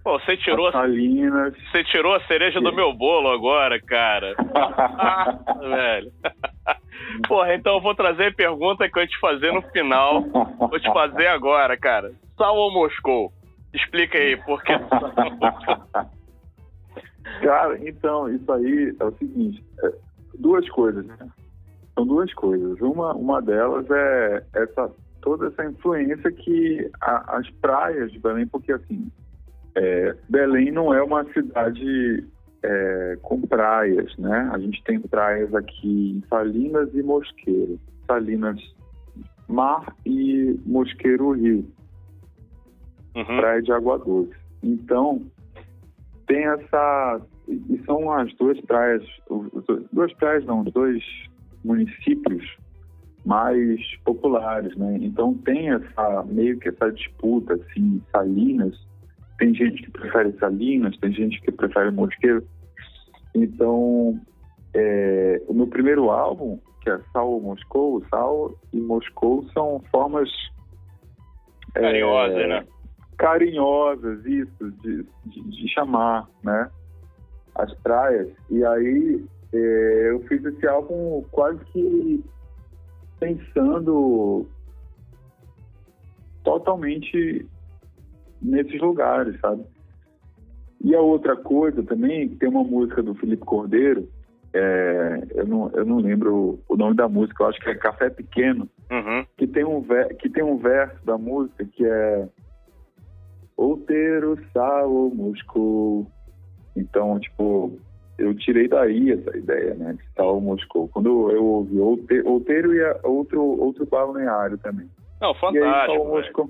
Pô, 0.04 0.19
você 0.19 0.38
tirou 0.38 0.67
a 0.67 0.71
Salinas. 0.73 1.56
Você 1.71 1.84
tirou 1.86 2.13
a 2.13 2.23
cereja 2.26 2.60
do 2.60 2.73
meu 2.73 2.93
bolo 2.93 3.30
agora, 3.30 3.82
cara. 3.82 4.36
ah, 4.54 5.39
velho. 5.60 6.12
Porra, 7.28 7.56
então 7.56 7.76
eu 7.76 7.82
vou 7.82 7.95
trazer 7.95 8.28
a 8.28 8.34
pergunta 8.34 8.88
que 8.89 8.99
eu 8.99 9.02
ia 9.02 9.08
te 9.08 9.19
fazer 9.19 9.52
no 9.52 9.62
final. 9.62 10.21
Vou 10.60 10.80
te 10.80 10.91
fazer 10.91 11.28
agora, 11.28 11.78
cara. 11.78 12.12
Sal 12.38 12.56
ou 12.56 12.71
Moscou? 12.71 13.32
Explica 13.73 14.17
aí, 14.17 14.38
por 14.43 14.62
que 14.62 14.73
Cara, 17.41 17.80
então, 17.88 18.30
isso 18.30 18.52
aí 18.52 18.95
é 18.99 19.04
o 19.06 19.12
seguinte, 19.13 19.63
é, 19.84 19.91
duas 20.38 20.67
coisas, 20.69 21.06
né? 21.06 21.15
São 21.95 22.06
duas 22.06 22.34
coisas. 22.34 22.79
Uma, 22.82 23.13
uma 23.13 23.41
delas 23.41 23.89
é 23.89 24.43
essa 24.53 24.91
toda 25.23 25.47
essa 25.47 25.65
influência 25.65 26.32
que 26.32 26.91
a, 27.01 27.38
as 27.38 27.49
praias 27.62 28.12
de 28.12 28.19
Belém, 28.19 28.45
porque 28.45 28.73
assim, 28.73 29.10
é, 29.73 30.15
Belém 30.29 30.69
não 30.69 30.93
é 30.93 31.01
uma 31.01 31.23
cidade 31.32 32.25
é, 32.62 33.17
com 33.21 33.41
praias, 33.41 34.15
né? 34.17 34.49
A 34.53 34.60
gente 34.60 34.84
tem 34.84 34.99
praias 34.99 35.56
aqui 35.56 36.17
em 36.17 36.27
Salinas 36.27 36.93
e 36.93 37.01
Mosqueiro. 37.01 37.79
Salinas, 38.06 38.60
mar 39.47 39.95
e 40.06 40.60
Mosqueiro, 40.65 41.32
rio. 41.32 41.65
Uhum. 43.15 43.25
Praia 43.25 43.62
de 43.62 43.71
Água 43.71 43.97
Doce. 43.99 44.36
Então, 44.62 45.21
tem 46.27 46.45
essa... 46.45 47.21
E 47.47 47.82
são 47.86 48.12
as 48.12 48.34
duas 48.36 48.60
praias, 48.62 49.03
duas 49.91 50.13
praias 50.13 50.45
não, 50.45 50.63
dois 50.63 51.03
municípios 51.63 52.58
mais 53.26 53.80
populares, 54.04 54.76
né? 54.76 54.97
Então 55.02 55.34
tem 55.34 55.69
essa 55.71 56.23
meio 56.23 56.60
que 56.60 56.69
essa 56.69 56.91
disputa 56.91 57.54
assim, 57.54 58.02
Salinas, 58.12 58.76
tem 59.38 59.54
gente 59.54 59.82
que 59.84 59.91
prefere 59.91 60.34
Salinas, 60.39 60.97
tem 60.97 61.12
gente 61.12 61.41
que 61.41 61.52
prefere 61.52 61.91
Mosqueiro. 61.91 62.45
Então, 63.34 64.19
é, 64.73 65.41
o 65.47 65.54
meu 65.54 65.67
primeiro 65.67 66.10
álbum, 66.10 66.60
que 66.82 66.89
é 66.89 66.99
Sal 67.12 67.39
Moscou, 67.39 68.04
Sal 68.10 68.54
e 68.71 68.80
Moscou 68.80 69.45
são 69.54 69.82
formas 69.91 70.30
é, 71.76 71.82
carinhosas, 71.82 72.38
é, 72.38 72.47
né? 72.47 72.65
Carinhosas, 73.17 74.26
isso, 74.26 74.71
de, 74.82 75.06
de, 75.26 75.41
de, 75.43 75.73
chamar, 75.73 76.28
né? 76.43 76.69
As 77.56 77.73
praias. 77.76 78.30
E 78.49 78.63
aí 78.65 79.23
eu 79.57 80.19
fiz 80.27 80.43
esse 80.45 80.67
álbum 80.67 81.23
quase 81.31 81.63
que 81.65 82.23
pensando 83.19 84.45
totalmente 86.43 87.45
nesses 88.41 88.81
lugares, 88.81 89.39
sabe? 89.39 89.63
E 90.81 90.93
a 90.93 90.99
outra 90.99 91.35
coisa 91.37 91.81
também, 91.83 92.29
tem 92.29 92.49
uma 92.49 92.63
música 92.63 93.01
do 93.01 93.15
Felipe 93.15 93.45
Cordeiro, 93.45 94.09
é, 94.53 95.23
eu, 95.31 95.47
não, 95.47 95.71
eu 95.71 95.85
não 95.85 95.97
lembro 95.97 96.59
o 96.69 96.75
nome 96.75 96.95
da 96.95 97.07
música, 97.07 97.43
eu 97.43 97.47
acho 97.47 97.59
que 97.59 97.69
é 97.69 97.75
Café 97.75 98.09
Pequeno, 98.09 98.69
uhum. 98.91 99.25
que, 99.37 99.47
tem 99.47 99.63
um 99.63 99.81
ver, 99.81 100.15
que 100.17 100.29
tem 100.29 100.43
um 100.43 100.57
verso 100.57 101.03
da 101.05 101.17
música 101.17 101.65
que 101.65 101.85
é 101.85 102.27
Outeiro, 103.57 104.37
Sal, 104.51 105.09
Moscou. 105.09 106.05
Então, 106.75 107.19
tipo, 107.19 107.79
eu 108.23 108.36
tirei 108.36 108.67
daí 108.67 109.12
essa 109.12 109.38
ideia, 109.38 109.73
né, 109.75 109.93
de 109.93 110.03
Sal, 110.15 110.39
Moscou. 110.39 110.88
Quando 110.89 111.31
eu 111.31 111.43
ouvi 111.43 111.79
Outeiro 111.79 112.73
e 112.73 112.81
outro, 113.03 113.41
outro 113.41 113.86
balneário 113.86 114.57
também. 114.57 114.88
Não, 115.21 115.33
fantástico. 115.36 115.91
Aí, 115.91 115.97
Moscou, 115.97 116.49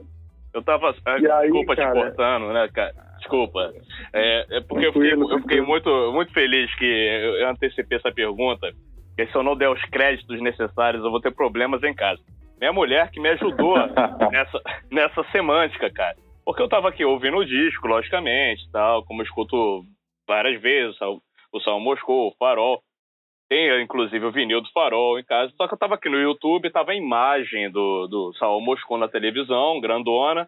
eu 0.54 0.62
tava. 0.62 0.96
É, 1.06 1.20
desculpa 1.20 1.74
aí, 1.74 1.78
te 1.78 1.92
cortando, 1.92 2.54
né, 2.54 2.70
cara? 2.74 2.94
Desculpa. 3.18 3.74
É, 4.14 4.58
é 4.58 4.62
porque 4.62 4.88
eu 4.88 4.94
fiquei, 4.94 5.14
eu 5.14 5.40
fiquei, 5.40 5.62
muito, 5.62 6.12
muito 6.12 6.32
feliz 6.34 6.74
que 6.76 6.86
eu 6.86 7.50
antecipei 7.50 7.98
essa 7.98 8.12
pergunta. 8.12 8.72
Porque 9.10 9.32
se 9.32 9.36
eu 9.38 9.44
não 9.44 9.56
der 9.56 9.70
os 9.70 9.82
créditos 9.86 10.42
necessários, 10.42 11.04
eu 11.04 11.12
vou 11.12 11.22
ter 11.22 11.32
problemas 11.32 11.84
em 11.84 11.94
casa. 11.94 12.20
Minha 12.60 12.74
mulher 12.74 13.12
que 13.12 13.20
me 13.20 13.30
ajudou 13.30 13.76
nessa, 14.32 14.62
nessa 14.92 15.24
semântica, 15.32 15.90
cara. 15.92 16.16
Porque 16.46 16.62
eu 16.62 16.68
tava 16.68 16.90
aqui 16.90 17.06
ouvindo 17.06 17.38
o 17.38 17.46
disco, 17.46 17.88
logicamente, 17.88 18.70
tal, 18.72 19.04
como 19.06 19.22
eu 19.22 19.26
escuto 19.26 19.84
várias 20.28 20.62
vezes, 20.62 20.98
o 21.54 21.60
Sal 21.62 21.80
Moscou, 21.80 22.30
o 22.30 22.36
Farol. 22.38 22.82
Tem, 23.48 23.82
inclusive, 23.84 24.26
o 24.26 24.32
vinil 24.32 24.62
do 24.62 24.72
Farol 24.72 25.20
em 25.20 25.24
casa. 25.24 25.54
Só 25.56 25.68
que 25.68 25.76
eu 25.76 25.78
tava 25.78 25.96
aqui 25.96 26.10
no 26.10 26.20
YouTube, 26.20 26.72
tava 26.72 26.92
a 26.92 26.96
imagem 26.96 27.70
do, 27.70 28.08
do 28.08 28.34
Saul 28.34 28.62
Moscou 28.62 28.98
na 28.98 29.08
televisão, 29.08 29.80
grandona. 29.80 30.48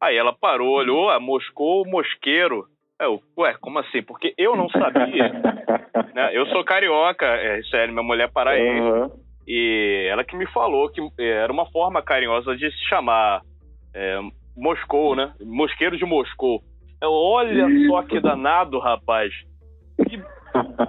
Aí 0.00 0.16
ela 0.16 0.32
parou, 0.32 0.70
olhou, 0.70 1.10
a 1.10 1.16
ah, 1.16 1.20
Moscou 1.20 1.86
Mosqueiro. 1.86 2.64
Eu, 3.00 3.20
ué, 3.38 3.54
como 3.60 3.78
assim? 3.78 4.02
Porque 4.02 4.34
eu 4.36 4.56
não 4.56 4.68
sabia. 4.70 5.28
né? 6.12 6.30
Eu 6.32 6.46
sou 6.46 6.64
carioca, 6.64 7.26
é, 7.26 7.62
sério, 7.64 7.92
minha 7.92 8.02
mulher 8.02 8.24
é 8.24 8.32
paraense. 8.32 8.80
Uhum. 8.80 9.10
E 9.46 10.06
ela 10.10 10.24
que 10.24 10.36
me 10.36 10.46
falou 10.46 10.88
que 10.88 11.00
é, 11.18 11.28
era 11.28 11.52
uma 11.52 11.66
forma 11.70 12.02
carinhosa 12.02 12.56
de 12.56 12.70
se 12.70 12.88
chamar 12.88 13.42
é, 13.94 14.18
Moscou, 14.56 15.14
né? 15.14 15.32
Mosqueiro 15.40 15.96
de 15.96 16.04
Moscou. 16.04 16.62
Eu, 17.00 17.12
olha 17.12 17.68
Isso. 17.68 17.88
só 17.88 18.02
que 18.02 18.20
danado, 18.20 18.78
rapaz. 18.78 19.32
Que 20.08 20.18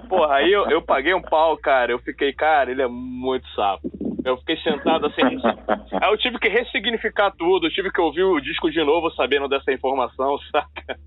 Porra, 0.08 0.36
aí 0.36 0.52
eu, 0.52 0.68
eu 0.68 0.82
paguei 0.82 1.14
um 1.14 1.22
pau, 1.22 1.56
cara. 1.56 1.92
Eu 1.92 1.98
fiquei, 1.98 2.32
cara, 2.32 2.70
ele 2.70 2.82
é 2.82 2.88
muito 2.88 3.46
sapo. 3.54 3.90
Eu 4.24 4.36
fiquei 4.38 4.56
sentado 4.58 5.06
assim. 5.06 5.22
aí 5.22 6.10
eu 6.10 6.18
tive 6.18 6.38
que 6.38 6.48
ressignificar 6.48 7.32
tudo. 7.32 7.66
Eu 7.66 7.70
tive 7.70 7.90
que 7.90 8.00
ouvir 8.00 8.22
o 8.22 8.40
disco 8.40 8.70
de 8.70 8.82
novo 8.84 9.10
sabendo 9.12 9.48
dessa 9.48 9.72
informação, 9.72 10.38
saca? 10.50 10.98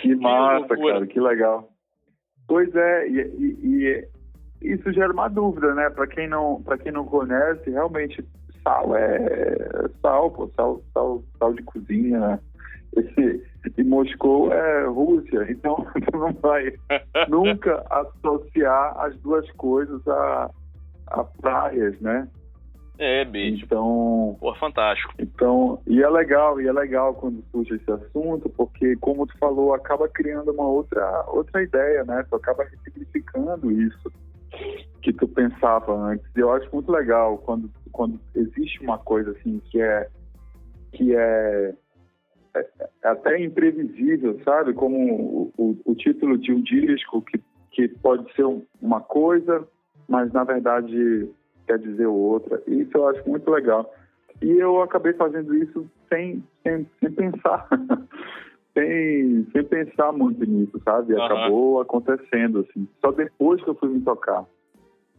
Que 0.00 0.14
massa, 0.14 0.76
que 0.76 0.86
cara, 0.86 1.06
que 1.06 1.20
legal. 1.20 1.68
Pois 2.46 2.74
é, 2.74 3.08
e, 3.08 3.20
e, 3.20 4.08
e 4.62 4.72
isso 4.72 4.92
gera 4.92 5.12
uma 5.12 5.28
dúvida, 5.28 5.74
né? 5.74 5.88
Para 5.90 6.06
quem 6.06 6.28
não, 6.28 6.62
para 6.62 6.78
quem 6.78 6.92
não 6.92 7.04
conhece, 7.04 7.70
realmente 7.70 8.24
sal 8.62 8.96
é 8.96 9.88
sal, 10.00 10.30
pô, 10.30 10.48
sal, 10.56 10.82
sal, 10.92 11.22
sal 11.38 11.52
de 11.54 11.62
cozinha, 11.62 12.18
né? 12.18 12.40
Esse, 12.96 13.42
e 13.76 13.84
Moscou 13.84 14.52
é 14.52 14.86
Rússia, 14.86 15.46
então 15.50 15.76
você 15.94 16.16
não 16.16 16.32
vai 16.34 16.72
nunca 17.28 17.84
associar 17.90 18.94
as 18.98 19.16
duas 19.20 19.50
coisas 19.52 20.06
a, 20.06 20.50
a 21.08 21.24
praias, 21.24 21.98
né? 22.00 22.28
É, 22.98 23.24
bicho. 23.24 23.64
Então. 23.64 24.36
Pô, 24.38 24.54
fantástico. 24.54 25.12
Então, 25.18 25.80
e 25.86 26.02
é 26.02 26.08
legal, 26.08 26.60
e 26.60 26.68
é 26.68 26.72
legal 26.72 27.14
quando 27.14 27.44
surge 27.50 27.74
esse 27.74 27.90
assunto, 27.90 28.48
porque, 28.50 28.94
como 28.96 29.26
tu 29.26 29.36
falou, 29.38 29.74
acaba 29.74 30.08
criando 30.08 30.52
uma 30.52 30.66
outra, 30.66 31.24
outra 31.26 31.62
ideia, 31.62 32.04
né? 32.04 32.24
Tu 32.30 32.36
acaba 32.36 32.64
ressignificando 32.64 33.70
isso 33.72 34.12
que 35.02 35.12
tu 35.12 35.26
pensava 35.26 35.92
antes. 35.92 36.24
E 36.36 36.40
eu 36.40 36.52
acho 36.52 36.68
muito 36.72 36.90
legal 36.92 37.38
quando, 37.38 37.68
quando 37.90 38.20
existe 38.34 38.80
uma 38.82 38.98
coisa 38.98 39.32
assim 39.32 39.60
que 39.70 39.80
é 39.80 40.08
que 40.92 41.14
é 41.16 41.74
até 43.02 43.42
imprevisível, 43.42 44.40
sabe? 44.44 44.72
Como 44.74 44.96
o, 44.96 45.52
o, 45.56 45.76
o, 45.84 45.94
título 45.94 46.38
de 46.38 46.52
um 46.52 46.62
disco 46.62 47.22
que, 47.22 47.40
que 47.70 47.88
pode 47.88 48.32
ser 48.34 48.44
uma 48.80 49.00
coisa, 49.00 49.66
mas 50.08 50.32
na 50.32 50.44
verdade 50.44 51.28
quer 51.66 51.78
dizer 51.78 52.06
outra. 52.06 52.62
Isso 52.66 52.96
eu 52.96 53.08
acho 53.08 53.28
muito 53.28 53.50
legal. 53.50 53.92
E 54.42 54.50
eu 54.58 54.82
acabei 54.82 55.12
fazendo 55.14 55.54
isso 55.54 55.88
sem, 56.08 56.44
sem, 56.62 56.86
sem 57.00 57.10
pensar. 57.12 57.68
sem, 58.74 59.46
sem 59.52 59.64
pensar 59.64 60.12
muito 60.12 60.44
nisso, 60.44 60.80
sabe? 60.84 61.14
Uhum. 61.14 61.22
Acabou 61.22 61.80
acontecendo, 61.80 62.60
assim. 62.60 62.88
Só 63.00 63.10
depois 63.12 63.62
que 63.62 63.70
eu 63.70 63.74
fui 63.74 63.88
me 63.88 64.00
tocar, 64.00 64.44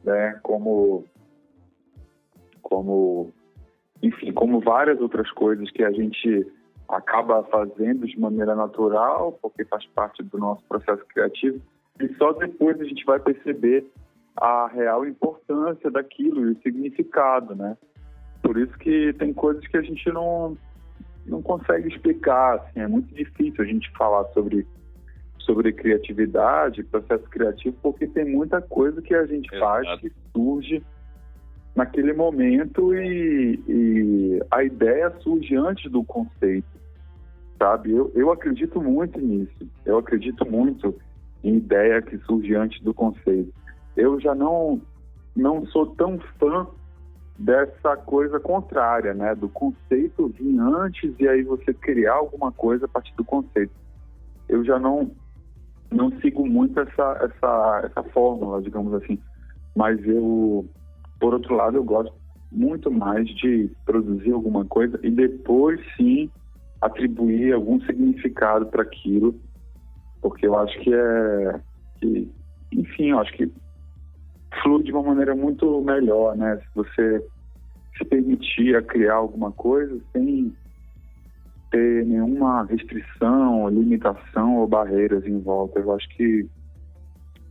né? 0.04 0.40
Como... 0.44 1.06
Como... 2.62 3.32
Enfim, 4.04 4.34
como 4.34 4.60
várias 4.60 5.00
outras 5.00 5.32
coisas 5.32 5.72
que 5.72 5.84
a 5.84 5.92
gente 5.92 6.46
acaba 6.88 7.44
fazendo 7.44 8.06
de 8.06 8.20
maneira 8.20 8.56
natural, 8.56 9.38
porque 9.42 9.66
faz 9.66 9.86
parte 9.88 10.24
do 10.24 10.38
nosso 10.38 10.64
processo 10.66 11.04
criativo, 11.08 11.60
e 12.00 12.14
só 12.16 12.34
depois 12.34 12.80
a 12.80 12.84
gente 12.84 13.04
vai 13.06 13.20
perceber 13.20 13.86
a 14.36 14.68
real 14.68 15.06
importância 15.06 15.90
daquilo 15.90 16.42
e 16.46 16.52
o 16.52 16.62
significado, 16.62 17.56
né? 17.56 17.78
Por 18.42 18.58
isso 18.58 18.78
que 18.78 19.14
tem 19.14 19.34
coisas 19.34 19.66
que 19.68 19.78
a 19.78 19.82
gente 19.82 20.12
não 20.12 20.58
não 21.26 21.42
consegue 21.42 21.88
explicar, 21.88 22.58
assim, 22.58 22.82
é 22.82 22.88
muito 22.88 23.12
difícil 23.16 23.64
a 23.64 23.68
gente 23.68 23.90
falar 23.98 24.26
sobre 24.26 24.68
sobre 25.40 25.72
criatividade, 25.74 26.84
processo 26.84 27.24
criativo, 27.30 27.78
porque 27.82 28.08
tem 28.08 28.26
muita 28.26 28.62
coisa 28.62 29.02
que 29.02 29.14
a 29.14 29.26
gente 29.26 29.48
Exato. 29.54 29.60
faz 29.60 30.02
que 30.02 30.12
surge 30.32 30.84
naquele 31.76 32.14
momento 32.14 32.94
e, 32.94 33.60
e, 33.68 34.40
a 34.50 34.64
ideia 34.64 35.14
surge 35.20 35.56
antes 35.56 35.92
do 35.92 36.04
conceito, 36.04 36.68
sabe? 37.60 37.92
Eu, 37.92 38.12
eu 38.16 38.32
acredito 38.32 38.82
muito 38.82 39.20
nisso, 39.20 39.68
eu 39.86 39.98
acredito 39.98 40.50
muito 40.50 40.96
em 41.44 41.58
ideia 41.58 42.02
que 42.02 42.18
surge 42.20 42.56
antes 42.56 42.82
do 42.82 42.94
conceito. 42.94 43.54
Eu 43.96 44.20
já 44.20 44.34
não, 44.34 44.82
não 45.36 45.66
sou 45.68 45.88
tão 45.88 46.18
fã 46.40 46.66
dessa 47.38 47.98
coisa 47.98 48.40
contrária, 48.40 49.14
né? 49.14 49.36
Do 49.36 49.50
conceito 49.50 50.30
vir 50.30 50.58
antes 50.60 51.14
e 51.20 51.28
aí 51.28 51.44
você 51.44 51.74
criar 51.74 52.14
alguma 52.14 52.52
coisa 52.52 52.86
a 52.86 52.90
partir 52.90 53.14
do 53.16 53.26
conceito. 53.26 53.74
Eu 54.48 54.64
já 54.64 54.80
não 54.80 55.12
não 55.92 56.10
sigo 56.20 56.48
muito 56.48 56.80
essa 56.80 57.30
essa 57.30 57.82
essa 57.86 58.04
fórmula, 58.12 58.62
digamos 58.62 58.94
assim. 58.94 59.20
Mas 59.76 60.04
eu, 60.08 60.66
por 61.20 61.34
outro 61.34 61.56
lado, 61.56 61.78
eu 61.78 61.84
gosto 61.84 62.14
muito 62.52 62.92
mais 62.92 63.28
de 63.28 63.70
produzir 63.86 64.32
alguma 64.32 64.66
coisa 64.66 65.00
e 65.04 65.10
depois 65.10 65.80
sim 65.98 66.30
atribuir 66.82 67.54
algum 67.54 67.80
significado 67.82 68.68
para 68.68 68.84
aquilo, 68.84 69.36
porque 70.22 70.46
eu 70.46 70.58
acho 70.58 70.78
que 70.80 70.94
é 70.94 71.60
que, 72.00 72.32
enfim, 72.72 73.12
eu 73.12 73.20
acho 73.20 73.34
que 73.34 73.52
flui 74.62 74.84
de 74.84 74.92
uma 74.92 75.04
maneira 75.04 75.36
muito 75.36 75.82
melhor, 75.82 76.36
né? 76.36 76.58
Se 76.58 76.68
você 76.76 77.26
se 77.98 78.06
permitir 78.06 78.76
a 78.76 78.82
criar 78.82 79.16
alguma 79.16 79.52
coisa 79.52 80.00
sem 80.12 80.54
ter 81.72 82.06
nenhuma 82.06 82.64
restrição, 82.64 83.70
limitação 83.70 84.58
ou 84.58 84.68
barreiras 84.68 85.26
em 85.26 85.40
volta. 85.40 85.80
Eu 85.80 85.94
acho 85.94 86.08
que 86.10 86.48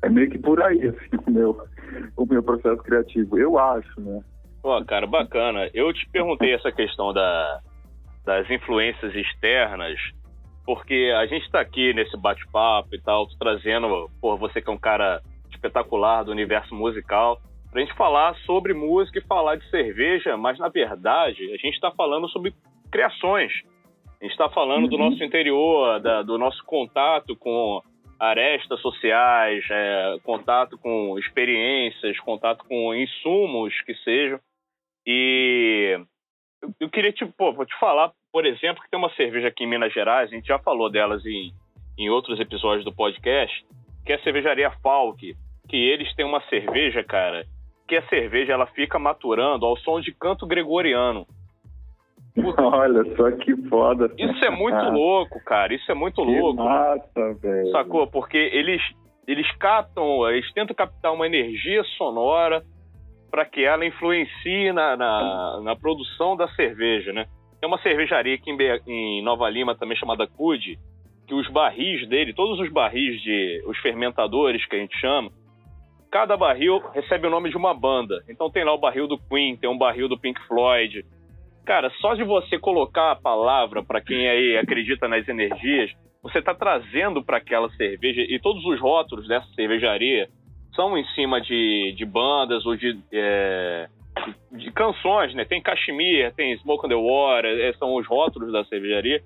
é 0.04 0.08
meio 0.08 0.30
que 0.30 0.38
por 0.38 0.62
aí, 0.62 0.80
assim, 0.88 1.16
o 1.26 1.30
meu, 1.30 1.68
o 2.16 2.26
meu 2.26 2.42
processo 2.42 2.82
criativo. 2.82 3.38
Eu 3.38 3.58
acho, 3.58 4.00
né? 4.00 4.20
Pô, 4.62 4.82
cara, 4.84 5.06
bacana. 5.06 5.68
Eu 5.74 5.92
te 5.92 6.08
perguntei 6.10 6.54
essa 6.54 6.70
questão 6.70 7.12
da, 7.12 7.60
das 8.24 8.48
influências 8.50 9.14
externas, 9.14 9.98
porque 10.64 11.12
a 11.16 11.26
gente 11.26 11.44
está 11.44 11.60
aqui 11.60 11.92
nesse 11.92 12.16
bate-papo 12.16 12.94
e 12.94 13.00
tal, 13.00 13.26
trazendo, 13.38 14.10
por 14.20 14.38
você 14.38 14.62
que 14.62 14.70
é 14.70 14.72
um 14.72 14.78
cara 14.78 15.20
espetacular 15.50 16.22
do 16.22 16.32
universo 16.32 16.74
musital, 16.74 17.40
para 17.70 17.82
a 17.82 17.84
gente 17.84 17.96
falar 17.96 18.34
sobre 18.46 18.72
música 18.72 19.18
e 19.18 19.26
falar 19.26 19.56
de 19.56 19.68
cerveja, 19.68 20.36
mas 20.36 20.58
na 20.58 20.68
verdade 20.68 21.42
a 21.52 21.56
gente 21.56 21.74
está 21.74 21.90
falando 21.90 22.28
sobre 22.28 22.54
criações. 22.90 23.52
A 24.20 24.24
gente 24.24 24.32
está 24.32 24.48
falando 24.48 24.84
uhum. 24.84 24.90
do 24.90 24.98
nosso 24.98 25.22
interior, 25.22 26.00
da, 26.00 26.22
do 26.22 26.38
nosso 26.38 26.64
contato 26.64 27.36
com 27.36 27.82
arestas 28.18 28.80
sociais, 28.80 29.64
é, 29.70 30.16
contato 30.22 30.78
com 30.78 31.18
experiências, 31.18 32.18
contato 32.20 32.64
com 32.64 32.94
insumos 32.94 33.78
que 33.82 33.94
sejam. 33.96 34.40
E 35.06 35.98
eu 36.80 36.88
queria 36.88 37.12
te, 37.12 37.26
pô, 37.26 37.52
te 37.64 37.78
falar, 37.78 38.12
por 38.32 38.46
exemplo, 38.46 38.82
que 38.82 38.90
tem 38.90 38.98
uma 38.98 39.14
cerveja 39.14 39.48
aqui 39.48 39.64
em 39.64 39.66
Minas 39.66 39.92
Gerais, 39.92 40.30
a 40.30 40.34
gente 40.34 40.46
já 40.46 40.58
falou 40.58 40.90
delas 40.90 41.24
em, 41.26 41.52
em 41.98 42.08
outros 42.08 42.40
episódios 42.40 42.84
do 42.84 42.94
podcast, 42.94 43.64
que 44.04 44.12
é 44.12 44.16
a 44.16 44.22
cervejaria 44.22 44.70
Falk, 44.82 45.34
que 45.68 45.76
eles 45.76 46.14
têm 46.14 46.24
uma 46.24 46.40
cerveja, 46.48 47.02
cara, 47.02 47.46
que 47.86 47.96
a 47.96 48.08
cerveja 48.08 48.52
ela 48.52 48.66
fica 48.66 48.98
maturando 48.98 49.66
ao 49.66 49.76
som 49.78 50.00
de 50.00 50.12
canto 50.12 50.46
gregoriano. 50.46 51.26
Olha 52.58 53.16
só 53.16 53.30
que 53.32 53.56
foda. 53.68 54.10
Isso 54.18 54.44
é 54.44 54.50
muito 54.50 54.90
louco, 54.90 55.42
cara. 55.44 55.72
Isso 55.74 55.90
é 55.90 55.94
muito 55.94 56.24
que 56.24 56.40
louco. 56.40 56.62
Massa, 56.62 57.34
velho. 57.40 57.70
Sacou? 57.70 58.06
Porque 58.06 58.36
eles 58.36 58.82
eles 59.26 59.50
captam, 59.56 60.28
eles 60.30 60.52
tentam 60.52 60.74
captar 60.74 61.12
uma 61.12 61.26
energia 61.26 61.82
sonora 61.96 62.62
para 63.30 63.44
que 63.44 63.64
ela 63.64 63.84
influencie 63.84 64.72
na, 64.72 64.96
na, 64.96 65.60
na, 65.62 65.76
produção 65.76 66.36
da 66.36 66.46
cerveja, 66.48 67.12
né? 67.12 67.26
Tem 67.60 67.68
uma 67.68 67.80
cervejaria 67.80 68.34
aqui 68.34 68.50
em, 68.50 68.58
em 68.86 69.22
Nova 69.22 69.48
Lima 69.48 69.74
também 69.74 69.96
chamada 69.96 70.26
Cud, 70.26 70.78
que 71.26 71.34
os 71.34 71.48
barris 71.48 72.06
dele, 72.08 72.34
todos 72.34 72.60
os 72.60 72.70
barris 72.70 73.20
de 73.22 73.64
os 73.66 73.78
fermentadores 73.78 74.64
que 74.66 74.76
a 74.76 74.78
gente 74.78 74.96
chama, 74.98 75.30
cada 76.12 76.36
barril 76.36 76.80
recebe 76.92 77.26
o 77.26 77.30
nome 77.30 77.50
de 77.50 77.56
uma 77.56 77.74
banda. 77.74 78.22
Então 78.28 78.50
tem 78.50 78.64
lá 78.64 78.72
o 78.72 78.78
barril 78.78 79.08
do 79.08 79.18
Queen, 79.18 79.56
tem 79.56 79.68
um 79.68 79.78
barril 79.78 80.08
do 80.08 80.18
Pink 80.18 80.40
Floyd. 80.46 81.04
Cara, 81.64 81.90
só 82.00 82.14
de 82.14 82.22
você 82.22 82.58
colocar 82.58 83.12
a 83.12 83.16
palavra 83.16 83.82
para 83.82 84.00
quem 84.00 84.28
aí 84.28 84.56
acredita 84.58 85.08
nas 85.08 85.26
energias, 85.26 85.90
você 86.22 86.38
está 86.38 86.54
trazendo 86.54 87.24
para 87.24 87.38
aquela 87.38 87.70
cerveja 87.70 88.20
e 88.20 88.38
todos 88.38 88.64
os 88.64 88.80
rótulos 88.80 89.26
dessa 89.26 89.46
cervejaria 89.54 90.28
são 90.74 90.96
em 90.98 91.04
cima 91.14 91.40
de, 91.40 91.94
de 91.96 92.04
bandas 92.04 92.66
ou 92.66 92.76
de, 92.76 92.98
é, 93.12 93.88
de, 94.52 94.64
de, 94.64 94.72
canções, 94.72 95.34
né? 95.34 95.44
Tem 95.44 95.62
Kashmir, 95.62 96.34
tem 96.34 96.56
Smoke 96.58 96.86
on 96.86 96.88
the 96.88 96.94
Water, 96.94 97.60
é, 97.60 97.72
são 97.74 97.94
os 97.94 98.06
rótulos 98.06 98.52
da 98.52 98.64
cervejaria. 98.64 99.22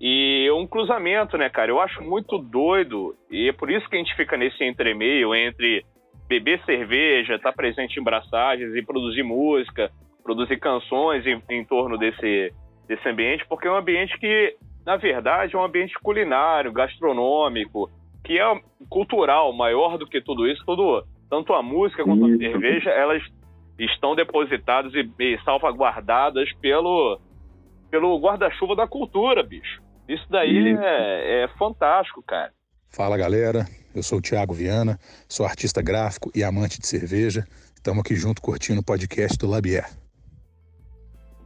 E 0.00 0.46
é 0.48 0.52
um 0.52 0.66
cruzamento, 0.66 1.36
né, 1.36 1.48
cara? 1.50 1.70
Eu 1.70 1.80
acho 1.80 2.02
muito 2.02 2.38
doido 2.38 3.14
e 3.30 3.48
é 3.48 3.52
por 3.52 3.70
isso 3.70 3.88
que 3.88 3.96
a 3.96 3.98
gente 3.98 4.14
fica 4.14 4.36
nesse 4.36 4.64
entremeio 4.64 5.34
entre 5.34 5.84
beber 6.28 6.60
cerveja, 6.64 7.34
estar 7.34 7.50
tá 7.50 7.56
presente 7.56 7.98
em 7.98 8.02
braçagens 8.02 8.74
e 8.74 8.82
produzir 8.82 9.22
música, 9.22 9.90
produzir 10.28 10.58
canções 10.58 11.24
em, 11.26 11.42
em 11.48 11.64
torno 11.64 11.96
desse, 11.96 12.52
desse 12.86 13.08
ambiente, 13.08 13.46
porque 13.48 13.66
é 13.66 13.72
um 13.72 13.76
ambiente 13.76 14.18
que, 14.18 14.56
na 14.84 14.98
verdade, 14.98 15.56
é 15.56 15.58
um 15.58 15.64
ambiente 15.64 15.94
culinário, 16.02 16.70
gastronômico, 16.70 17.90
que 18.22 18.38
é 18.38 18.60
cultural, 18.90 19.54
maior 19.54 19.96
do 19.96 20.06
que 20.06 20.20
tudo 20.20 20.46
isso, 20.46 20.62
tudo, 20.66 21.02
tanto 21.30 21.54
a 21.54 21.62
música 21.62 22.04
quanto 22.04 22.26
a 22.26 22.36
cerveja, 22.36 22.90
elas 22.90 23.22
estão 23.78 24.14
depositadas 24.14 24.92
e, 24.92 25.10
e 25.18 25.38
salvaguardadas 25.44 26.52
pelo, 26.60 27.18
pelo 27.90 28.20
guarda-chuva 28.20 28.76
da 28.76 28.86
cultura, 28.86 29.42
bicho. 29.42 29.80
Isso 30.06 30.26
daí 30.28 30.76
é, 30.78 31.44
é 31.44 31.48
fantástico, 31.58 32.22
cara. 32.22 32.52
Fala 32.90 33.16
galera, 33.16 33.64
eu 33.94 34.02
sou 34.02 34.18
o 34.18 34.22
Thiago 34.22 34.52
Viana, 34.52 34.98
sou 35.26 35.46
artista 35.46 35.80
gráfico 35.80 36.30
e 36.34 36.44
amante 36.44 36.78
de 36.78 36.86
cerveja. 36.86 37.46
Estamos 37.74 38.00
aqui 38.00 38.14
junto 38.14 38.42
curtindo 38.42 38.80
o 38.80 38.84
podcast 38.84 39.38
do 39.38 39.46
Labier. 39.46 39.86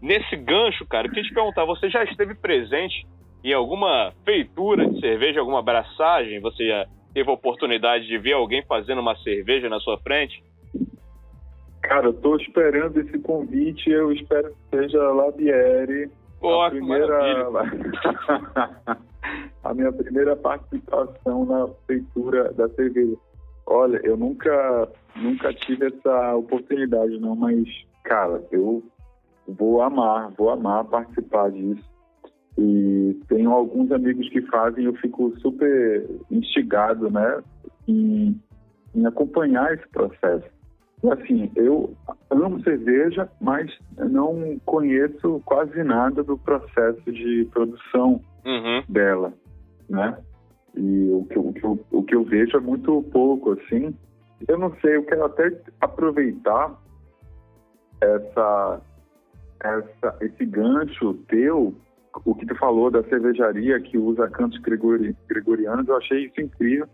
Nesse 0.02 0.34
gancho, 0.34 0.84
cara, 0.84 1.06
eu 1.06 1.10
queria 1.10 1.28
te 1.28 1.32
perguntar: 1.32 1.64
você 1.64 1.88
já 1.88 2.02
esteve 2.02 2.34
presente 2.34 3.06
em 3.44 3.52
alguma 3.52 4.12
feitura 4.24 4.84
de 4.88 4.98
cerveja, 4.98 5.38
alguma 5.38 5.60
abraçagem? 5.60 6.40
Você 6.40 6.66
já 6.66 6.86
teve 7.14 7.30
a 7.30 7.34
oportunidade 7.34 8.08
de 8.08 8.18
ver 8.18 8.32
alguém 8.32 8.64
fazendo 8.66 9.00
uma 9.00 9.14
cerveja 9.18 9.68
na 9.68 9.78
sua 9.78 9.96
frente? 9.98 10.42
Cara, 11.82 12.06
eu 12.06 12.14
tô 12.14 12.36
esperando 12.36 12.98
esse 12.98 13.16
convite, 13.20 13.90
eu 13.90 14.10
espero 14.12 14.50
que 14.50 14.76
seja 14.76 14.98
Labieri. 15.12 16.10
Oh, 16.40 16.62
a 16.62 16.70
primeira 16.70 17.48
a 19.62 19.74
minha 19.74 19.92
primeira 19.92 20.34
participação 20.34 21.44
na 21.44 21.68
feitura 21.86 22.52
da 22.52 22.68
cerveja. 22.70 23.16
Olha, 23.66 24.00
eu 24.02 24.16
nunca, 24.16 24.88
nunca 25.14 25.54
tive 25.54 25.86
essa 25.86 26.34
oportunidade, 26.34 27.18
não, 27.20 27.36
mas, 27.36 27.68
cara, 28.02 28.42
eu 28.50 28.82
vou 29.46 29.82
amar, 29.82 30.30
vou 30.36 30.50
amar 30.50 30.84
participar 30.84 31.50
disso. 31.50 31.82
E 32.58 33.18
tenho 33.28 33.50
alguns 33.50 33.90
amigos 33.92 34.28
que 34.28 34.42
fazem, 34.42 34.84
eu 34.84 34.94
fico 34.94 35.34
super 35.38 36.08
instigado, 36.30 37.10
né, 37.10 37.42
em, 37.88 38.38
em 38.94 39.06
acompanhar 39.06 39.72
esse 39.72 39.88
processo. 39.88 40.46
E 41.02 41.10
assim, 41.10 41.50
eu 41.56 41.94
amo 42.30 42.62
cerveja, 42.62 43.28
mas 43.40 43.70
não 43.98 44.58
conheço 44.64 45.40
quase 45.44 45.82
nada 45.82 46.22
do 46.22 46.38
processo 46.38 47.10
de 47.10 47.48
produção 47.52 48.20
uhum. 48.44 48.82
dela 48.88 49.32
né? 49.92 50.16
E 50.74 51.10
o 51.12 51.24
que, 51.24 51.38
o, 51.38 51.52
que 51.52 51.64
eu, 51.64 51.86
o 51.90 52.02
que 52.02 52.14
eu 52.14 52.24
vejo 52.24 52.56
é 52.56 52.60
muito 52.60 53.02
pouco, 53.12 53.52
assim. 53.52 53.94
Eu 54.48 54.58
não 54.58 54.74
sei, 54.80 54.96
eu 54.96 55.04
quero 55.04 55.26
até 55.26 55.52
aproveitar 55.80 56.80
essa, 58.00 58.80
essa, 59.62 60.16
esse 60.20 60.44
gancho 60.44 61.14
teu, 61.28 61.74
o 62.24 62.34
que 62.34 62.46
tu 62.46 62.54
falou 62.56 62.90
da 62.90 63.02
cervejaria 63.04 63.80
que 63.80 63.96
usa 63.96 64.28
cantos 64.28 64.58
gregori, 64.60 65.16
gregorianos, 65.28 65.88
eu 65.88 65.96
achei 65.96 66.26
isso 66.26 66.40
incrível. 66.40 66.86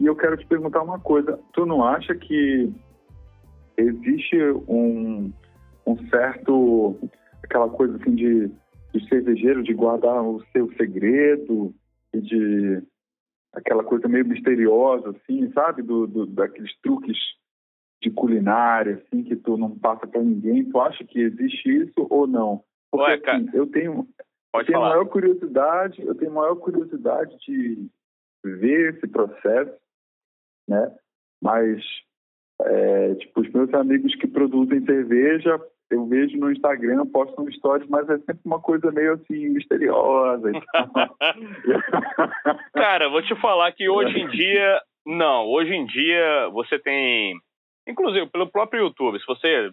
E 0.00 0.06
eu 0.06 0.16
quero 0.16 0.36
te 0.36 0.46
perguntar 0.46 0.82
uma 0.82 0.98
coisa, 0.98 1.38
tu 1.52 1.66
não 1.66 1.84
acha 1.84 2.14
que 2.14 2.72
existe 3.76 4.36
um, 4.68 5.32
um 5.86 6.08
certo, 6.08 6.96
aquela 7.42 7.68
coisa 7.68 7.96
assim 7.96 8.14
de, 8.14 8.50
de 8.94 9.08
cervejeiro, 9.08 9.62
de 9.62 9.74
guardar 9.74 10.22
o 10.22 10.42
seu 10.52 10.72
segredo, 10.74 11.74
e 12.12 12.20
de 12.20 12.82
aquela 13.52 13.84
coisa 13.84 14.08
meio 14.08 14.26
misteriosa, 14.26 15.10
assim, 15.10 15.50
sabe? 15.52 15.82
Do, 15.82 16.06
do, 16.06 16.26
daqueles 16.26 16.72
truques 16.80 17.16
de 18.02 18.10
culinária, 18.10 18.94
assim, 18.94 19.22
que 19.24 19.36
tu 19.36 19.56
não 19.56 19.76
passa 19.78 20.06
para 20.06 20.22
ninguém? 20.22 20.68
Tu 20.68 20.80
acha 20.80 21.04
que 21.04 21.20
existe 21.20 21.68
isso 21.68 22.06
ou 22.10 22.26
não? 22.26 22.62
Porque 22.90 23.10
Ué, 23.10 23.18
cara, 23.18 23.38
assim, 23.38 23.50
eu 23.52 23.66
tenho, 23.66 24.08
Pode 24.52 24.64
eu 24.64 24.66
tenho 24.66 24.78
falar. 24.78 24.90
maior 24.90 25.06
curiosidade, 25.06 26.02
eu 26.02 26.14
tenho 26.14 26.32
maior 26.32 26.56
curiosidade 26.56 27.36
de 27.46 27.88
ver 28.44 28.94
esse 28.94 29.06
processo, 29.08 29.74
né? 30.68 30.94
Mas 31.42 31.82
é, 32.62 33.14
tipo 33.16 33.40
os 33.40 33.50
meus 33.50 33.72
amigos 33.74 34.14
que 34.16 34.26
produzem 34.26 34.84
cerveja, 34.84 35.60
eu 35.90 36.06
vejo 36.06 36.36
no 36.38 36.52
Instagram, 36.52 37.06
postam 37.06 37.50
stories, 37.50 37.88
mas 37.88 38.08
é 38.10 38.18
sempre 38.18 38.40
uma 38.44 38.60
coisa 38.60 38.90
meio 38.92 39.14
assim 39.14 39.48
misteriosa. 39.48 40.52
Cara, 42.74 43.08
vou 43.08 43.22
te 43.22 43.34
falar 43.40 43.72
que 43.72 43.88
hoje 43.88 44.18
em 44.18 44.28
dia, 44.36 44.80
não. 45.06 45.46
Hoje 45.46 45.72
em 45.74 45.86
dia 45.86 46.48
você 46.50 46.78
tem, 46.78 47.34
inclusive 47.88 48.26
pelo 48.26 48.50
próprio 48.50 48.82
YouTube, 48.84 49.18
se 49.18 49.26
você 49.26 49.70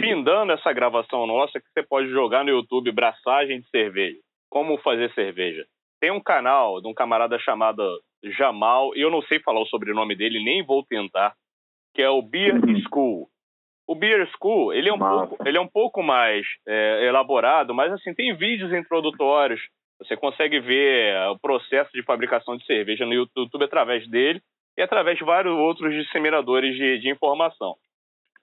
findando 0.00 0.52
essa 0.52 0.72
gravação 0.72 1.26
nossa, 1.26 1.60
que 1.60 1.66
você 1.72 1.82
pode 1.82 2.08
jogar 2.08 2.44
no 2.44 2.50
YouTube 2.50 2.92
braçagem 2.92 3.60
de 3.60 3.68
cerveja, 3.68 4.18
como 4.48 4.78
fazer 4.78 5.12
cerveja. 5.12 5.64
Tem 6.00 6.10
um 6.10 6.20
canal 6.20 6.80
de 6.80 6.88
um 6.88 6.94
camarada 6.94 7.38
chamado 7.38 7.82
Jamal, 8.24 8.96
e 8.96 9.00
eu 9.00 9.10
não 9.10 9.22
sei 9.22 9.40
falar 9.40 9.60
o 9.60 9.66
sobrenome 9.66 10.14
dele, 10.14 10.42
nem 10.42 10.64
vou 10.64 10.84
tentar, 10.84 11.34
que 11.94 12.02
é 12.02 12.08
o 12.08 12.22
Beer 12.22 12.54
Uhum. 12.54 12.80
School. 12.88 13.28
O 13.88 13.94
Beer 13.94 14.28
School, 14.36 14.72
ele 14.72 14.88
é 14.88 14.92
um, 14.92 14.98
pouco, 14.98 15.48
ele 15.48 15.58
é 15.58 15.60
um 15.60 15.68
pouco 15.68 16.02
mais 16.02 16.46
é, 16.66 17.04
elaborado, 17.06 17.74
mas 17.74 17.92
assim, 17.92 18.14
tem 18.14 18.34
vídeos 18.34 18.72
introdutórios. 18.72 19.60
Você 19.98 20.16
consegue 20.16 20.60
ver 20.60 21.14
é, 21.14 21.28
o 21.28 21.38
processo 21.38 21.90
de 21.92 22.02
fabricação 22.04 22.56
de 22.56 22.64
cerveja 22.64 23.04
no 23.04 23.12
YouTube 23.12 23.64
através 23.64 24.08
dele 24.08 24.40
e 24.76 24.82
através 24.82 25.18
de 25.18 25.24
vários 25.24 25.54
outros 25.54 25.94
disseminadores 25.94 26.76
de, 26.76 26.98
de 26.98 27.10
informação. 27.10 27.76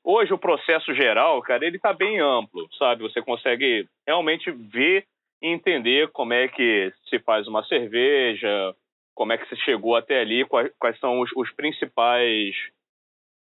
Hoje, 0.03 0.33
o 0.33 0.37
processo 0.37 0.93
geral, 0.93 1.41
cara, 1.41 1.65
ele 1.65 1.75
está 1.77 1.93
bem 1.93 2.19
amplo, 2.19 2.67
sabe? 2.77 3.03
Você 3.03 3.21
consegue 3.21 3.87
realmente 4.07 4.49
ver 4.51 5.05
e 5.41 5.47
entender 5.47 6.09
como 6.11 6.33
é 6.33 6.47
que 6.47 6.91
se 7.09 7.19
faz 7.19 7.47
uma 7.47 7.63
cerveja, 7.65 8.75
como 9.13 9.33
é 9.33 9.37
que 9.37 9.47
se 9.49 9.55
chegou 9.63 9.95
até 9.95 10.21
ali, 10.21 10.45
quais, 10.45 10.71
quais 10.79 10.97
são 10.99 11.19
os, 11.19 11.29
os 11.35 11.51
principais 11.51 12.55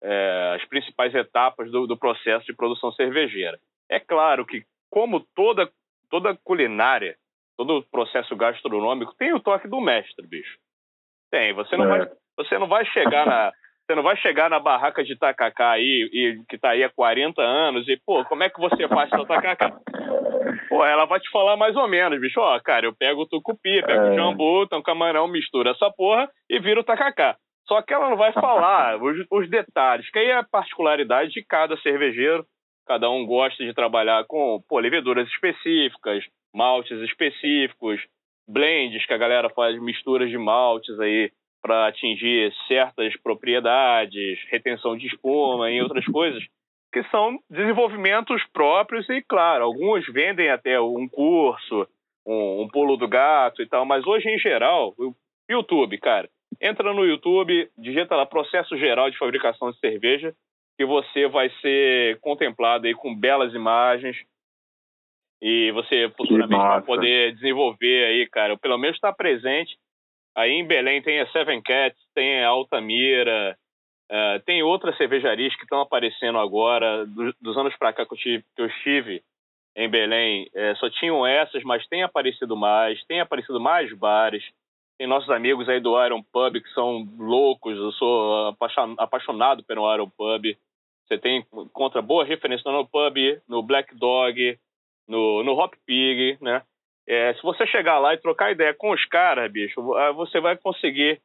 é, 0.03 0.57
as 0.57 0.64
principais 0.66 1.14
etapas 1.14 1.70
do, 1.70 1.87
do 1.87 1.97
processo 1.97 2.45
de 2.47 2.53
produção 2.55 2.93
cervejeira. 2.93 3.59
É 3.89 3.99
claro 3.99 4.45
que, 4.45 4.64
como 4.91 5.20
toda, 5.35 5.70
toda 6.11 6.37
culinária, 6.45 7.16
todo 7.57 7.82
processo 7.91 8.37
gastronômico, 8.37 9.14
tem 9.14 9.32
o 9.32 9.41
toque 9.41 9.66
do 9.66 9.80
mestre, 9.80 10.26
bicho. 10.26 10.59
Tem. 11.30 11.53
Você 11.55 11.76
não, 11.76 11.87
É. 11.87 11.99
vai, 11.99 12.16
você 12.37 12.59
não 12.59 12.66
vai 12.66 12.85
chegar 12.87 13.26
na. 13.26 13.53
Você 13.87 13.95
não 13.95 14.03
vai 14.03 14.16
chegar 14.16 14.49
na 14.49 14.59
barraca 14.59 15.05
de 15.05 15.14
tacacá 15.14 15.72
aí, 15.72 16.09
e, 16.11 16.43
que 16.49 16.57
tá 16.57 16.70
aí 16.70 16.82
há 16.82 16.89
40 16.89 17.43
anos, 17.43 17.87
e, 17.87 18.01
pô, 18.07 18.24
como 18.24 18.43
é 18.43 18.49
que 18.49 18.59
você 18.59 18.89
faz 18.89 19.11
seu 19.11 19.26
tacacá? 19.26 19.78
Pô, 20.70 20.82
ela 20.87 21.05
vai 21.05 21.20
te 21.20 21.28
falar 21.30 21.55
mais 21.59 21.76
ou 21.76 21.87
menos, 21.87 22.18
bicho. 22.18 22.41
Ó, 22.41 22.59
cara, 22.61 22.87
eu 22.87 22.95
pego 22.97 23.20
o 23.20 23.26
tucupi, 23.26 23.82
pego 23.85 24.05
o 24.05 24.12
É. 24.12 24.14
jambu, 24.16 24.66
um 24.72 24.82
camarão, 24.82 25.28
mistura 25.28 25.72
essa 25.72 25.91
porra 25.91 26.26
e 26.49 26.59
vira 26.59 26.80
o 26.80 26.85
tacacá. 26.85 27.37
Só 27.68 27.82
que 27.82 27.93
ela 27.93 28.09
não 28.09 28.16
vai 28.16 28.32
falar 28.32 28.97
os, 29.05 29.26
os 29.30 29.51
detalhes, 29.51 30.09
que 30.11 30.18
aí 30.18 30.28
é 30.28 30.39
a 30.39 30.43
particularidade 30.43 31.30
de 31.32 31.45
cada 31.45 31.76
cervejeiro. 31.76 32.43
Cada 32.87 33.11
um 33.11 33.26
gosta 33.26 33.62
de 33.62 33.74
trabalhar 33.74 34.24
com 34.26 34.62
pô, 34.66 34.78
leveduras 34.78 35.28
específicas, 35.28 36.24
maltes 36.55 36.99
específicos, 37.01 38.01
blends, 38.49 39.05
que 39.07 39.12
a 39.12 39.18
galera 39.18 39.51
faz 39.51 39.78
misturas 39.78 40.30
de 40.30 40.39
maltes 40.39 40.99
aí 41.01 41.30
para 41.64 41.86
atingir 41.86 42.52
certas 42.68 43.16
propriedades, 43.22 44.38
retenção 44.50 44.98
de 44.98 45.06
espuma 45.06 45.70
e 45.70 45.80
outras 45.80 46.04
coisas, 46.04 46.44
que 46.92 47.02
são 47.04 47.38
desenvolvimentos 47.48 48.44
próprios 48.52 49.08
e, 49.08 49.22
claro, 49.22 49.64
alguns 49.64 50.06
vendem 50.12 50.50
até 50.50 50.78
um 50.78 51.08
curso, 51.08 51.88
um, 52.26 52.64
um 52.64 52.68
pulo 52.68 52.98
do 52.98 53.08
gato 53.08 53.62
e 53.62 53.66
tal, 53.66 53.86
mas 53.86 54.06
hoje, 54.06 54.28
em 54.28 54.38
geral, 54.38 54.92
o 54.98 55.14
YouTube, 55.50 55.96
cara, 55.96 56.28
entra 56.60 56.92
no 56.92 57.06
YouTube, 57.06 57.70
digita 57.78 58.14
lá 58.14 58.26
processo 58.26 58.76
geral 58.76 59.10
de 59.10 59.16
fabricação 59.16 59.70
de 59.70 59.78
cerveja, 59.78 60.34
que 60.76 60.84
você 60.84 61.26
vai 61.28 61.48
ser 61.62 62.20
contemplado 62.20 62.86
aí 62.86 62.92
com 62.92 63.18
belas 63.18 63.54
imagens 63.54 64.18
e 65.40 65.72
você 65.72 66.10
futuramente 66.14 66.62
vai 66.62 66.82
poder 66.82 67.32
desenvolver 67.32 68.04
aí, 68.04 68.28
cara, 68.28 68.54
pelo 68.58 68.76
menos 68.76 68.96
estar 68.96 69.14
presente. 69.14 69.78
Aí 70.37 70.51
em 70.53 70.66
Belém 70.66 71.01
tem 71.03 71.20
a 71.20 71.26
Seven 71.30 71.62
Cats, 71.62 71.99
tem 72.14 72.43
a 72.43 72.49
Altamira, 72.49 73.57
eh, 74.11 74.39
tem 74.45 74.62
outras 74.62 74.97
cervejarias 74.97 75.55
que 75.57 75.62
estão 75.62 75.80
aparecendo 75.80 76.39
agora, 76.39 77.07
do- 77.07 77.35
dos 77.41 77.57
anos 77.57 77.76
para 77.76 77.93
cá 77.93 78.05
que 78.05 78.12
eu 78.14 78.18
tive, 78.18 78.45
que 78.57 78.62
eu 78.62 78.66
estive 78.66 79.22
em 79.76 79.89
Belém, 79.89 80.49
eh, 80.55 80.74
só 80.76 80.89
tinham 80.91 81.26
essas, 81.26 81.62
mas 81.64 81.87
tem 81.89 82.03
aparecido 82.03 82.57
mais, 82.57 83.03
tem 83.07 83.20
aparecido 83.20 83.61
mais 83.61 83.93
bares. 83.97 84.45
Tem 84.97 85.07
nossos 85.09 85.30
amigos 85.30 85.68
aí 85.68 85.80
do 85.80 86.01
Iron 86.05 86.22
Pub 86.22 86.55
que 86.61 86.68
são 86.70 87.05
loucos, 87.18 87.76
eu 87.76 87.91
sou 87.93 88.49
apaixon- 88.49 88.95
apaixonado 88.99 89.64
pelo 89.64 89.93
Iron 89.93 90.09
Pub. 90.09 90.45
Você 91.07 91.18
tem 91.18 91.45
contra 91.72 92.01
boa 92.01 92.24
referência 92.24 92.70
no 92.70 92.87
Pub, 92.87 93.16
no 93.49 93.62
Black 93.62 93.95
Dog, 93.97 94.59
no, 95.09 95.43
no 95.43 95.53
Hop 95.59 95.74
Pig, 95.85 96.39
né? 96.41 96.62
É, 97.07 97.34
se 97.34 97.42
você 97.42 97.66
chegar 97.66 97.98
lá 97.98 98.14
e 98.14 98.20
trocar 98.20 98.52
ideia 98.52 98.74
com 98.74 98.90
os 98.90 99.05
caras, 99.07 99.50
bicho, 99.50 99.94
ah, 99.94 100.12
você 100.12 100.40
vai 100.40 100.57
conseguir 100.57 101.20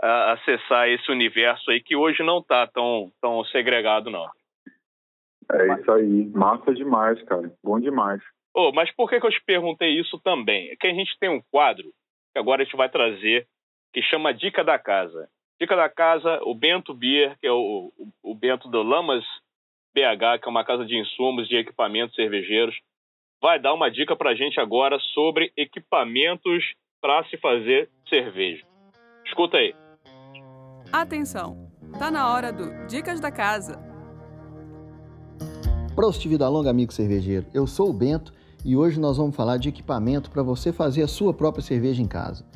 ah, 0.00 0.32
acessar 0.32 0.88
esse 0.88 1.10
universo 1.10 1.70
aí 1.70 1.80
que 1.80 1.96
hoje 1.96 2.22
não 2.22 2.42
tá 2.42 2.66
tão, 2.66 3.10
tão 3.20 3.44
segregado, 3.46 4.10
não. 4.10 4.28
É 5.52 5.74
isso 5.74 5.92
aí. 5.92 6.26
Massa 6.26 6.72
demais, 6.72 7.22
cara. 7.24 7.52
Bom 7.62 7.78
demais. 7.80 8.22
Ô, 8.54 8.72
mas 8.72 8.90
por 8.92 9.10
que, 9.10 9.20
que 9.20 9.26
eu 9.26 9.30
te 9.30 9.42
perguntei 9.44 9.90
isso 9.98 10.18
também? 10.20 10.70
É 10.70 10.76
que 10.76 10.86
a 10.86 10.94
gente 10.94 11.18
tem 11.18 11.28
um 11.28 11.42
quadro 11.50 11.90
que 12.32 12.38
agora 12.38 12.62
a 12.62 12.64
gente 12.64 12.76
vai 12.76 12.88
trazer 12.88 13.46
que 13.92 14.02
chama 14.02 14.32
Dica 14.32 14.64
da 14.64 14.78
Casa. 14.78 15.28
Dica 15.60 15.76
da 15.76 15.88
Casa, 15.88 16.40
o 16.42 16.54
Bento 16.54 16.94
Beer, 16.94 17.36
que 17.40 17.46
é 17.46 17.52
o, 17.52 17.92
o, 17.96 18.32
o 18.32 18.34
Bento 18.34 18.68
do 18.68 18.82
Lamas 18.82 19.24
BH, 19.94 20.40
que 20.42 20.48
é 20.48 20.50
uma 20.50 20.64
casa 20.64 20.84
de 20.84 20.96
insumos 20.96 21.48
e 21.50 21.56
equipamentos 21.56 22.14
cervejeiros, 22.16 22.76
vai 23.44 23.60
dar 23.60 23.74
uma 23.74 23.90
dica 23.90 24.16
pra 24.16 24.34
gente 24.34 24.58
agora 24.58 24.98
sobre 25.12 25.52
equipamentos 25.54 26.64
para 26.98 27.22
se 27.24 27.36
fazer 27.36 27.90
cerveja. 28.08 28.64
Escuta 29.26 29.58
aí. 29.58 29.74
Atenção! 30.90 31.70
Tá 31.98 32.10
na 32.10 32.32
hora 32.32 32.50
do 32.50 32.86
Dicas 32.86 33.20
da 33.20 33.30
Casa. 33.30 33.78
Prost 35.94 36.26
Vida 36.26 36.48
Longa, 36.48 36.70
amigo 36.70 36.90
cervejeiro. 36.90 37.44
Eu 37.52 37.66
sou 37.66 37.90
o 37.90 37.92
Bento 37.92 38.32
e 38.64 38.74
hoje 38.74 38.98
nós 38.98 39.18
vamos 39.18 39.36
falar 39.36 39.58
de 39.58 39.68
equipamento 39.68 40.30
para 40.30 40.42
você 40.42 40.72
fazer 40.72 41.02
a 41.02 41.06
sua 41.06 41.34
própria 41.34 41.62
cerveja 41.62 42.00
em 42.00 42.08
casa. 42.08 42.46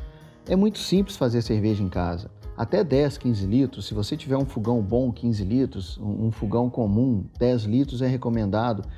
É 0.49 0.57
muito 0.57 0.79
simples 0.79 1.19
fazer 1.19 1.43
cerveja 1.43 1.83
em 1.83 1.91
casa. 1.91 2.31
Até 2.57 2.83
10, 2.83 3.19
15 3.19 3.47
litros, 3.47 3.87
se 3.87 3.93
você 3.93 4.17
tiver 4.17 4.39
um 4.39 4.47
fogão 4.47 4.81
bom, 4.81 5.13
15 5.13 5.45
litros, 5.45 5.99
um 5.99 6.29
um 6.29 6.33
fogão 6.33 6.71
comum, 6.71 7.29
10 7.39 7.65
litros 7.65 8.01
é 8.01 8.07
recomendado. 8.07 8.89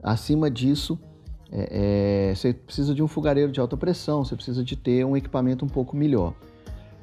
Acima 0.00 0.48
disso, 0.48 0.96
é, 1.56 2.30
é, 2.30 2.34
você 2.34 2.52
precisa 2.52 2.92
de 2.92 3.02
um 3.02 3.06
fogareiro 3.06 3.52
de 3.52 3.60
alta 3.60 3.76
pressão, 3.76 4.24
você 4.24 4.34
precisa 4.34 4.64
de 4.64 4.74
ter 4.74 5.06
um 5.06 5.16
equipamento 5.16 5.64
um 5.64 5.68
pouco 5.68 5.96
melhor. 5.96 6.34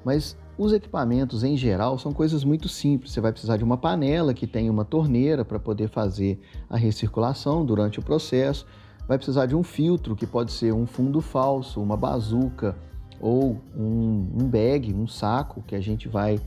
Mas 0.03 0.37
os 0.57 0.73
equipamentos 0.73 1.43
em 1.43 1.55
geral 1.55 1.97
são 1.97 2.11
coisas 2.11 2.43
muito 2.43 2.67
simples. 2.67 3.13
Você 3.13 3.21
vai 3.21 3.31
precisar 3.31 3.55
de 3.55 3.63
uma 3.63 3.77
panela 3.77 4.33
que 4.33 4.45
tem 4.45 4.69
uma 4.69 4.83
torneira 4.83 5.45
para 5.45 5.57
poder 5.57 5.87
fazer 5.87 6.37
a 6.69 6.75
recirculação 6.75 7.65
durante 7.65 7.99
o 7.99 8.03
processo. 8.03 8.65
Vai 9.07 9.17
precisar 9.17 9.45
de 9.45 9.55
um 9.55 9.63
filtro 9.63 10.15
que 10.15 10.27
pode 10.27 10.51
ser 10.51 10.73
um 10.73 10.85
fundo 10.85 11.21
falso, 11.21 11.81
uma 11.81 11.95
bazuca 11.95 12.75
ou 13.21 13.57
um, 13.75 14.27
um 14.41 14.49
bag, 14.49 14.93
um 14.93 15.07
saco 15.07 15.63
que 15.65 15.75
a 15.75 15.81
gente 15.81 16.09
vai 16.09 16.39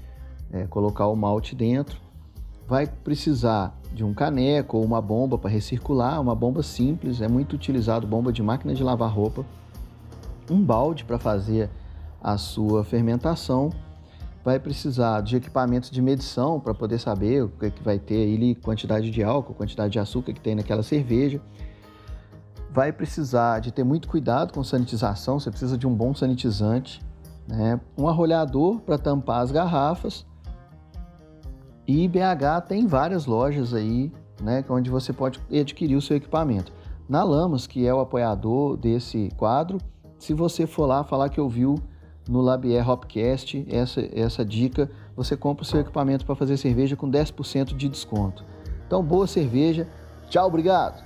é, 0.53 0.67
colocar 0.67 1.07
o 1.07 1.17
malte 1.17 1.55
dentro. 1.55 2.04
Vai 2.67 2.87
precisar 2.87 3.79
de 3.93 4.03
um 4.03 4.15
caneco 4.15 4.79
ou 4.79 4.85
uma 4.85 5.01
bomba 5.01 5.37
para 5.39 5.51
recircular, 5.51 6.21
uma 6.21 6.35
bomba 6.35 6.63
simples, 6.63 7.21
é 7.21 7.29
muito 7.29 7.55
utilizado 7.55 8.07
bomba 8.07 8.33
de 8.33 8.43
máquina 8.43 8.75
de 8.75 8.83
lavar 8.83 9.11
roupa. 9.11 9.45
Um 10.51 10.63
balde 10.63 11.05
para 11.05 11.19
fazer 11.19 11.71
a 12.23 12.39
sua 12.39 12.83
fermentação 12.85 13.71
vai 14.45 14.61
precisar 14.61 15.23
de 15.23 15.37
equipamentos 15.37 15.91
de 15.91 16.03
medição 16.03 16.61
para 16.61 16.75
poder 16.75 16.99
saber 16.99 17.45
o 17.45 17.49
que, 17.49 17.67
é 17.67 17.71
que 17.71 17.83
vai 17.83 17.99
ter 17.99 18.35
ali, 18.35 18.55
quantidade 18.55 19.11
de 19.11 19.23
álcool, 19.23 19.55
quantidade 19.55 19.93
de 19.93 19.99
açúcar 19.99 20.35
que 20.35 20.41
tem 20.41 20.55
naquela 20.55 20.83
cerveja. 20.83 21.41
Vai 22.71 22.93
precisar 22.93 23.61
de 23.61 23.73
ter 23.73 23.85
muito 23.85 24.07
cuidado 24.07 24.53
com 24.53 24.63
sanitização, 24.63 25.41
você 25.41 25.49
precisa 25.49 25.79
de 25.79 25.87
um 25.87 25.95
bom 25.95 26.15
sanitizante, 26.15 27.01
né? 27.49 27.81
um 27.97 28.07
arrolhador 28.07 28.81
para 28.81 28.99
tampar 28.99 29.41
as 29.41 29.51
garrafas. 29.51 30.27
E 31.87 32.09
BH 32.09 32.67
tem 32.69 32.87
várias 32.87 33.27
lojas 33.27 33.75
aí, 33.75 34.13
né, 34.41 34.65
onde 34.69 34.91
você 34.91 35.13
pode 35.13 35.41
adquirir 35.53 35.97
o 35.97 36.03
seu 36.03 36.17
equipamento. 36.17 36.73
Na 37.09 37.23
Lamas, 37.23 37.67
que 37.67 37.87
é 37.87 37.93
o 37.93 38.01
apoiador 38.01 38.77
desse 38.77 39.31
quadro, 39.37 39.79
se 40.19 40.33
você 40.33 40.67
for 40.67 40.87
lá 40.87 41.05
falar 41.05 41.29
que 41.29 41.41
ouviu 41.41 41.79
no 42.27 42.41
Labier 42.41 42.89
Hopcast 42.89 43.67
essa, 43.69 44.01
essa 44.13 44.45
dica, 44.45 44.91
você 45.15 45.37
compra 45.37 45.63
o 45.63 45.67
seu 45.67 45.81
equipamento 45.81 46.25
para 46.25 46.35
fazer 46.35 46.57
cerveja 46.57 46.97
com 46.97 47.11
10% 47.11 47.77
de 47.77 47.89
desconto. 47.89 48.45
Então, 48.87 49.03
boa 49.03 49.27
cerveja. 49.27 49.87
Tchau, 50.31 50.47
obrigado. 50.47 51.05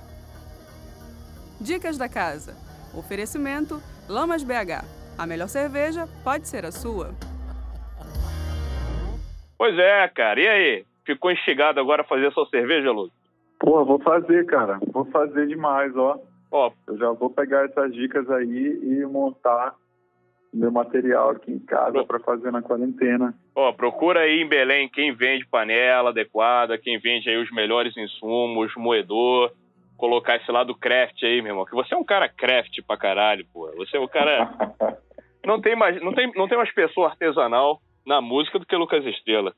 Dicas 1.59 1.97
da 1.97 2.07
casa. 2.07 2.55
Oferecimento 2.93 3.81
Lamas 4.07 4.43
BH. 4.43 4.85
A 5.17 5.27
melhor 5.27 5.49
cerveja 5.49 6.07
pode 6.23 6.47
ser 6.47 6.65
a 6.65 6.71
sua. 6.71 7.13
Pois 9.59 9.77
é, 9.77 10.07
cara. 10.07 10.39
E 10.39 10.47
aí? 10.47 10.85
Ficou 11.05 11.29
instigado 11.31 11.79
agora 11.81 12.01
a 12.01 12.05
fazer 12.05 12.27
a 12.27 12.31
sua 12.31 12.47
cerveja, 12.47 12.91
Lucas? 12.91 13.11
Pô, 13.59 13.83
vou 13.83 13.99
fazer, 13.99 14.45
cara. 14.45 14.79
Vou 14.93 15.03
fazer 15.05 15.47
demais, 15.47 15.93
ó. 15.97 16.17
Ó, 16.49 16.71
Eu 16.87 16.97
já 16.97 17.11
vou 17.11 17.29
pegar 17.29 17.65
essas 17.65 17.93
dicas 17.93 18.29
aí 18.31 18.79
e 18.81 19.05
montar 19.05 19.75
meu 20.53 20.71
material 20.71 21.31
aqui 21.31 21.51
em 21.51 21.59
casa 21.59 22.03
para 22.05 22.19
fazer 22.21 22.51
na 22.51 22.61
quarentena. 22.61 23.35
ó, 23.53 23.71
procura 23.71 24.21
aí 24.21 24.41
em 24.41 24.47
Belém 24.47 24.89
quem 24.89 25.13
vende 25.13 25.45
panela 25.45 26.09
adequada, 26.09 26.77
quem 26.77 26.97
vende 26.97 27.29
aí 27.29 27.37
os 27.37 27.51
melhores 27.51 27.95
insumos, 27.95 28.73
moedor, 28.75 29.51
colocar 29.97 30.37
esse 30.37 30.51
lado 30.51 30.73
craft 30.73 31.21
aí, 31.23 31.41
meu 31.41 31.51
irmão. 31.51 31.65
Que 31.65 31.75
você 31.75 31.93
é 31.93 31.97
um 31.97 32.03
cara 32.03 32.29
craft 32.29 32.79
pra 32.87 32.97
caralho, 32.97 33.45
pô. 33.53 33.69
Você 33.77 33.97
é 33.97 33.99
um 33.99 34.07
cara. 34.07 34.49
Não 35.45 35.59
tem 35.61 35.75
mais, 35.75 35.99
não 36.01 36.13
tem, 36.13 36.29
não 36.35 36.47
tem 36.49 36.57
mais 36.57 36.71
pessoa 36.73 37.07
artesanal 37.07 37.79
na 38.09 38.19
música 38.19 38.57
do 38.57 38.65
que 38.65 38.75
Lucas 38.75 39.05
Estrela. 39.05 39.53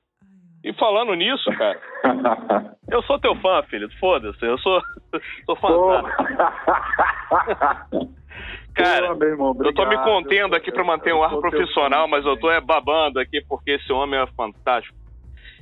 E 0.62 0.74
falando 0.74 1.16
nisso, 1.16 1.50
cara, 1.58 1.80
eu 2.92 3.02
sou 3.04 3.18
teu 3.18 3.34
fã, 3.38 3.64
filho. 3.64 3.90
Foda-se, 3.98 4.46
eu 4.46 4.58
sou, 4.58 4.82
sou 5.48 5.56
fã. 5.56 6.04
Cara, 8.74 9.10
Pô, 9.10 9.16
meu 9.16 9.28
irmão, 9.28 9.58
eu 9.66 9.74
tô 9.74 9.86
me 9.86 9.98
contendo 9.98 10.56
aqui 10.56 10.72
pra 10.72 10.84
manter 10.84 11.14
um 11.14 11.22
ar 11.22 11.36
profissional, 11.38 12.08
mas 12.08 12.26
eu 12.26 12.38
tô 12.38 12.48
também. 12.48 12.56
é 12.56 12.62
babando 12.62 13.20
aqui 13.20 13.44
porque 13.48 13.72
esse 13.72 13.92
homem 13.92 14.18
é 14.18 14.26
fantástico. 14.28 14.98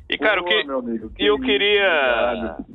E, 0.08 0.16
cara, 0.16 0.42
o 0.42 0.44
Pô, 0.44 0.50
que, 0.50 0.64
meu 0.64 0.78
amigo, 0.78 1.12
e 1.18 1.26
eu 1.26 1.40
queria. 1.40 2.34
obrigado. 2.34 2.66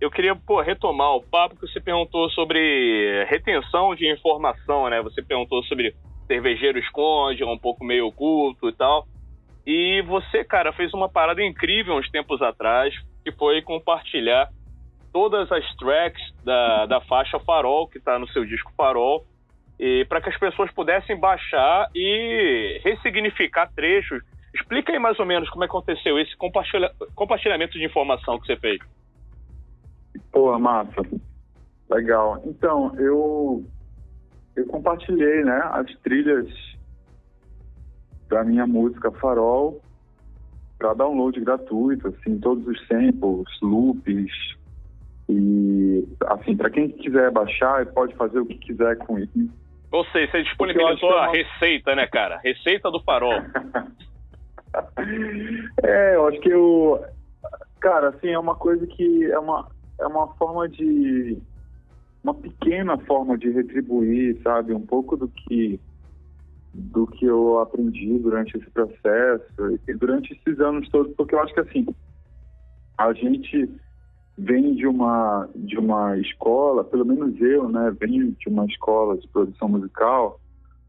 Eu 0.00 0.10
queria, 0.10 0.34
pô, 0.34 0.60
retomar 0.60 1.14
o 1.14 1.22
papo 1.22 1.54
que 1.54 1.68
você 1.68 1.80
perguntou 1.80 2.28
sobre 2.30 3.24
retenção 3.28 3.94
de 3.94 4.12
informação, 4.12 4.90
né? 4.90 5.00
Você 5.02 5.22
perguntou 5.22 5.62
sobre 5.64 5.94
cervejeiro 6.26 6.80
esconde, 6.80 7.44
é 7.44 7.46
um 7.46 7.58
pouco 7.58 7.84
meio 7.84 8.08
oculto 8.08 8.68
e 8.68 8.72
tal. 8.72 9.06
E 9.66 10.00
você, 10.02 10.44
cara, 10.44 10.72
fez 10.72 10.94
uma 10.94 11.08
parada 11.08 11.42
incrível 11.42 11.96
uns 11.96 12.08
tempos 12.10 12.40
atrás, 12.40 12.94
que 13.24 13.32
foi 13.32 13.60
compartilhar 13.62 14.48
todas 15.12 15.50
as 15.50 15.64
tracks 15.76 16.22
da, 16.44 16.86
da 16.86 17.00
faixa 17.00 17.40
Farol, 17.40 17.88
que 17.88 17.98
tá 17.98 18.18
no 18.18 18.28
seu 18.28 18.44
disco 18.44 18.72
Farol, 18.76 19.26
e 19.78 20.04
para 20.04 20.20
que 20.20 20.28
as 20.28 20.38
pessoas 20.38 20.70
pudessem 20.72 21.18
baixar 21.18 21.88
e 21.94 22.80
ressignificar 22.84 23.70
trechos. 23.74 24.22
Explica 24.54 24.92
aí 24.92 24.98
mais 24.98 25.18
ou 25.18 25.26
menos 25.26 25.50
como 25.50 25.64
é 25.64 25.66
aconteceu 25.66 26.18
esse 26.18 26.34
compartilha- 26.36 26.92
compartilhamento 27.14 27.76
de 27.76 27.84
informação 27.84 28.38
que 28.38 28.46
você 28.46 28.56
fez. 28.56 28.78
Pô, 30.30 30.56
massa. 30.58 31.02
Legal. 31.90 32.40
Então, 32.46 32.94
eu 32.98 33.64
eu 34.54 34.66
compartilhei, 34.66 35.44
né, 35.44 35.60
as 35.72 35.94
trilhas 35.98 36.46
da 38.28 38.44
minha 38.44 38.66
música 38.66 39.10
Farol 39.12 39.80
para 40.78 40.94
download 40.94 41.40
gratuito, 41.40 42.08
assim, 42.08 42.38
todos 42.38 42.66
os 42.66 42.86
samples, 42.86 43.46
loops 43.62 44.56
e 45.28 46.06
assim, 46.26 46.56
para 46.56 46.70
quem 46.70 46.88
quiser 46.88 47.30
baixar, 47.30 47.86
pode 47.86 48.14
fazer 48.14 48.38
o 48.38 48.46
que 48.46 48.58
quiser 48.58 48.96
com 48.98 49.18
isso. 49.18 49.50
Ou 49.90 50.04
seja, 50.06 50.30
você 50.30 50.42
disponibilizou 50.42 51.18
a 51.18 51.28
é 51.34 51.42
receita, 51.42 51.94
né, 51.94 52.06
cara? 52.06 52.38
Receita 52.38 52.90
do 52.90 53.02
farol. 53.02 53.32
É, 55.82 56.16
eu 56.16 56.28
acho 56.28 56.38
que 56.40 56.50
eu. 56.50 57.02
Cara, 57.80 58.10
assim, 58.10 58.28
é 58.28 58.38
uma 58.38 58.54
coisa 58.54 58.86
que 58.86 59.24
é 59.24 59.38
uma, 59.38 59.66
é 59.98 60.06
uma 60.06 60.28
forma 60.34 60.68
de. 60.68 61.38
Uma 62.22 62.34
pequena 62.34 62.98
forma 62.98 63.38
de 63.38 63.48
retribuir, 63.50 64.38
sabe? 64.42 64.74
Um 64.74 64.84
pouco 64.84 65.16
do 65.16 65.28
que 65.28 65.80
do 66.76 67.06
que 67.06 67.24
eu 67.24 67.58
aprendi 67.58 68.18
durante 68.18 68.56
esse 68.56 68.70
processo 68.70 69.44
e 69.88 69.94
durante 69.94 70.32
esses 70.32 70.60
anos 70.60 70.88
todos, 70.90 71.14
porque 71.16 71.34
eu 71.34 71.40
acho 71.40 71.54
que 71.54 71.60
assim 71.60 71.86
a 72.98 73.12
gente 73.12 73.68
vem 74.38 74.74
de 74.74 74.86
uma 74.86 75.48
de 75.54 75.78
uma 75.78 76.18
escola, 76.18 76.84
pelo 76.84 77.04
menos 77.04 77.40
eu, 77.40 77.68
né, 77.68 77.94
venho 77.98 78.32
de 78.32 78.48
uma 78.48 78.66
escola 78.66 79.16
de 79.16 79.26
produção 79.28 79.68
musical 79.68 80.40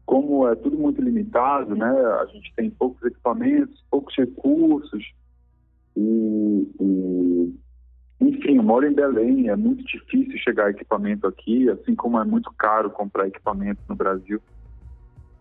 como 0.04 0.48
é 0.48 0.54
tudo 0.54 0.74
muito 0.78 1.02
limitado, 1.02 1.76
né? 1.76 1.86
A 1.86 2.24
gente 2.32 2.50
tem 2.56 2.70
poucos 2.70 3.02
equipamentos, 3.04 3.84
poucos 3.90 4.16
recursos 4.16 5.04
e, 5.94 6.66
e 6.80 7.54
enfim, 8.20 8.56
eu 8.56 8.62
moro 8.62 8.86
em 8.86 8.94
Belém, 8.94 9.48
é 9.48 9.56
muito 9.56 9.84
difícil 9.84 10.38
chegar 10.38 10.70
equipamento 10.70 11.26
aqui, 11.26 11.68
assim 11.68 11.94
como 11.94 12.18
é 12.18 12.24
muito 12.24 12.50
caro 12.56 12.90
comprar 12.90 13.28
equipamento 13.28 13.80
no 13.86 13.94
Brasil. 13.94 14.40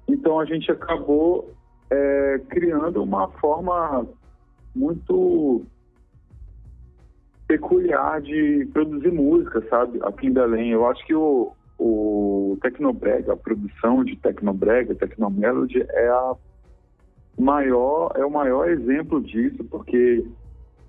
Então 0.08 0.40
a 0.40 0.46
gente 0.46 0.72
acabou 0.72 1.54
é, 1.90 2.42
criando 2.50 3.04
uma 3.04 3.28
forma 3.28 4.08
muito 4.76 5.66
peculiar 7.48 8.22
de 8.22 8.68
produzir 8.74 9.12
música, 9.12 9.64
sabe? 9.70 10.00
Aqui 10.04 10.28
em 10.28 10.34
Belém. 10.34 10.72
Eu 10.72 10.86
acho 10.88 11.06
que 11.06 11.16
o, 11.16 11.54
o 11.80 12.58
Tecnobrega, 12.62 13.34
a 13.34 13.38
produção 13.38 14.04
de 14.04 14.16
Tecnobrega, 14.18 14.96
Tecnomelody, 14.96 15.86
é 15.90 16.08
a 16.10 16.36
maior, 17.38 18.12
é 18.16 18.26
o 18.26 18.32
maior 18.32 18.70
exemplo 18.70 19.22
disso, 19.22 19.64
porque 19.66 20.26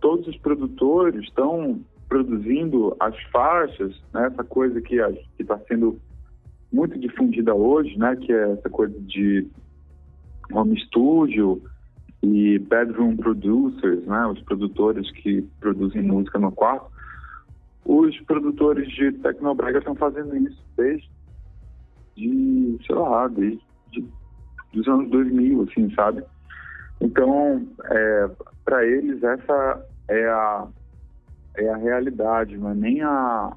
todos 0.01 0.27
os 0.27 0.37
produtores 0.39 1.23
estão 1.23 1.81
produzindo 2.09 2.97
as 2.99 3.15
faixas, 3.25 3.95
né, 4.13 4.27
essa 4.27 4.43
coisa 4.43 4.81
que 4.81 4.97
está 5.39 5.59
sendo 5.69 6.01
muito 6.73 6.99
difundida 6.99 7.55
hoje, 7.55 7.97
né, 7.99 8.17
que 8.17 8.33
é 8.33 8.53
essa 8.53 8.69
coisa 8.69 8.99
de 9.01 9.47
home 10.53 10.79
studio 10.81 11.63
e 12.23 12.59
bedroom 12.59 13.17
producers, 13.17 14.05
né, 14.07 14.27
os 14.27 14.41
produtores 14.43 15.11
que 15.13 15.43
produzem 15.61 16.03
música 16.03 16.39
no 16.39 16.53
quarto. 16.53 16.91
Os 17.85 18.19
produtores 18.23 18.89
de 18.91 19.13
Tecnobrega 19.13 19.79
estão 19.79 19.95
fazendo 19.95 20.37
isso 20.37 20.63
desde, 20.77 21.09
de, 22.17 22.79
sei 22.87 22.97
lá, 22.97 23.29
desde 23.29 23.63
de, 23.91 24.05
dos 24.73 24.87
anos 24.89 25.11
2000, 25.11 25.63
assim, 25.63 25.95
sabe? 25.95 26.23
Então, 27.01 27.67
é, 27.85 28.31
para 28.65 28.85
eles 28.85 29.23
essa 29.23 29.87
é 30.09 30.29
a 30.29 30.69
é 31.59 31.69
a 31.69 31.77
realidade, 31.77 32.57
não 32.57 32.71
é 32.71 32.75
nem 32.75 33.03
a, 33.03 33.53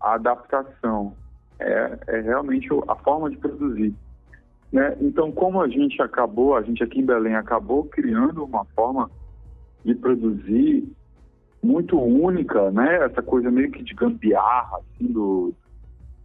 a 0.00 0.14
adaptação, 0.14 1.14
é, 1.58 1.98
é 2.06 2.20
realmente 2.20 2.68
a 2.88 2.94
forma 2.96 3.30
de 3.30 3.36
produzir. 3.36 3.94
Né? 4.72 4.96
Então, 5.00 5.30
como 5.30 5.60
a 5.60 5.68
gente 5.68 6.00
acabou, 6.02 6.56
a 6.56 6.62
gente 6.62 6.82
aqui 6.82 7.00
em 7.00 7.06
Belém 7.06 7.36
acabou 7.36 7.84
criando 7.84 8.44
uma 8.44 8.64
forma 8.66 9.10
de 9.84 9.94
produzir 9.94 10.88
muito 11.62 11.98
única, 11.98 12.70
né? 12.70 13.04
Essa 13.04 13.22
coisa 13.22 13.50
meio 13.50 13.70
que 13.70 13.82
de 13.82 13.94
gambiarra, 13.94 14.78
assim, 14.78 15.06
do 15.06 15.54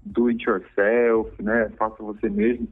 do 0.03 0.27
it 0.27 0.43
yourself, 0.49 1.41
né? 1.41 1.69
Faça 1.77 2.01
você 2.01 2.30
mesmo. 2.30 2.67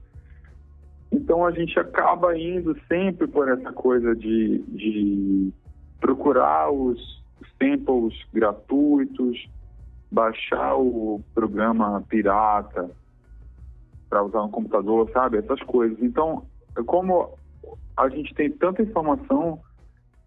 Então 1.11 1.45
a 1.45 1.51
gente 1.51 1.79
acaba 1.79 2.37
indo 2.37 2.75
sempre 2.87 3.27
por 3.27 3.47
essa 3.49 3.71
coisa 3.71 4.15
de, 4.15 4.59
de 4.69 5.53
procurar 5.99 6.71
os 6.71 7.23
samples 7.59 8.13
gratuitos, 8.33 9.47
baixar 10.11 10.75
o 10.75 11.21
programa 11.33 12.03
pirata 12.07 12.89
para 14.09 14.23
usar 14.23 14.41
no 14.41 14.49
computador, 14.49 15.09
sabe? 15.11 15.37
Essas 15.37 15.61
coisas. 15.63 15.97
Então, 16.01 16.45
como 16.85 17.37
a 17.95 18.09
gente 18.09 18.33
tem 18.33 18.49
tanta 18.51 18.81
informação 18.81 19.59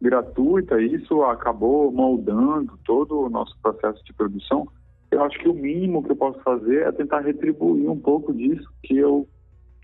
gratuita, 0.00 0.80
isso 0.80 1.22
acabou 1.24 1.92
moldando 1.92 2.78
todo 2.84 3.20
o 3.20 3.30
nosso 3.30 3.56
processo 3.60 4.02
de 4.04 4.12
produção. 4.12 4.66
Eu 5.10 5.22
acho 5.24 5.38
que 5.38 5.48
o 5.48 5.54
mínimo 5.54 6.02
que 6.02 6.12
eu 6.12 6.16
posso 6.16 6.40
fazer 6.40 6.82
é 6.86 6.92
tentar 6.92 7.20
retribuir 7.20 7.88
um 7.90 7.98
pouco 7.98 8.32
disso 8.32 8.68
que 8.82 8.96
eu 8.96 9.28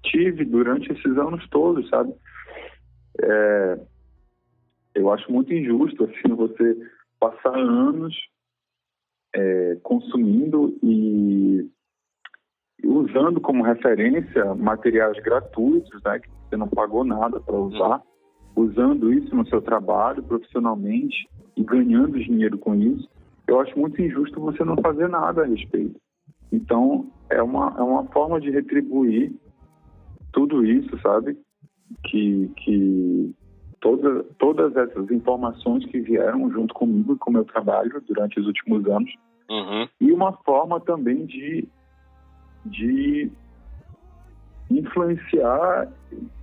tive 0.05 0.45
durante 0.45 0.93
esses 0.93 1.19
anos 1.19 1.47
todos, 1.49 1.89
sabe? 1.89 2.15
É, 3.21 3.81
eu 4.95 5.13
acho 5.13 5.31
muito 5.31 5.53
injusto 5.53 6.05
assim 6.05 6.35
você 6.35 6.77
passar 7.19 7.55
anos 7.55 8.15
é, 9.37 9.77
consumindo 9.83 10.75
e 10.83 11.69
usando 12.83 13.39
como 13.41 13.63
referência 13.63 14.55
materiais 14.55 15.23
gratuitos, 15.23 16.03
né, 16.03 16.19
que 16.19 16.29
você 16.29 16.57
não 16.57 16.69
pagou 16.69 17.05
nada 17.05 17.39
para 17.39 17.55
usar, 17.55 18.03
usando 18.55 19.13
isso 19.13 19.35
no 19.37 19.47
seu 19.47 19.61
trabalho 19.61 20.23
profissionalmente 20.23 21.29
e 21.55 21.63
ganhando 21.63 22.19
dinheiro 22.19 22.57
com 22.57 22.75
isso. 22.75 23.09
Eu 23.47 23.61
acho 23.61 23.79
muito 23.79 24.01
injusto 24.01 24.41
você 24.41 24.65
não 24.65 24.77
fazer 24.77 25.09
nada 25.09 25.43
a 25.43 25.47
respeito. 25.47 26.01
Então, 26.51 27.07
é 27.29 27.43
uma, 27.43 27.75
é 27.77 27.83
uma 27.83 28.05
forma 28.07 28.41
de 28.41 28.51
retribuir 28.51 29.33
tudo 30.33 30.65
isso, 30.65 30.99
sabe? 31.01 31.37
Que, 32.05 32.51
que 32.57 33.35
toda, 33.87 34.25
todas 34.37 34.77
essas 34.77 35.09
informações 35.13 35.87
que 35.87 36.01
vieram 36.01 36.51
junto 36.51 36.75
comigo 36.75 37.13
e 37.13 37.19
com 37.19 37.31
o 37.31 37.35
meu 37.35 37.45
trabalho 37.45 38.03
durante 38.09 38.41
os 38.41 38.47
últimos 38.47 38.85
anos. 38.89 39.15
Uhum. 39.49 39.89
E 40.01 40.13
uma 40.13 40.33
forma 40.39 40.81
também 40.81 41.25
de, 41.25 41.69
de 42.65 43.31
influenciar, 44.69 45.89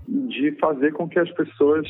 de 0.07 0.53
fazer 0.53 0.93
com 0.93 1.09
que 1.09 1.19
as 1.19 1.29
pessoas 1.33 1.85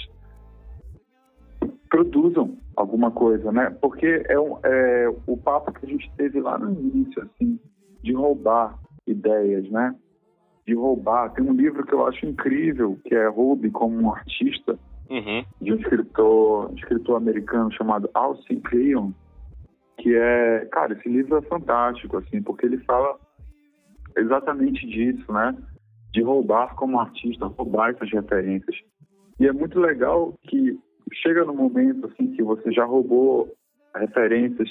produzam 1.88 2.58
alguma 2.76 3.12
coisa, 3.12 3.51
né? 3.51 3.70
Porque 3.80 4.26
é, 4.28 4.39
um, 4.39 4.58
é 4.64 5.08
o 5.28 5.38
papo 5.38 5.72
que 5.72 5.86
a 5.86 5.89
gente 5.89 6.12
teve 6.18 6.41
lá 6.41 6.58
no 6.58 6.72
início, 6.72 7.22
assim, 7.22 7.60
de 8.01 8.12
roubar 8.12 8.80
ideias, 9.06 9.70
né? 9.70 9.95
De 10.66 10.74
roubar. 10.74 11.32
Tem 11.34 11.47
um 11.47 11.54
livro 11.54 11.86
que 11.86 11.93
eu 11.93 12.08
acho 12.08 12.26
incrível, 12.26 12.97
que 13.06 13.14
é 13.14 13.28
Roube 13.28 13.70
como 13.70 13.95
um 13.95 14.12
artista, 14.12 14.80
Uhum. 15.14 15.45
de 15.61 15.74
um 15.74 15.76
escritor, 15.76 16.72
um 16.72 16.76
escritor 16.76 17.18
americano 17.18 17.72
chamado 17.72 18.09
Alcin 18.16 18.59
Cleon, 18.61 19.11
que 19.99 20.16
é, 20.16 20.66
cara, 20.72 20.93
esse 20.93 21.07
livro 21.07 21.38
é 21.38 21.41
fantástico, 21.43 22.18
assim, 22.18 22.41
porque 22.41 22.66
ele 22.66 22.80
fala 22.80 23.20
exatamente 24.18 24.88
disso, 24.88 25.32
né? 25.32 25.55
De 26.11 26.24
roubar 26.24 26.74
como 26.76 26.99
artista, 26.99 27.45
roubar 27.45 27.91
essas 27.91 28.11
referências. 28.11 28.76
E 29.39 29.45
é 29.47 29.53
muito 29.53 29.80
legal 29.80 30.34
que 30.41 30.80
chega 31.14 31.45
no 31.45 31.53
momento 31.53 32.07
assim 32.07 32.32
que 32.32 32.41
você 32.41 32.72
já 32.72 32.84
roubou 32.84 33.53
referências 33.95 34.68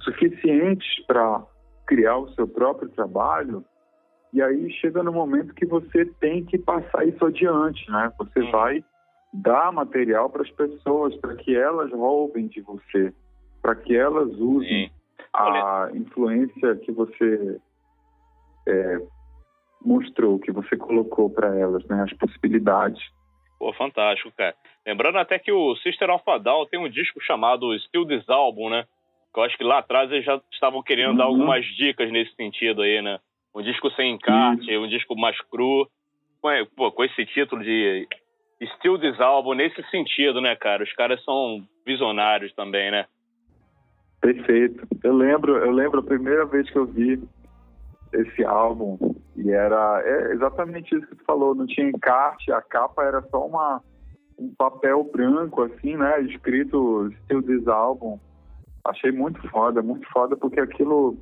suficientes 0.00 1.04
para 1.06 1.42
criar 1.86 2.18
o 2.18 2.28
seu 2.34 2.46
próprio 2.46 2.90
trabalho, 2.90 3.64
e 4.30 4.42
aí 4.42 4.70
chega 4.72 5.02
no 5.02 5.12
momento 5.12 5.54
que 5.54 5.64
você 5.64 6.04
tem 6.20 6.44
que 6.44 6.58
passar 6.58 7.06
isso 7.06 7.24
adiante, 7.24 7.90
né? 7.90 8.12
Você 8.18 8.42
vai 8.50 8.84
dar 9.32 9.72
material 9.72 10.28
para 10.30 10.42
as 10.42 10.50
pessoas, 10.50 11.16
para 11.16 11.36
que 11.36 11.54
elas 11.56 11.90
roubem 11.92 12.48
de 12.48 12.60
você, 12.60 13.12
para 13.62 13.74
que 13.76 13.96
elas 13.96 14.28
usem 14.38 14.88
Sim. 14.88 14.90
a 15.32 15.88
influência 15.94 16.76
que 16.76 16.90
você 16.90 17.60
é, 18.66 18.98
mostrou, 19.84 20.38
que 20.38 20.50
você 20.50 20.76
colocou 20.76 21.30
para 21.30 21.56
elas, 21.56 21.84
né? 21.86 22.02
As 22.02 22.12
possibilidades. 22.14 23.02
Pô, 23.58 23.72
fantástico, 23.74 24.32
cara. 24.36 24.54
Lembrando 24.86 25.18
até 25.18 25.38
que 25.38 25.52
o 25.52 25.76
Sister 25.76 26.10
of 26.10 26.24
a 26.28 26.38
Down 26.38 26.66
tem 26.66 26.80
um 26.80 26.88
disco 26.88 27.20
chamado 27.20 27.78
Still 27.80 28.06
This 28.06 28.28
Album, 28.28 28.70
né? 28.70 28.84
Que 29.32 29.38
eu 29.38 29.44
acho 29.44 29.56
que 29.56 29.64
lá 29.64 29.78
atrás 29.78 30.10
eles 30.10 30.24
já 30.24 30.40
estavam 30.52 30.82
querendo 30.82 31.16
dar 31.18 31.26
Uhum. 31.26 31.34
algumas 31.34 31.64
dicas 31.76 32.10
nesse 32.10 32.34
sentido 32.34 32.82
aí, 32.82 33.00
né? 33.02 33.18
Um 33.54 33.62
disco 33.62 33.90
sem 33.90 34.14
encarte, 34.14 34.76
um 34.76 34.88
disco 34.88 35.14
mais 35.16 35.38
cru. 35.42 35.88
Pô, 36.74 36.90
com 36.90 37.04
esse 37.04 37.26
título 37.26 37.62
de 37.62 38.08
Still 38.76 38.98
This 38.98 39.18
Album, 39.20 39.54
nesse 39.54 39.82
sentido, 39.90 40.40
né, 40.40 40.54
cara? 40.56 40.84
Os 40.84 40.92
caras 40.92 41.22
são 41.24 41.62
visionários 41.86 42.52
também, 42.54 42.90
né? 42.90 43.06
Perfeito. 44.20 44.86
Eu 45.02 45.14
lembro, 45.14 45.56
eu 45.56 45.70
lembro 45.70 46.00
a 46.00 46.04
primeira 46.04 46.44
vez 46.44 46.68
que 46.70 46.76
eu 46.76 46.86
vi 46.86 47.22
esse 48.12 48.44
álbum 48.44 48.98
e 49.36 49.50
era 49.50 50.02
é 50.04 50.32
exatamente 50.32 50.94
isso 50.94 51.06
que 51.06 51.16
tu 51.16 51.24
falou. 51.24 51.54
Não 51.54 51.66
tinha 51.66 51.88
encarte, 51.88 52.52
a 52.52 52.60
capa 52.60 53.04
era 53.04 53.22
só 53.30 53.46
uma 53.46 53.82
um 54.38 54.54
papel 54.54 55.04
branco 55.04 55.62
assim, 55.62 55.96
né? 55.96 56.20
Escrito 56.22 57.10
Still 57.24 57.42
This 57.42 57.66
Album. 57.68 58.18
Achei 58.84 59.12
muito 59.12 59.40
foda, 59.48 59.82
muito 59.82 60.06
foda 60.10 60.36
porque 60.36 60.60
aquilo 60.60 61.16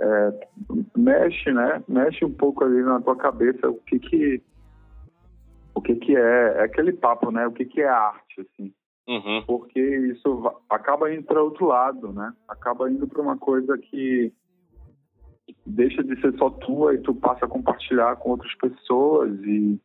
é, 0.00 0.48
mexe, 0.96 1.52
né? 1.52 1.82
Mexe 1.86 2.24
um 2.24 2.32
pouco 2.32 2.64
ali 2.64 2.82
na 2.82 3.00
tua 3.00 3.16
cabeça 3.16 3.68
o 3.68 3.78
que 3.86 3.98
que 3.98 4.42
o 5.80 5.82
que 5.82 5.96
que 5.96 6.14
é, 6.16 6.58
é 6.58 6.62
aquele 6.62 6.92
papo, 6.92 7.30
né? 7.30 7.46
O 7.46 7.52
que 7.52 7.64
que 7.64 7.80
é 7.80 7.88
arte, 7.88 8.40
assim 8.40 8.72
Uhum. 9.08 9.42
porque 9.44 9.80
isso 9.80 10.54
acaba 10.68 11.12
indo 11.12 11.24
para 11.24 11.42
outro 11.42 11.66
lado, 11.66 12.12
né? 12.12 12.32
Acaba 12.46 12.88
indo 12.88 13.08
para 13.08 13.20
uma 13.20 13.36
coisa 13.36 13.76
que 13.76 14.32
deixa 15.66 16.04
de 16.04 16.20
ser 16.20 16.36
só 16.38 16.48
tua 16.50 16.94
e 16.94 16.98
tu 16.98 17.12
passa 17.14 17.44
a 17.44 17.48
compartilhar 17.48 18.14
com 18.16 18.30
outras 18.30 18.54
pessoas 18.56 19.32
e 19.42 19.80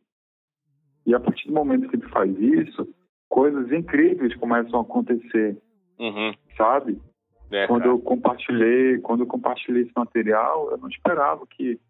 e 1.06 1.14
a 1.14 1.18
partir 1.20 1.48
do 1.48 1.54
momento 1.54 1.88
que 1.88 1.98
tu 1.98 2.08
faz 2.10 2.30
isso, 2.38 2.88
coisas 3.28 3.70
incríveis 3.72 4.34
começam 4.36 4.78
a 4.80 4.82
acontecer, 4.82 5.56
Uhum. 5.98 6.32
sabe? 6.56 7.00
É, 7.50 7.66
quando 7.66 7.86
eu 7.86 7.98
compartilhei, 7.98 8.98
quando 8.98 9.20
eu 9.20 9.26
compartilhei 9.26 9.82
esse 9.84 9.92
material, 9.96 10.70
eu 10.70 10.78
não 10.78 10.88
esperava 10.88 11.44
que 11.46 11.80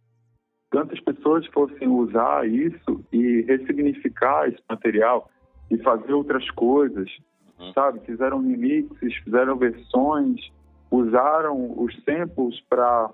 tantas 0.70 1.00
pessoas 1.00 1.46
fossem 1.48 1.88
usar 1.88 2.46
isso 2.48 3.04
e 3.12 3.42
ressignificar 3.42 4.48
esse 4.48 4.62
material 4.68 5.30
e 5.70 5.78
fazer 5.78 6.12
outras 6.12 6.50
coisas, 6.50 7.10
Uhum. 7.58 7.72
sabe? 7.72 8.00
Fizeram 8.00 8.40
remixes, 8.40 9.14
fizeram 9.24 9.56
versões, 9.56 10.40
usaram 10.90 11.74
os 11.80 11.94
samples 12.04 12.60
para 12.68 13.10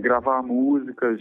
gravar 0.00 0.42
músicas. 0.42 1.20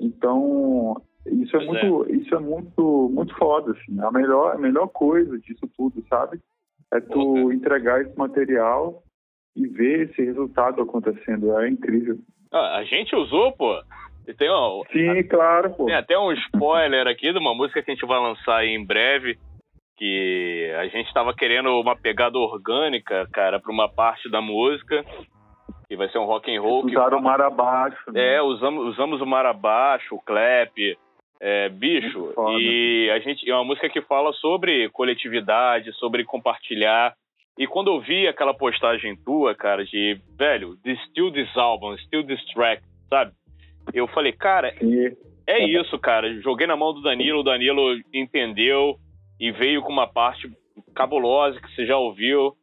Então, 0.00 1.00
isso 1.26 1.56
é 1.56 1.64
Pois 1.64 1.82
muito, 1.84 2.14
isso 2.14 2.34
é 2.34 2.38
muito, 2.38 3.10
muito 3.12 3.36
foda, 3.36 3.72
assim. 3.72 4.00
A 4.00 4.10
melhor, 4.10 4.54
a 4.54 4.58
melhor 4.58 4.88
coisa 4.88 5.38
disso 5.38 5.68
tudo, 5.76 6.02
sabe? 6.08 6.40
É 6.90 7.00
tu 7.00 7.34
cara. 7.34 7.54
entregar 7.54 8.02
esse 8.02 8.18
material 8.18 9.02
e 9.54 9.66
ver 9.66 10.08
esse 10.10 10.22
resultado 10.22 10.80
acontecendo. 10.82 11.56
É 11.58 11.68
incrível. 11.68 12.18
Ah, 12.50 12.78
a 12.78 12.84
gente 12.84 13.14
usou, 13.14 13.52
pô. 13.52 13.80
E 14.26 14.34
tem, 14.34 14.48
ó, 14.50 14.82
Sim, 14.92 15.22
claro, 15.24 15.70
pô. 15.70 15.86
Tem 15.86 15.94
até 15.94 16.18
um 16.18 16.32
spoiler 16.32 17.06
aqui 17.06 17.32
de 17.32 17.38
uma 17.38 17.54
música 17.54 17.82
que 17.82 17.90
a 17.90 17.94
gente 17.94 18.06
vai 18.06 18.20
lançar 18.20 18.58
aí 18.58 18.68
em 18.68 18.84
breve, 18.84 19.38
que 19.96 20.72
a 20.78 20.86
gente 20.86 21.06
estava 21.06 21.34
querendo 21.34 21.70
uma 21.80 21.96
pegada 21.96 22.38
orgânica, 22.38 23.28
cara, 23.32 23.58
para 23.60 23.72
uma 23.72 23.88
parte 23.88 24.30
da 24.30 24.40
música, 24.40 25.04
que 25.88 25.96
vai 25.96 26.08
ser 26.08 26.18
um 26.18 26.24
rock 26.24 26.54
and 26.54 26.60
roll. 26.60 26.86
que 26.86 26.96
Usaram 26.96 27.18
o 27.18 27.22
mar 27.22 27.40
abaixo. 27.40 28.12
né? 28.12 28.36
É, 28.36 28.42
usamos, 28.42 28.86
usamos 28.94 29.20
o 29.20 29.26
mar 29.26 29.44
abaixo, 29.44 30.14
o 30.14 30.20
clap, 30.20 30.72
é, 31.40 31.68
bicho, 31.68 32.32
e 32.58 33.10
a 33.12 33.18
gente 33.18 33.48
é 33.50 33.54
uma 33.54 33.64
música 33.64 33.88
que 33.88 34.00
fala 34.02 34.32
sobre 34.34 34.88
coletividade, 34.90 35.92
sobre 35.94 36.24
compartilhar. 36.24 37.14
E 37.58 37.66
quando 37.66 37.88
eu 37.88 38.00
vi 38.00 38.26
aquela 38.26 38.54
postagem 38.54 39.16
tua, 39.16 39.54
cara, 39.54 39.84
de 39.84 40.18
velho, 40.38 40.76
still 41.08 41.30
this 41.32 41.54
album, 41.56 41.98
still 41.98 42.24
this 42.24 42.42
track, 42.54 42.82
sabe? 43.10 43.32
Eu 43.92 44.06
falei, 44.08 44.32
cara, 44.32 44.74
é 45.46 45.64
isso, 45.64 45.98
cara. 45.98 46.40
Joguei 46.40 46.66
na 46.66 46.76
mão 46.76 46.92
do 46.92 47.02
Danilo, 47.02 47.40
o 47.40 47.44
Danilo 47.44 47.98
entendeu 48.12 48.96
e 49.40 49.50
veio 49.50 49.82
com 49.82 49.92
uma 49.92 50.06
parte 50.06 50.50
cabulosa 50.94 51.60
que 51.60 51.74
você 51.74 51.86
já 51.86 51.96
ouviu. 51.96 52.54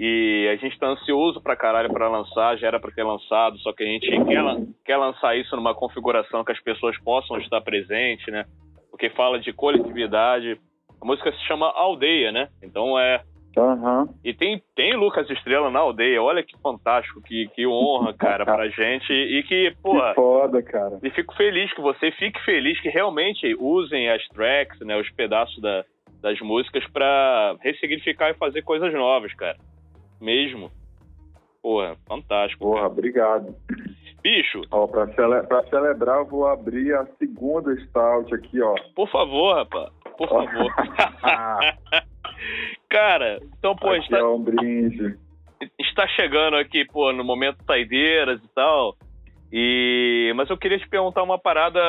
E 0.00 0.48
a 0.52 0.56
gente 0.56 0.78
tá 0.78 0.86
ansioso 0.86 1.42
pra 1.42 1.56
caralho 1.56 1.92
pra 1.92 2.08
lançar, 2.08 2.56
já 2.56 2.68
era 2.68 2.78
pra 2.78 2.92
ter 2.92 3.02
lançado, 3.02 3.58
só 3.58 3.72
que 3.72 3.82
a 3.82 3.86
gente 3.86 4.06
quer, 4.08 4.44
quer 4.84 4.96
lançar 4.96 5.36
isso 5.36 5.56
numa 5.56 5.74
configuração 5.74 6.44
que 6.44 6.52
as 6.52 6.60
pessoas 6.60 6.96
possam 7.02 7.36
estar 7.38 7.60
presentes, 7.60 8.28
né? 8.28 8.44
Porque 8.92 9.10
fala 9.10 9.40
de 9.40 9.52
coletividade. 9.52 10.56
A 11.00 11.04
música 11.04 11.32
se 11.32 11.40
chama 11.46 11.66
Aldeia, 11.66 12.30
né? 12.30 12.48
Então 12.62 12.96
é. 12.96 13.22
Aham. 13.56 14.08
E 14.24 14.32
tem, 14.32 14.62
tem 14.76 14.94
Lucas 14.96 15.28
Estrela 15.30 15.70
na 15.70 15.80
aldeia, 15.80 16.22
olha 16.22 16.42
que 16.44 16.56
fantástico, 16.60 17.20
que, 17.22 17.48
que 17.54 17.66
honra, 17.66 18.12
cara, 18.14 18.44
pra 18.44 18.68
gente. 18.70 19.12
E 19.12 19.42
que, 19.42 19.74
porra. 19.82 20.10
Que 20.10 20.14
foda, 20.14 20.62
cara. 20.62 20.98
E 21.02 21.10
fico 21.10 21.34
feliz 21.34 21.72
que 21.74 21.80
você 21.80 22.10
fique 22.12 22.38
feliz 22.44 22.80
que 22.80 22.88
realmente 22.88 23.56
usem 23.58 24.08
as 24.10 24.26
tracks, 24.28 24.78
né, 24.80 24.96
os 25.00 25.10
pedaços 25.10 25.60
da, 25.60 25.84
das 26.22 26.38
músicas 26.40 26.86
pra 26.92 27.56
ressignificar 27.60 28.30
e 28.30 28.34
fazer 28.34 28.62
coisas 28.62 28.92
novas, 28.92 29.32
cara. 29.34 29.56
Mesmo. 30.20 30.70
Porra, 31.60 31.96
fantástico. 32.06 32.64
Porra, 32.64 32.82
cara. 32.82 32.92
obrigado. 32.92 33.54
Bicho, 34.22 34.62
Ó, 34.70 34.86
pra, 34.86 35.06
cele- 35.14 35.42
pra 35.44 35.62
celebrar, 35.64 36.18
eu 36.18 36.26
vou 36.26 36.46
abrir 36.46 36.92
a 36.94 37.06
segunda 37.18 37.74
stout 37.86 38.32
aqui, 38.34 38.60
ó. 38.60 38.74
por 38.94 39.08
favor, 39.08 39.54
rapaz. 39.56 39.90
Por 40.16 40.26
favor. 40.28 40.72
cara, 42.88 43.38
então, 43.58 43.74
pô, 43.76 43.90
aqui 43.90 44.04
está, 44.04 44.18
é 44.18 44.24
um 44.24 44.42
brinde. 44.42 45.16
está 45.78 46.06
chegando 46.08 46.56
aqui, 46.56 46.84
pô, 46.86 47.12
no 47.12 47.24
momento 47.24 47.64
saideiras 47.64 48.40
e 48.42 48.48
tal. 48.54 48.96
E 49.52 50.32
mas 50.36 50.50
eu 50.50 50.58
queria 50.58 50.78
te 50.78 50.88
perguntar 50.88 51.22
uma 51.22 51.38
parada 51.38 51.80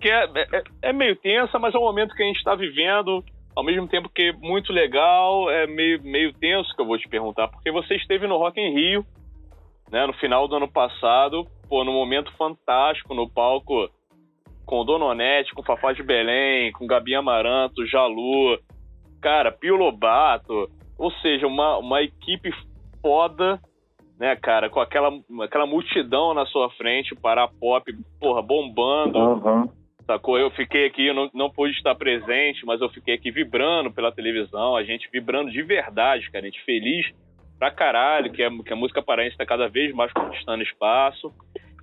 que 0.00 0.08
é, 0.08 0.24
é, 0.24 0.62
é 0.82 0.92
meio 0.92 1.16
tensa, 1.16 1.58
mas 1.58 1.74
é 1.74 1.78
um 1.78 1.82
momento 1.82 2.14
que 2.14 2.22
a 2.22 2.26
gente 2.26 2.38
está 2.38 2.54
vivendo, 2.54 3.24
ao 3.54 3.64
mesmo 3.64 3.88
tempo 3.88 4.08
que 4.08 4.22
é 4.22 4.32
muito 4.32 4.72
legal, 4.72 5.50
é 5.50 5.66
meio, 5.66 6.02
meio 6.02 6.32
tenso 6.32 6.74
que 6.74 6.80
eu 6.80 6.86
vou 6.86 6.98
te 6.98 7.08
perguntar, 7.08 7.48
porque 7.48 7.70
você 7.70 7.96
esteve 7.96 8.26
no 8.26 8.36
Rock 8.36 8.60
in 8.60 8.72
Rio, 8.72 9.04
né, 9.90 10.06
no 10.06 10.12
final 10.14 10.46
do 10.46 10.56
ano 10.56 10.70
passado, 10.70 11.46
pô, 11.68 11.82
num 11.82 11.92
momento 11.92 12.32
fantástico 12.36 13.14
no 13.14 13.28
palco 13.28 13.90
com 14.64 14.80
o 14.80 14.84
Dononete, 14.84 15.54
com 15.54 15.62
o 15.62 15.64
Fafá 15.64 15.92
de 15.92 16.02
Belém, 16.02 16.70
com 16.72 16.86
Gabi 16.86 17.14
Amaranto, 17.14 17.86
Jalu, 17.86 18.58
cara, 19.20 19.52
Pio 19.52 19.76
Lobato, 19.76 20.70
ou 20.98 21.10
seja, 21.12 21.46
uma, 21.46 21.78
uma 21.78 22.02
equipe 22.02 22.50
foda, 23.00 23.60
né, 24.18 24.34
cara, 24.36 24.68
com 24.68 24.80
aquela, 24.80 25.10
aquela 25.42 25.66
multidão 25.66 26.34
na 26.34 26.44
sua 26.46 26.70
frente, 26.70 27.14
para 27.14 27.46
pop, 27.46 27.92
porra, 28.20 28.42
bombando. 28.42 29.18
Aham. 29.18 29.68
Sacou? 30.06 30.38
Eu 30.38 30.50
fiquei 30.52 30.86
aqui, 30.86 31.06
eu 31.06 31.14
não, 31.14 31.30
não 31.34 31.50
pude 31.50 31.74
estar 31.74 31.94
presente, 31.94 32.64
mas 32.64 32.80
eu 32.80 32.88
fiquei 32.88 33.14
aqui 33.14 33.30
vibrando 33.30 33.92
pela 33.92 34.10
televisão, 34.10 34.74
a 34.74 34.82
gente 34.82 35.06
vibrando 35.12 35.50
de 35.50 35.62
verdade, 35.62 36.30
cara. 36.30 36.46
A 36.46 36.48
gente 36.48 36.64
feliz 36.64 37.06
pra 37.58 37.70
caralho 37.70 38.32
que 38.32 38.42
a, 38.42 38.50
que 38.50 38.72
a 38.72 38.76
música 38.76 39.02
paraense 39.02 39.36
tá 39.36 39.44
cada 39.44 39.68
vez 39.68 39.94
mais 39.94 40.10
conquistando 40.12 40.62
espaço. 40.62 41.30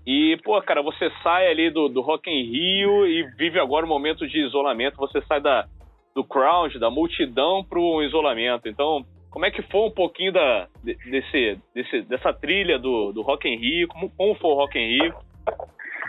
E, 0.07 0.37
pô, 0.43 0.59
cara, 0.61 0.81
você 0.81 1.11
sai 1.21 1.47
ali 1.47 1.69
do, 1.69 1.87
do 1.87 2.01
Rock 2.01 2.29
in 2.29 2.43
Rio 2.49 3.05
e 3.05 3.23
vive 3.37 3.59
agora 3.59 3.85
um 3.85 3.89
momento 3.89 4.27
de 4.27 4.39
isolamento. 4.39 4.97
Você 4.97 5.21
sai 5.27 5.39
da, 5.39 5.67
do 6.15 6.23
crowd, 6.23 6.79
da 6.79 6.89
multidão 6.89 7.63
pro 7.63 8.01
isolamento. 8.01 8.69
Então, 8.69 9.05
como 9.29 9.45
é 9.45 9.51
que 9.51 9.61
foi 9.63 9.81
um 9.81 9.91
pouquinho 9.91 10.31
da, 10.31 10.67
desse, 10.83 11.59
desse, 11.73 12.01
dessa 12.03 12.33
trilha 12.33 12.79
do, 12.79 13.11
do 13.11 13.21
Rock 13.21 13.47
in 13.47 13.57
Rio? 13.57 13.87
Como, 13.89 14.09
como 14.11 14.35
foi 14.35 14.49
o 14.49 14.55
Rock 14.55 14.79
in 14.79 15.01
Rio? 15.01 15.13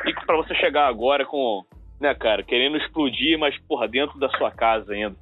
E 0.07 0.15
para 0.25 0.37
você 0.37 0.55
chegar 0.55 0.87
agora 0.87 1.27
com 1.27 1.65
né, 2.01 2.15
cara, 2.15 2.43
querendo 2.43 2.77
explodir, 2.77 3.39
mas, 3.39 3.57
porra, 3.63 3.89
dentro 3.89 4.19
da 4.19 4.29
sua 4.31 4.51
casa 4.51 4.93
ainda. 4.93 5.17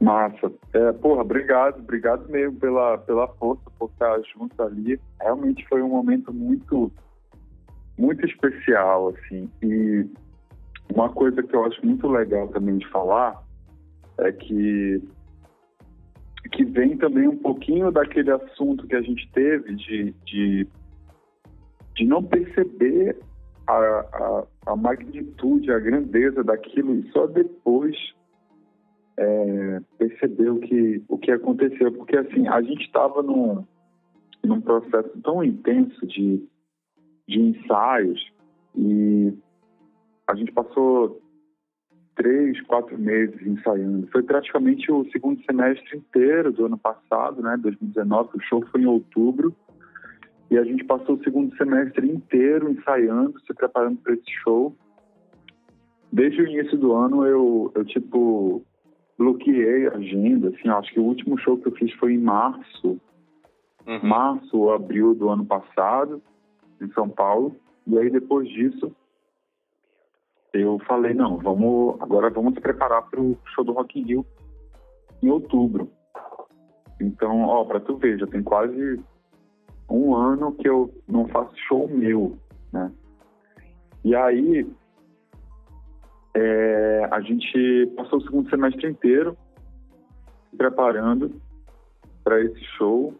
Massa. 0.00 0.52
É, 0.74 0.92
porra, 0.92 1.22
obrigado, 1.22 1.78
obrigado 1.78 2.28
mesmo 2.28 2.58
pela, 2.58 2.98
pela 2.98 3.28
força 3.28 3.62
por 3.78 3.88
estar 3.90 4.20
junto 4.34 4.60
ali. 4.60 4.98
Realmente 5.20 5.64
foi 5.68 5.80
um 5.80 5.88
momento 5.88 6.34
muito, 6.34 6.90
muito 7.96 8.26
especial, 8.26 9.10
assim. 9.10 9.48
E 9.62 10.04
uma 10.94 11.08
coisa 11.08 11.42
que 11.42 11.54
eu 11.54 11.64
acho 11.64 11.84
muito 11.84 12.06
legal 12.08 12.48
também 12.48 12.78
de 12.78 12.88
falar 12.88 13.42
é 14.18 14.32
que 14.32 15.02
que 16.52 16.64
vem 16.64 16.98
também 16.98 17.26
um 17.26 17.38
pouquinho 17.38 17.90
daquele 17.90 18.30
assunto 18.30 18.86
que 18.86 18.94
a 18.94 19.00
gente 19.00 19.26
teve 19.32 19.74
de, 19.74 20.14
de, 20.26 20.66
de 21.94 22.04
não 22.04 22.22
perceber 22.22 23.16
a, 23.66 23.74
a, 23.74 24.46
a 24.66 24.76
magnitude, 24.76 25.72
a 25.72 25.78
grandeza 25.78 26.44
daquilo 26.44 26.94
e 26.94 27.10
só 27.10 27.26
depois 27.26 27.96
é, 29.16 29.80
perceber 29.96 30.50
o 30.50 30.60
que, 30.60 31.02
o 31.08 31.16
que 31.16 31.30
aconteceu. 31.30 31.90
Porque, 31.92 32.18
assim, 32.18 32.46
a 32.48 32.60
gente 32.60 32.82
estava 32.82 33.22
num, 33.22 33.64
num 34.44 34.60
processo 34.60 35.10
tão 35.22 35.42
intenso 35.42 36.06
de, 36.06 36.46
de 37.26 37.40
ensaios 37.40 38.20
e 38.76 39.32
a 40.26 40.34
gente 40.34 40.52
passou 40.52 41.20
três, 42.14 42.60
quatro 42.62 42.98
meses 42.98 43.40
ensaiando. 43.46 44.06
Foi 44.08 44.22
praticamente 44.22 44.90
o 44.90 45.04
segundo 45.10 45.42
semestre 45.44 45.96
inteiro 45.96 46.52
do 46.52 46.66
ano 46.66 46.78
passado, 46.78 47.42
né, 47.42 47.56
2019. 47.56 48.30
O 48.36 48.40
show 48.40 48.64
foi 48.70 48.82
em 48.82 48.86
outubro 48.86 49.54
e 50.50 50.58
a 50.58 50.64
gente 50.64 50.84
passou 50.84 51.16
o 51.16 51.24
segundo 51.24 51.54
semestre 51.56 52.08
inteiro 52.10 52.70
ensaiando, 52.70 53.40
se 53.40 53.54
preparando 53.54 53.98
para 53.98 54.14
esse 54.14 54.30
show. 54.42 54.76
Desde 56.12 56.42
o 56.42 56.46
início 56.46 56.76
do 56.76 56.92
ano 56.92 57.26
eu, 57.26 57.72
eu 57.74 57.84
tipo, 57.84 58.62
bloqueei 59.16 59.88
a 59.88 59.94
agenda. 59.94 60.48
Assim, 60.48 60.68
acho 60.68 60.92
que 60.92 61.00
o 61.00 61.04
último 61.04 61.38
show 61.38 61.56
que 61.56 61.68
eu 61.68 61.72
fiz 61.72 61.92
foi 61.94 62.14
em 62.14 62.18
março. 62.18 63.00
Uhum. 63.86 64.00
Março 64.02 64.56
ou 64.56 64.72
abril 64.72 65.14
do 65.14 65.28
ano 65.28 65.44
passado, 65.44 66.22
em 66.80 66.88
São 66.92 67.08
Paulo. 67.08 67.56
E 67.86 67.98
aí 67.98 68.10
depois 68.10 68.48
disso 68.48 68.94
eu 70.52 70.78
falei, 70.86 71.14
não, 71.14 71.38
vamos 71.38 72.00
agora 72.00 72.30
vamos 72.30 72.54
se 72.54 72.60
preparar 72.60 73.02
para 73.08 73.20
o 73.20 73.36
show 73.54 73.64
do 73.64 73.72
Rock 73.72 73.98
in 73.98 74.04
Rio 74.04 74.26
em 75.22 75.30
outubro. 75.30 75.90
Então, 77.00 77.42
ó, 77.42 77.64
para 77.64 77.80
tu 77.80 77.96
ver, 77.96 78.18
já 78.18 78.26
tem 78.26 78.42
quase 78.42 79.00
um 79.88 80.14
ano 80.14 80.52
que 80.52 80.68
eu 80.68 80.92
não 81.08 81.26
faço 81.28 81.54
show 81.68 81.88
meu, 81.88 82.36
né? 82.72 82.92
E 84.04 84.14
aí 84.14 84.66
é, 86.34 87.08
a 87.10 87.20
gente 87.20 87.92
passou 87.96 88.18
o 88.18 88.22
segundo 88.22 88.50
semestre 88.50 88.88
inteiro 88.88 89.36
se 90.50 90.56
preparando 90.56 91.30
para 92.24 92.40
esse 92.40 92.64
show 92.76 93.14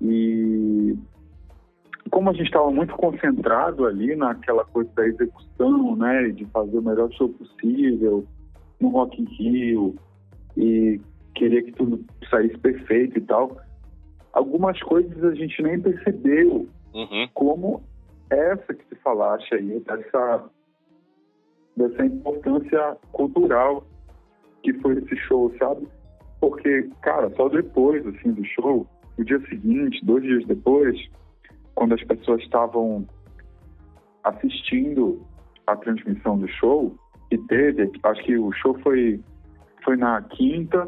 e 0.00 0.96
como 2.10 2.30
a 2.30 2.32
gente 2.32 2.46
estava 2.46 2.70
muito 2.70 2.94
concentrado 2.94 3.86
ali 3.86 4.16
naquela 4.16 4.64
coisa 4.64 4.90
da 4.94 5.06
execução, 5.06 5.96
né, 5.96 6.28
de 6.30 6.44
fazer 6.46 6.78
o 6.78 6.82
melhor 6.82 7.10
show 7.12 7.28
possível 7.28 8.26
no 8.80 8.88
Rock 8.88 9.20
in 9.20 9.26
Rio 9.26 9.94
e 10.56 11.00
queria 11.34 11.62
que 11.62 11.72
tudo 11.72 12.04
saísse 12.28 12.58
perfeito 12.58 13.18
e 13.18 13.20
tal, 13.22 13.56
algumas 14.32 14.80
coisas 14.82 15.22
a 15.24 15.34
gente 15.34 15.62
nem 15.62 15.80
percebeu, 15.80 16.68
uhum. 16.92 17.28
como 17.34 17.82
essa 18.30 18.74
que 18.74 18.84
se 18.88 18.94
falaste 18.96 19.54
aí, 19.54 19.80
dessa, 19.80 20.44
dessa 21.76 22.06
importância 22.06 22.96
cultural 23.12 23.84
que 24.62 24.72
foi 24.74 24.98
esse 24.98 25.16
show, 25.16 25.52
sabe? 25.58 25.86
Porque, 26.40 26.88
cara, 27.02 27.30
só 27.36 27.48
depois, 27.48 28.06
assim, 28.06 28.32
do 28.32 28.44
show, 28.44 28.86
no 29.16 29.24
dia 29.24 29.40
seguinte, 29.48 30.04
dois 30.04 30.22
dias 30.22 30.46
depois, 30.46 30.96
quando 31.80 31.94
as 31.94 32.04
pessoas 32.04 32.42
estavam 32.42 33.08
assistindo 34.22 35.26
a 35.66 35.74
transmissão 35.74 36.36
do 36.36 36.46
show, 36.46 36.94
que 37.30 37.38
teve, 37.38 37.90
acho 38.02 38.22
que 38.22 38.36
o 38.36 38.52
show 38.52 38.78
foi, 38.80 39.18
foi 39.82 39.96
na 39.96 40.20
quinta, 40.20 40.86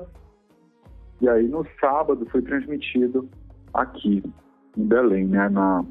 e 1.18 1.30
aí 1.30 1.48
no 1.48 1.66
sábado 1.80 2.26
foi 2.26 2.42
transmitido 2.42 3.26
aqui 3.72 4.22
em 4.76 4.84
Belém, 4.84 5.28
né, 5.28 5.48
na, 5.48 5.82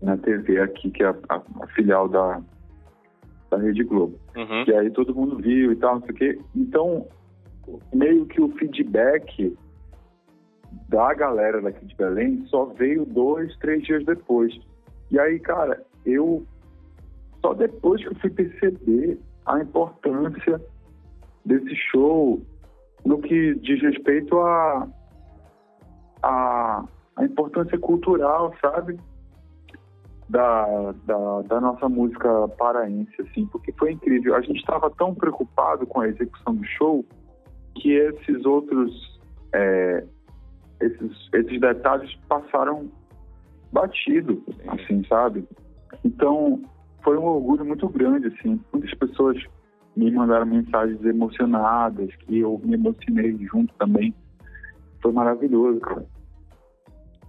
na 0.00 0.16
TV 0.16 0.58
aqui, 0.58 0.90
que 0.90 1.02
é 1.02 1.08
a, 1.08 1.16
a, 1.28 1.42
a 1.60 1.66
filial 1.74 2.08
da, 2.08 2.40
da 3.50 3.58
Rede 3.58 3.84
Globo. 3.84 4.18
Uhum. 4.34 4.64
E 4.66 4.72
aí 4.72 4.90
todo 4.90 5.14
mundo 5.14 5.36
viu 5.36 5.72
e 5.72 5.76
tal, 5.76 5.96
não 5.96 6.00
sei 6.00 6.10
o 6.12 6.14
quê. 6.14 6.38
Então, 6.56 7.06
meio 7.92 8.24
que 8.24 8.40
o 8.40 8.48
feedback 8.52 9.54
da 10.88 11.14
galera 11.14 11.60
daqui 11.60 11.84
de 11.86 11.94
Belém 11.96 12.44
só 12.46 12.66
veio 12.66 13.04
dois, 13.04 13.56
três 13.58 13.82
dias 13.84 14.04
depois. 14.04 14.56
E 15.10 15.18
aí, 15.18 15.38
cara, 15.38 15.84
eu 16.04 16.44
só 17.40 17.54
depois 17.54 18.02
que 18.02 18.08
eu 18.08 18.14
fui 18.16 18.30
perceber 18.30 19.18
a 19.44 19.60
importância 19.60 20.60
desse 21.44 21.74
show 21.90 22.40
no 23.04 23.20
que 23.20 23.54
diz 23.56 23.80
respeito 23.80 24.38
a, 24.40 24.88
a, 26.22 26.84
a 27.16 27.24
importância 27.24 27.78
cultural, 27.78 28.52
sabe? 28.60 28.98
Da, 30.28 30.92
da, 31.04 31.42
da, 31.42 31.60
nossa 31.60 31.88
música 31.88 32.48
paraense, 32.58 33.14
assim, 33.22 33.46
porque 33.46 33.72
foi 33.78 33.92
incrível. 33.92 34.34
A 34.34 34.40
gente 34.40 34.58
estava 34.58 34.90
tão 34.90 35.14
preocupado 35.14 35.86
com 35.86 36.00
a 36.00 36.08
execução 36.08 36.56
do 36.56 36.64
show 36.64 37.04
que 37.76 37.92
esses 37.92 38.44
outros, 38.44 39.20
é, 39.52 40.04
esses, 40.80 41.28
esses 41.32 41.60
detalhes 41.60 42.14
passaram 42.28 42.90
batido, 43.72 44.42
assim, 44.68 45.04
sabe? 45.04 45.46
Então, 46.04 46.62
foi 47.02 47.16
um 47.16 47.24
orgulho 47.24 47.64
muito 47.64 47.88
grande, 47.88 48.28
assim. 48.28 48.60
Muitas 48.72 48.94
pessoas 48.94 49.42
me 49.96 50.10
mandaram 50.10 50.46
mensagens 50.46 51.02
emocionadas, 51.04 52.14
que 52.16 52.38
eu 52.38 52.60
me 52.64 52.74
emocionei 52.74 53.36
junto 53.46 53.72
também. 53.74 54.14
Foi 55.00 55.12
maravilhoso, 55.12 55.80
cara. 55.80 56.06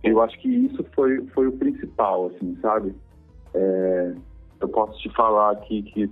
Eu 0.04 0.22
acho 0.22 0.38
que 0.40 0.50
isso 0.50 0.86
foi, 0.94 1.26
foi 1.28 1.48
o 1.48 1.58
principal, 1.58 2.28
assim, 2.28 2.58
sabe? 2.62 2.96
É, 3.54 4.14
eu 4.60 4.70
posso 4.70 4.98
te 5.00 5.10
falar 5.16 5.52
aqui 5.52 5.84
que 5.84 6.10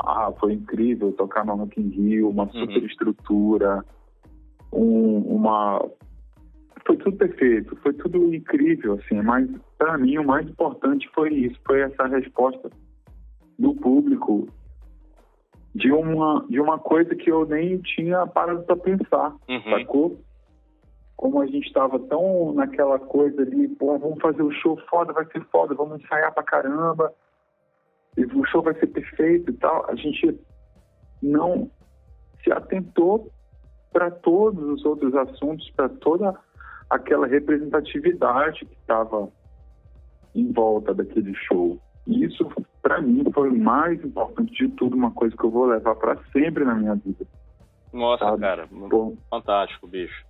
ah, 0.00 0.32
foi 0.38 0.54
incrível 0.54 1.12
tocar 1.12 1.44
no 1.44 1.54
Rock 1.54 1.80
in 1.80 1.88
Rio, 1.88 2.28
uma 2.28 2.44
uhum. 2.44 2.50
super 2.52 2.84
estrutura, 2.84 3.84
um, 4.72 5.18
uma... 5.20 5.84
Foi 6.86 6.96
tudo 6.98 7.16
perfeito, 7.16 7.76
foi 7.76 7.94
tudo 7.94 8.34
incrível, 8.34 8.94
assim, 8.94 9.22
mas 9.22 9.48
para 9.78 9.96
mim 9.96 10.18
o 10.18 10.26
mais 10.26 10.46
importante 10.46 11.08
foi 11.14 11.32
isso, 11.32 11.58
foi 11.66 11.80
essa 11.80 12.06
resposta 12.06 12.68
do 13.58 13.74
público 13.74 14.46
de 15.74 15.90
uma, 15.90 16.44
de 16.48 16.60
uma 16.60 16.78
coisa 16.78 17.14
que 17.14 17.30
eu 17.30 17.46
nem 17.46 17.78
tinha 17.78 18.26
parado 18.26 18.62
para 18.64 18.76
pensar, 18.76 19.34
uhum. 19.48 19.62
sacou? 19.70 20.20
Como 21.16 21.40
a 21.40 21.46
gente 21.46 21.66
estava 21.66 21.98
tão 21.98 22.52
naquela 22.52 22.98
coisa 22.98 23.44
de, 23.46 23.68
pô, 23.68 23.98
vamos 23.98 24.20
fazer 24.20 24.42
o 24.42 24.52
show 24.52 24.76
foda, 24.88 25.12
vai 25.12 25.24
ser 25.26 25.42
foda, 25.46 25.74
vamos 25.74 26.02
ensaiar 26.02 26.32
pra 26.34 26.42
caramba, 26.42 27.12
e 28.16 28.24
o 28.24 28.44
show 28.44 28.62
vai 28.62 28.74
ser 28.74 28.88
perfeito 28.88 29.50
e 29.50 29.54
tal, 29.54 29.88
a 29.88 29.94
gente 29.96 30.38
não 31.22 31.70
se 32.42 32.52
atentou 32.52 33.30
para 33.92 34.10
todos 34.10 34.62
os 34.68 34.84
outros 34.84 35.14
assuntos, 35.14 35.68
para 35.70 35.88
toda 35.88 36.38
aquela 36.88 37.26
representatividade 37.26 38.64
que 38.64 38.74
estava 38.74 39.28
em 40.34 40.52
volta 40.52 40.94
daquele 40.94 41.34
show. 41.34 41.78
E 42.06 42.24
isso 42.24 42.46
para 42.82 43.00
mim 43.00 43.24
foi 43.32 43.48
o 43.48 43.58
mais 43.58 44.04
importante 44.04 44.52
de 44.52 44.68
tudo, 44.74 44.96
uma 44.96 45.10
coisa 45.10 45.34
que 45.36 45.44
eu 45.44 45.50
vou 45.50 45.66
levar 45.66 45.94
para 45.94 46.16
sempre 46.32 46.64
na 46.64 46.74
minha 46.74 46.94
vida. 46.94 47.26
Nossa, 47.92 48.24
sabe? 48.24 48.40
cara, 48.40 48.68
Bom, 48.70 49.16
fantástico, 49.30 49.86
bicho. 49.86 50.24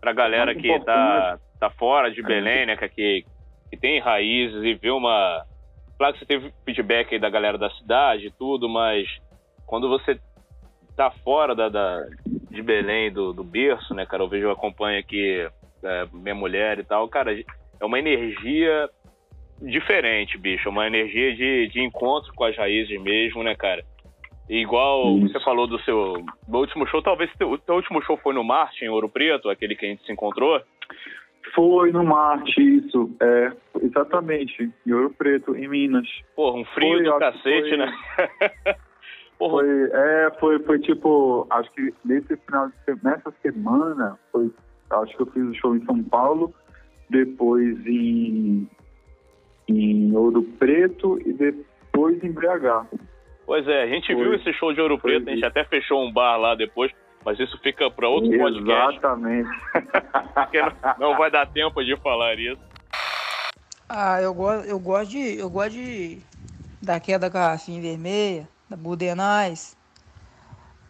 Pra 0.00 0.12
galera 0.12 0.54
que 0.54 0.80
tá, 0.80 1.38
tá 1.60 1.70
fora 1.70 2.10
de 2.10 2.22
Belém, 2.22 2.66
né, 2.66 2.76
que, 2.76 3.24
que 3.70 3.76
tem 3.76 4.00
raízes 4.00 4.62
e 4.64 4.74
vê 4.74 4.90
uma 4.90 5.44
Claro 6.02 6.14
que 6.14 6.18
você 6.18 6.26
teve 6.26 6.52
feedback 6.64 7.14
aí 7.14 7.20
da 7.20 7.30
galera 7.30 7.56
da 7.56 7.70
cidade 7.70 8.26
e 8.26 8.30
tudo, 8.32 8.68
mas 8.68 9.06
quando 9.64 9.88
você 9.88 10.18
tá 10.96 11.12
fora 11.22 11.54
da, 11.54 11.68
da 11.68 12.04
de 12.50 12.60
Belém, 12.60 13.12
do, 13.12 13.32
do 13.32 13.44
berço, 13.44 13.94
né, 13.94 14.04
cara? 14.04 14.24
Eu 14.24 14.28
vejo, 14.28 14.46
eu 14.46 14.50
acompanho 14.50 14.98
aqui 14.98 15.48
é, 15.84 16.06
minha 16.12 16.34
mulher 16.34 16.78
e 16.78 16.84
tal, 16.84 17.08
cara, 17.08 17.32
é 17.32 17.84
uma 17.84 17.98
energia 17.98 18.88
diferente, 19.60 20.38
bicho. 20.38 20.68
É 20.68 20.70
uma 20.70 20.86
energia 20.86 21.34
de, 21.34 21.68
de 21.68 21.80
encontro 21.80 22.32
com 22.34 22.44
as 22.44 22.56
raízes 22.56 23.00
mesmo, 23.00 23.42
né, 23.42 23.54
cara? 23.54 23.84
E 24.48 24.60
igual 24.60 25.16
Isso. 25.18 25.32
você 25.32 25.40
falou 25.40 25.66
do 25.66 25.78
seu 25.80 26.24
do 26.48 26.58
último 26.58 26.86
show, 26.86 27.00
talvez 27.00 27.30
o 27.40 27.58
teu 27.58 27.74
último 27.74 28.02
show 28.02 28.16
foi 28.16 28.34
no 28.34 28.44
Marte, 28.44 28.84
em 28.84 28.88
Ouro 28.88 29.08
Preto, 29.08 29.48
aquele 29.48 29.76
que 29.76 29.86
a 29.86 29.88
gente 29.88 30.04
se 30.04 30.12
encontrou. 30.12 30.60
Foi 31.54 31.90
no 31.92 32.04
Marte, 32.04 32.60
isso. 32.60 33.10
É, 33.20 33.52
exatamente. 33.82 34.70
Em 34.86 34.92
Ouro 34.92 35.10
Preto, 35.10 35.56
em 35.56 35.68
Minas. 35.68 36.08
Porra, 36.34 36.58
um 36.58 36.64
frio 36.64 36.94
foi, 36.94 37.04
do 37.04 37.18
cacete, 37.18 37.68
foi... 37.68 37.76
né? 37.76 37.94
Foi, 39.38 39.66
é, 39.92 40.30
foi, 40.38 40.60
foi 40.60 40.78
tipo, 40.78 41.48
acho 41.50 41.68
que 41.72 41.92
nesse 42.04 42.36
final 42.36 42.68
de 42.68 42.74
nessa 43.02 43.32
semana, 43.42 44.16
foi, 44.30 44.52
acho 45.00 45.16
que 45.16 45.22
eu 45.22 45.26
fiz 45.26 45.44
o 45.44 45.54
show 45.54 45.76
em 45.76 45.84
São 45.84 46.02
Paulo, 46.02 46.54
depois 47.08 47.78
em, 47.86 48.68
em 49.68 50.16
Ouro 50.16 50.42
Preto 50.58 51.18
e 51.24 51.32
depois 51.32 52.22
em 52.22 52.32
BH. 52.32 52.86
Pois 53.44 53.66
é, 53.66 53.82
a 53.82 53.86
gente 53.86 54.12
foi, 54.12 54.22
viu 54.22 54.34
esse 54.34 54.52
show 54.54 54.72
de 54.72 54.80
Ouro 54.80 54.98
Preto, 54.98 55.28
a 55.28 55.32
gente 55.32 55.44
até 55.44 55.64
fechou 55.64 56.02
um 56.02 56.12
bar 56.12 56.36
lá 56.36 56.54
depois, 56.54 56.92
mas 57.24 57.38
isso 57.38 57.58
fica 57.58 57.90
para 57.90 58.08
outro 58.08 58.30
podcast. 58.30 58.98
Exatamente. 58.98 59.50
Não, 60.98 61.10
não 61.10 61.18
vai 61.18 61.30
dar 61.30 61.46
tempo 61.46 61.82
de 61.84 61.96
falar 61.96 62.38
isso. 62.38 62.60
Ah, 63.88 64.22
eu 64.22 64.32
gosto, 64.32 64.66
eu 64.66 64.78
gosto 64.78 65.10
de, 65.10 65.38
eu 65.38 65.50
gosto 65.50 65.72
de 65.72 66.22
da 66.80 66.98
queda 66.98 67.20
da 67.20 67.28
garrafinha 67.28 67.80
vermelha, 67.80 68.48
da 68.68 68.76
Budenais. 68.76 69.76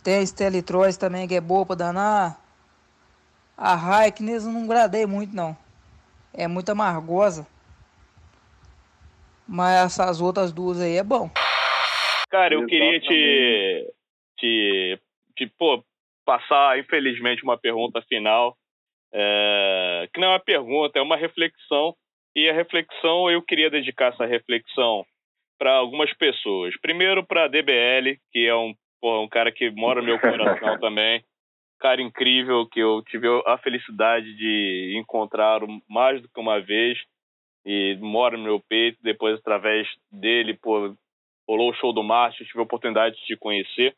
Tem 0.02 0.18
a 0.18 0.26
Stelitroz 0.26 0.96
também 0.96 1.28
que 1.28 1.34
é 1.34 1.40
boa 1.40 1.66
para 1.66 1.76
danar. 1.76 2.41
A 3.64 3.76
Raiknes 3.76 4.44
não 4.44 4.66
gradei 4.66 5.06
muito 5.06 5.36
não. 5.36 5.56
É 6.34 6.48
muito 6.48 6.68
amargosa. 6.70 7.46
Mas 9.46 9.84
essas 9.84 10.20
outras 10.20 10.52
duas 10.52 10.80
aí 10.80 10.96
é 10.96 11.04
bom. 11.04 11.30
Cara, 12.28 12.54
eu 12.54 12.66
queria 12.66 12.98
te, 12.98 13.94
te, 14.36 14.98
te 15.36 15.46
pô, 15.56 15.80
passar, 16.24 16.76
infelizmente, 16.76 17.44
uma 17.44 17.56
pergunta 17.56 18.02
final. 18.08 18.56
É, 19.14 20.08
que 20.12 20.20
não 20.20 20.26
é 20.26 20.30
uma 20.32 20.40
pergunta, 20.40 20.98
é 20.98 21.02
uma 21.02 21.16
reflexão. 21.16 21.94
E 22.34 22.50
a 22.50 22.52
reflexão, 22.52 23.30
eu 23.30 23.40
queria 23.42 23.70
dedicar 23.70 24.12
essa 24.12 24.26
reflexão 24.26 25.06
para 25.56 25.74
algumas 25.74 26.12
pessoas. 26.14 26.74
Primeiro 26.80 27.24
para 27.24 27.44
a 27.44 27.48
DBL, 27.48 28.18
que 28.32 28.44
é 28.44 28.56
um, 28.56 28.74
porra, 29.00 29.20
um 29.20 29.28
cara 29.28 29.52
que 29.52 29.70
mora 29.70 30.00
no 30.00 30.08
meu 30.08 30.18
coração 30.18 30.78
também. 30.82 31.24
Cara 31.82 32.00
incrível, 32.00 32.64
que 32.64 32.78
eu 32.78 33.02
tive 33.02 33.26
a 33.44 33.58
felicidade 33.58 34.32
de 34.36 34.96
encontrar 34.96 35.60
mais 35.90 36.22
do 36.22 36.28
que 36.28 36.38
uma 36.40 36.60
vez. 36.60 36.96
E 37.66 37.98
mora 38.00 38.38
no 38.38 38.44
meu 38.44 38.60
peito. 38.60 38.98
Depois, 39.02 39.36
através 39.36 39.88
dele, 40.08 40.54
pô, 40.54 40.94
rolou 41.48 41.70
o 41.70 41.74
show 41.74 41.92
do 41.92 42.04
Márcio, 42.04 42.46
tive 42.46 42.60
a 42.60 42.62
oportunidade 42.62 43.16
de 43.16 43.26
te 43.26 43.36
conhecer. 43.36 43.96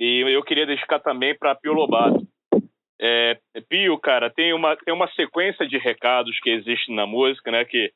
E 0.00 0.24
eu 0.28 0.42
queria 0.42 0.66
dedicar 0.66 0.98
também 0.98 1.38
para 1.38 1.54
Pio 1.54 1.72
Lobato. 1.72 2.26
É, 3.00 3.38
Pio, 3.68 3.96
cara, 3.98 4.28
tem 4.28 4.52
uma, 4.52 4.76
tem 4.76 4.92
uma 4.92 5.08
sequência 5.12 5.68
de 5.68 5.78
recados 5.78 6.36
que 6.40 6.50
existe 6.50 6.92
na 6.92 7.06
música, 7.06 7.52
né? 7.52 7.64
Que 7.64 7.92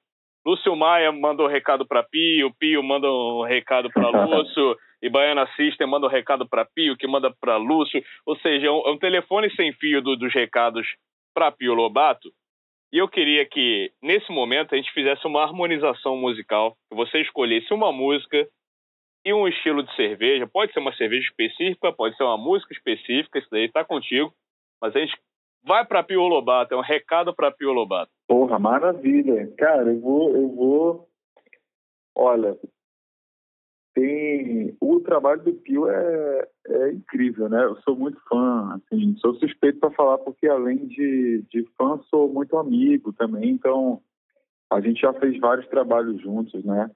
Lúcio 0.47 0.77
Maia 0.77 1.11
mandou 1.11 1.49
recado 1.49 1.85
para 1.85 2.05
Pio, 2.05 2.55
Pio 2.57 2.83
manda 2.85 3.11
um 3.11 3.43
recado 3.43 3.91
para 3.91 4.11
Lúcio, 4.27 4.77
e 5.03 5.11
Baiana 5.11 5.49
System 5.57 5.89
manda 5.89 6.07
um 6.07 6.11
recado 6.11 6.49
para 6.49 6.65
Pio, 6.65 6.97
que 6.97 7.09
manda 7.09 7.35
para 7.41 7.57
Lúcio. 7.57 8.03
Ou 8.25 8.37
seja, 8.37 8.69
é 8.69 8.71
um, 8.71 8.87
é 8.87 8.91
um 8.93 8.99
telefone 8.99 9.51
sem 9.57 9.73
fio 9.73 10.01
do, 10.01 10.17
dos 10.17 10.33
recados 10.33 10.87
para 11.35 11.51
Pio 11.51 11.75
Lobato. 11.75 12.33
E 12.93 12.99
eu 12.99 13.09
queria 13.09 13.45
que, 13.45 13.91
nesse 14.01 14.31
momento, 14.31 14.75
a 14.75 14.77
gente 14.77 14.93
fizesse 14.93 15.27
uma 15.27 15.43
harmonização 15.43 16.17
musical, 16.17 16.77
que 16.89 16.95
você 16.95 17.21
escolhesse 17.21 17.73
uma 17.75 17.91
música 17.91 18.47
e 19.25 19.33
um 19.33 19.49
estilo 19.49 19.83
de 19.83 19.95
cerveja. 19.97 20.47
Pode 20.47 20.73
ser 20.73 20.79
uma 20.79 20.95
cerveja 20.95 21.27
específica, 21.27 21.93
pode 21.93 22.17
ser 22.17 22.23
uma 22.23 22.39
música 22.39 22.73
específica, 22.73 23.39
isso 23.39 23.49
daí 23.51 23.69
tá 23.69 23.85
contigo. 23.85 24.33
Mas 24.81 24.95
a 24.95 25.01
gente 25.01 25.17
vai 25.65 25.85
para 25.85 26.03
Pio 26.03 26.21
Lobato, 26.29 26.75
é 26.75 26.77
um 26.77 26.83
recado 26.83 27.35
para 27.35 27.51
Pio 27.51 27.73
Lobato. 27.73 28.13
Porra, 28.29 28.59
maravilha. 28.59 29.53
Cara, 29.57 29.89
eu 29.91 30.01
vou, 30.01 30.37
eu 30.37 30.49
vou. 30.49 31.09
Olha, 32.15 32.57
tem 33.95 34.77
o 34.81 35.01
trabalho 35.01 35.43
do 35.43 35.53
Pio 35.53 35.89
é, 35.89 36.49
é 36.67 36.93
incrível, 36.93 37.49
né? 37.49 37.65
Eu 37.65 37.77
sou 37.83 37.97
muito 37.97 38.19
fã, 38.29 38.75
assim, 38.75 39.17
sou 39.19 39.35
suspeito 39.35 39.79
para 39.81 39.91
falar 39.91 40.19
porque 40.19 40.47
além 40.47 40.87
de, 40.87 41.45
de 41.51 41.65
fã 41.77 42.01
sou 42.09 42.33
muito 42.33 42.57
amigo 42.57 43.13
também, 43.13 43.51
então 43.51 44.01
a 44.71 44.81
gente 44.81 45.01
já 45.01 45.13
fez 45.15 45.39
vários 45.39 45.69
trabalhos 45.69 46.21
juntos, 46.21 46.65
né? 46.65 46.91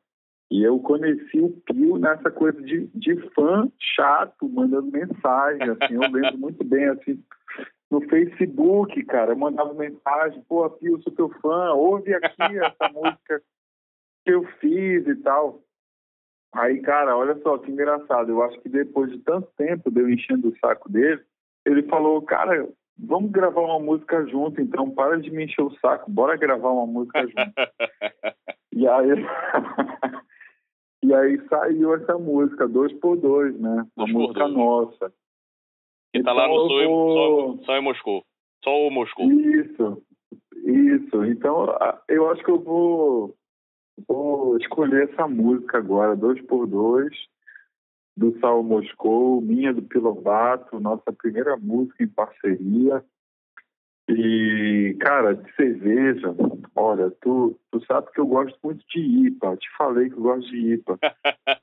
E 0.50 0.62
eu 0.62 0.78
conheci 0.78 1.40
o 1.40 1.50
Pio 1.50 1.98
nessa 1.98 2.30
coisa 2.30 2.60
de, 2.62 2.86
de 2.94 3.16
fã 3.30 3.68
chato, 3.78 4.48
mandando 4.48 4.90
mensagem, 4.90 5.68
assim, 5.70 5.94
eu 5.94 6.10
lembro 6.10 6.38
muito 6.38 6.64
bem, 6.64 6.86
assim, 6.86 7.22
no 7.90 8.00
Facebook, 8.08 9.04
cara, 9.04 9.32
eu 9.32 9.36
mandava 9.36 9.74
mensagem, 9.74 10.42
pô, 10.48 10.68
Pio, 10.70 11.00
sou 11.02 11.12
teu 11.12 11.28
fã, 11.40 11.72
ouve 11.72 12.14
aqui 12.14 12.58
essa 12.58 12.92
música 12.92 13.42
que 14.24 14.32
eu 14.32 14.44
fiz 14.60 15.06
e 15.06 15.16
tal. 15.16 15.65
Aí, 16.56 16.80
cara, 16.80 17.16
olha 17.16 17.36
só 17.42 17.58
que 17.58 17.70
engraçado, 17.70 18.30
eu 18.30 18.42
acho 18.42 18.58
que 18.60 18.68
depois 18.68 19.10
de 19.10 19.18
tanto 19.18 19.48
tempo 19.56 19.90
de 19.90 20.00
eu 20.00 20.08
enchendo 20.08 20.48
o 20.48 20.58
saco 20.58 20.90
dele, 20.90 21.20
ele 21.64 21.82
falou, 21.84 22.22
cara, 22.22 22.68
vamos 22.98 23.30
gravar 23.30 23.60
uma 23.60 23.78
música 23.78 24.24
junto, 24.26 24.60
então 24.60 24.90
para 24.90 25.20
de 25.20 25.30
me 25.30 25.44
encher 25.44 25.62
o 25.62 25.76
saco, 25.78 26.10
bora 26.10 26.36
gravar 26.36 26.70
uma 26.70 26.86
música 26.86 27.22
junto. 27.22 27.36
e 28.72 28.88
aí 28.88 29.08
E 31.06 31.14
aí 31.14 31.40
saiu 31.48 31.94
essa 31.94 32.18
música, 32.18 32.66
dois 32.66 32.92
por 32.94 33.16
dois, 33.16 33.56
né? 33.60 33.86
Uma 33.96 34.06
música 34.08 34.40
dois. 34.40 34.56
nossa. 34.56 35.12
Que 36.12 36.20
tá 36.20 36.32
lá 36.32 36.48
no 36.48 36.54
então, 36.54 36.68
Sol, 36.68 36.88
vou... 36.88 37.64
Sol 37.64 37.76
em 37.76 37.82
Moscou. 37.82 38.24
Só 38.64 38.70
o 38.70 38.90
Moscou. 38.90 39.30
Isso, 39.30 40.02
isso. 40.64 41.24
Então 41.26 41.66
eu 42.08 42.28
acho 42.30 42.42
que 42.42 42.50
eu 42.50 42.58
vou, 42.58 43.36
vou 44.06 44.56
escolher 44.58 45.08
essa 45.10 45.26
música 45.26 45.78
agora, 45.78 46.16
dois 46.16 46.40
por 46.42 46.66
dois, 46.66 47.14
do 48.16 48.38
Sal 48.40 48.62
Moscou, 48.62 49.40
minha 49.40 49.72
do 49.72 49.82
Pilobato, 49.82 50.80
nossa 50.80 51.12
primeira 51.12 51.56
música 51.56 52.02
em 52.02 52.08
parceria. 52.08 53.04
E, 54.08 54.96
cara, 55.00 55.34
de 55.34 55.52
cerveja, 55.54 56.34
olha, 56.74 57.10
tu, 57.20 57.58
tu 57.70 57.84
sabe 57.86 58.10
que 58.12 58.20
eu 58.20 58.26
gosto 58.26 58.58
muito 58.62 58.84
de 58.88 59.00
IPA. 59.00 59.56
Te 59.56 59.68
falei 59.76 60.08
que 60.08 60.16
eu 60.16 60.22
gosto 60.22 60.48
de 60.48 60.74
IPA. 60.74 60.98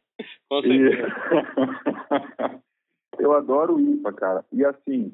Com 0.49 0.61
certeza. 0.61 1.07
E... 3.17 3.19
eu 3.23 3.33
adoro 3.33 3.79
IPA, 3.79 4.13
cara. 4.13 4.45
E 4.51 4.63
assim, 4.65 5.11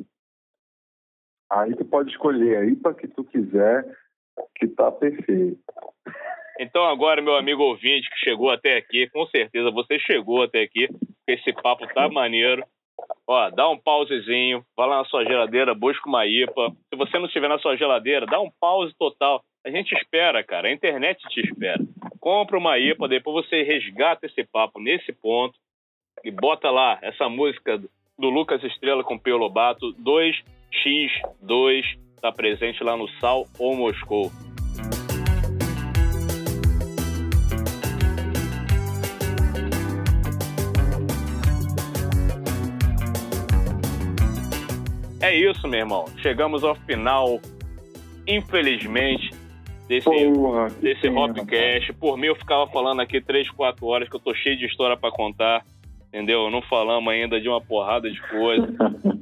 aí 1.52 1.76
tu 1.76 1.86
pode 1.86 2.10
escolher 2.10 2.58
a 2.58 2.66
IPA 2.66 2.94
que 2.96 3.08
tu 3.08 3.24
quiser, 3.24 3.96
que 4.56 4.68
tá 4.68 4.92
perfeito. 4.92 5.60
Então 6.60 6.84
agora, 6.84 7.22
meu 7.22 7.38
amigo 7.38 7.64
ouvinte 7.64 8.10
que 8.10 8.20
chegou 8.20 8.52
até 8.52 8.76
aqui, 8.76 9.10
com 9.12 9.26
certeza 9.28 9.72
você 9.72 9.98
chegou 9.98 10.44
até 10.44 10.62
aqui, 10.62 10.90
esse 11.26 11.54
papo 11.54 11.88
tá 11.88 12.10
maneiro. 12.10 12.62
Ó, 13.26 13.50
dá 13.50 13.70
um 13.70 13.78
pausezinho, 13.78 14.62
vai 14.76 14.90
lá 14.90 14.98
na 14.98 15.06
sua 15.06 15.24
geladeira, 15.24 15.74
busca 15.74 16.10
uma 16.10 16.26
IPA. 16.28 16.74
Se 16.90 16.98
você 16.98 17.18
não 17.18 17.28
estiver 17.28 17.48
na 17.48 17.60
sua 17.60 17.78
geladeira, 17.78 18.26
dá 18.26 18.42
um 18.42 18.52
pause 18.60 18.94
total. 19.00 19.42
A 19.66 19.70
gente 19.70 19.94
espera, 19.94 20.44
cara. 20.44 20.68
A 20.68 20.72
internet 20.74 21.26
te 21.30 21.40
espera. 21.40 21.80
Compra 22.20 22.58
uma 22.58 22.78
IPA, 22.78 23.08
depois 23.08 23.46
você 23.46 23.64
resgata 23.64 24.26
esse 24.26 24.44
papo 24.44 24.82
nesse 24.82 25.14
ponto 25.14 25.58
e 26.26 26.32
bota 26.32 26.70
lá 26.70 27.00
essa 27.02 27.30
música 27.30 27.78
do 27.78 28.30
Lucas 28.30 28.62
Estrela 28.66 29.02
com 29.02 29.18
Pio 29.18 29.38
Lobato, 29.38 29.94
2x2, 29.94 31.84
tá 32.22 32.34
presente 32.34 32.84
lá 32.84 32.98
no 32.98 33.08
Sal 33.22 33.46
ou 33.58 33.78
Moscou. 33.78 34.30
É 45.22 45.36
isso, 45.36 45.68
meu 45.68 45.80
irmão. 45.80 46.06
Chegamos 46.22 46.64
ao 46.64 46.76
final, 46.76 47.40
infelizmente, 48.26 49.32
desse, 49.88 50.06
Porra, 50.06 50.70
desse 50.82 51.08
Hopcast. 51.10 51.94
Por 51.94 52.18
mim, 52.18 52.28
eu 52.28 52.36
ficava 52.36 52.68
falando 52.68 53.02
aqui 53.02 53.20
3, 53.20 53.50
4 53.50 53.86
horas, 53.86 54.08
que 54.08 54.16
eu 54.16 54.20
tô 54.20 54.34
cheio 54.34 54.58
de 54.58 54.66
história 54.66 54.96
para 54.96 55.12
contar, 55.12 55.66
entendeu? 56.08 56.50
Não 56.50 56.62
falamos 56.62 57.12
ainda 57.12 57.42
de 57.42 57.50
uma 57.50 57.60
porrada 57.60 58.10
de 58.10 58.22
coisa. 58.22 58.68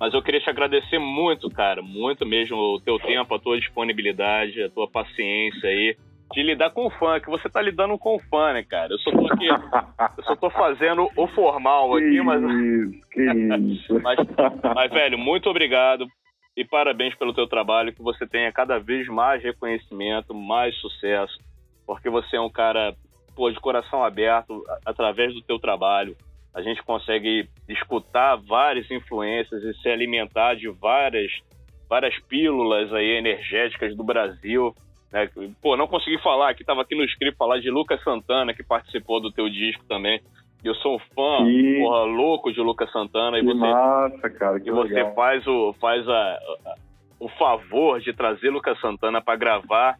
Mas 0.00 0.14
eu 0.14 0.22
queria 0.22 0.40
te 0.40 0.48
agradecer 0.48 0.98
muito, 0.98 1.50
cara, 1.50 1.82
muito 1.82 2.24
mesmo 2.24 2.56
o 2.56 2.80
teu 2.80 2.98
tempo, 3.00 3.34
a 3.34 3.38
tua 3.38 3.58
disponibilidade, 3.58 4.62
a 4.62 4.70
tua 4.70 4.88
paciência 4.88 5.68
aí. 5.68 5.96
De 6.32 6.42
lidar 6.42 6.70
com 6.70 6.86
o 6.86 6.90
fã, 6.90 7.18
que 7.20 7.30
você 7.30 7.48
tá 7.48 7.60
lidando 7.62 7.98
com 7.98 8.16
o 8.16 8.18
fã, 8.18 8.52
né, 8.52 8.62
cara? 8.62 8.92
Eu 8.92 8.98
só 8.98 9.10
tô 9.10 9.32
aqui, 9.32 9.46
eu 9.46 10.24
só 10.24 10.36
tô 10.36 10.50
fazendo 10.50 11.08
o 11.16 11.26
formal 11.28 11.96
aqui, 11.96 12.20
mas... 12.20 12.42
Que 13.10 13.22
isso. 13.72 13.98
mas, 14.02 14.18
mas, 14.74 14.90
velho, 14.90 15.18
muito 15.18 15.48
obrigado 15.48 16.06
e 16.56 16.64
parabéns 16.64 17.14
pelo 17.14 17.32
teu 17.32 17.46
trabalho, 17.46 17.92
que 17.92 18.02
você 18.02 18.26
tenha 18.26 18.52
cada 18.52 18.78
vez 18.78 19.06
mais 19.06 19.42
reconhecimento, 19.42 20.34
mais 20.34 20.74
sucesso, 20.76 21.38
porque 21.86 22.10
você 22.10 22.36
é 22.36 22.40
um 22.40 22.50
cara, 22.50 22.94
pô, 23.34 23.50
de 23.50 23.60
coração 23.60 24.04
aberto, 24.04 24.64
através 24.84 25.32
do 25.32 25.40
teu 25.40 25.58
trabalho, 25.58 26.16
a 26.52 26.60
gente 26.60 26.82
consegue 26.82 27.48
escutar 27.68 28.36
várias 28.36 28.90
influências 28.90 29.62
e 29.62 29.72
se 29.80 29.88
alimentar 29.88 30.54
de 30.54 30.68
várias 30.68 31.30
várias 31.88 32.18
pílulas 32.24 32.92
aí 32.92 33.16
energéticas 33.16 33.96
do 33.96 34.04
Brasil. 34.04 34.74
Né? 35.12 35.28
Pô, 35.62 35.76
não 35.76 35.86
consegui 35.86 36.18
falar, 36.18 36.54
que 36.54 36.62
estava 36.62 36.82
aqui 36.82 36.94
no 36.94 37.04
script 37.04 37.36
falar 37.38 37.60
de 37.60 37.70
Lucas 37.70 38.02
Santana, 38.02 38.52
que 38.54 38.62
participou 38.62 39.20
do 39.20 39.30
teu 39.32 39.48
disco 39.48 39.84
também. 39.88 40.20
Eu 40.64 40.74
sou 40.76 40.96
um 40.96 40.98
fã, 40.98 41.46
porra, 41.80 42.02
louco 42.04 42.52
de 42.52 42.60
Lucas 42.60 42.90
Santana. 42.90 43.38
E 43.38 43.42
você, 43.42 43.54
massa, 43.58 44.30
cara, 44.30 44.58
que 44.60 44.68
e 44.68 44.72
você 44.72 44.92
legal. 44.94 45.14
faz, 45.14 45.46
o, 45.46 45.72
faz 45.80 46.06
a, 46.08 46.12
a- 46.12 46.74
o 47.20 47.28
favor 47.28 48.00
de 48.00 48.12
trazer 48.12 48.50
Lucas 48.50 48.78
Santana 48.80 49.20
para 49.22 49.36
gravar 49.36 49.96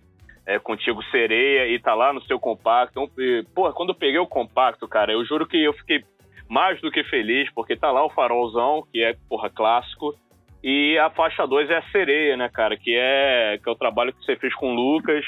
é, 0.47 0.59
contigo 0.59 1.03
Sereia 1.05 1.67
e 1.73 1.79
tá 1.79 1.95
lá 1.95 2.13
no 2.13 2.21
seu 2.23 2.39
compacto. 2.41 3.09
E, 3.19 3.45
porra, 3.55 3.73
quando 3.73 3.91
eu 3.91 3.95
peguei 3.95 4.19
o 4.19 4.27
compacto, 4.27 4.87
cara, 4.89 5.13
eu 5.13 5.25
juro 5.25 5.47
que 5.47 5.63
eu 5.63 5.73
fiquei 5.75 6.03
mais 6.49 6.81
do 6.81 6.91
que 6.91 7.05
feliz, 7.05 7.49
porque 7.55 7.77
tá 7.77 7.91
lá 7.93 8.05
o 8.05 8.11
farolzão, 8.11 8.83
que 8.93 9.03
é, 9.03 9.15
porra, 9.29 9.49
clássico. 9.51 10.15
E 10.63 10.99
a 10.99 11.09
faixa 11.11 11.47
2 11.47 11.71
é 11.71 11.77
a 11.77 11.91
sereia, 11.91 12.37
né, 12.37 12.49
cara? 12.49 12.77
Que 12.77 12.97
é, 12.97 13.59
que 13.63 13.69
é 13.69 13.73
o 13.73 13.77
trabalho 13.77 14.13
que 14.13 14.25
você 14.25 14.37
fez 14.37 14.55
com 14.55 14.73
o 14.73 14.75
Lucas. 14.75 15.25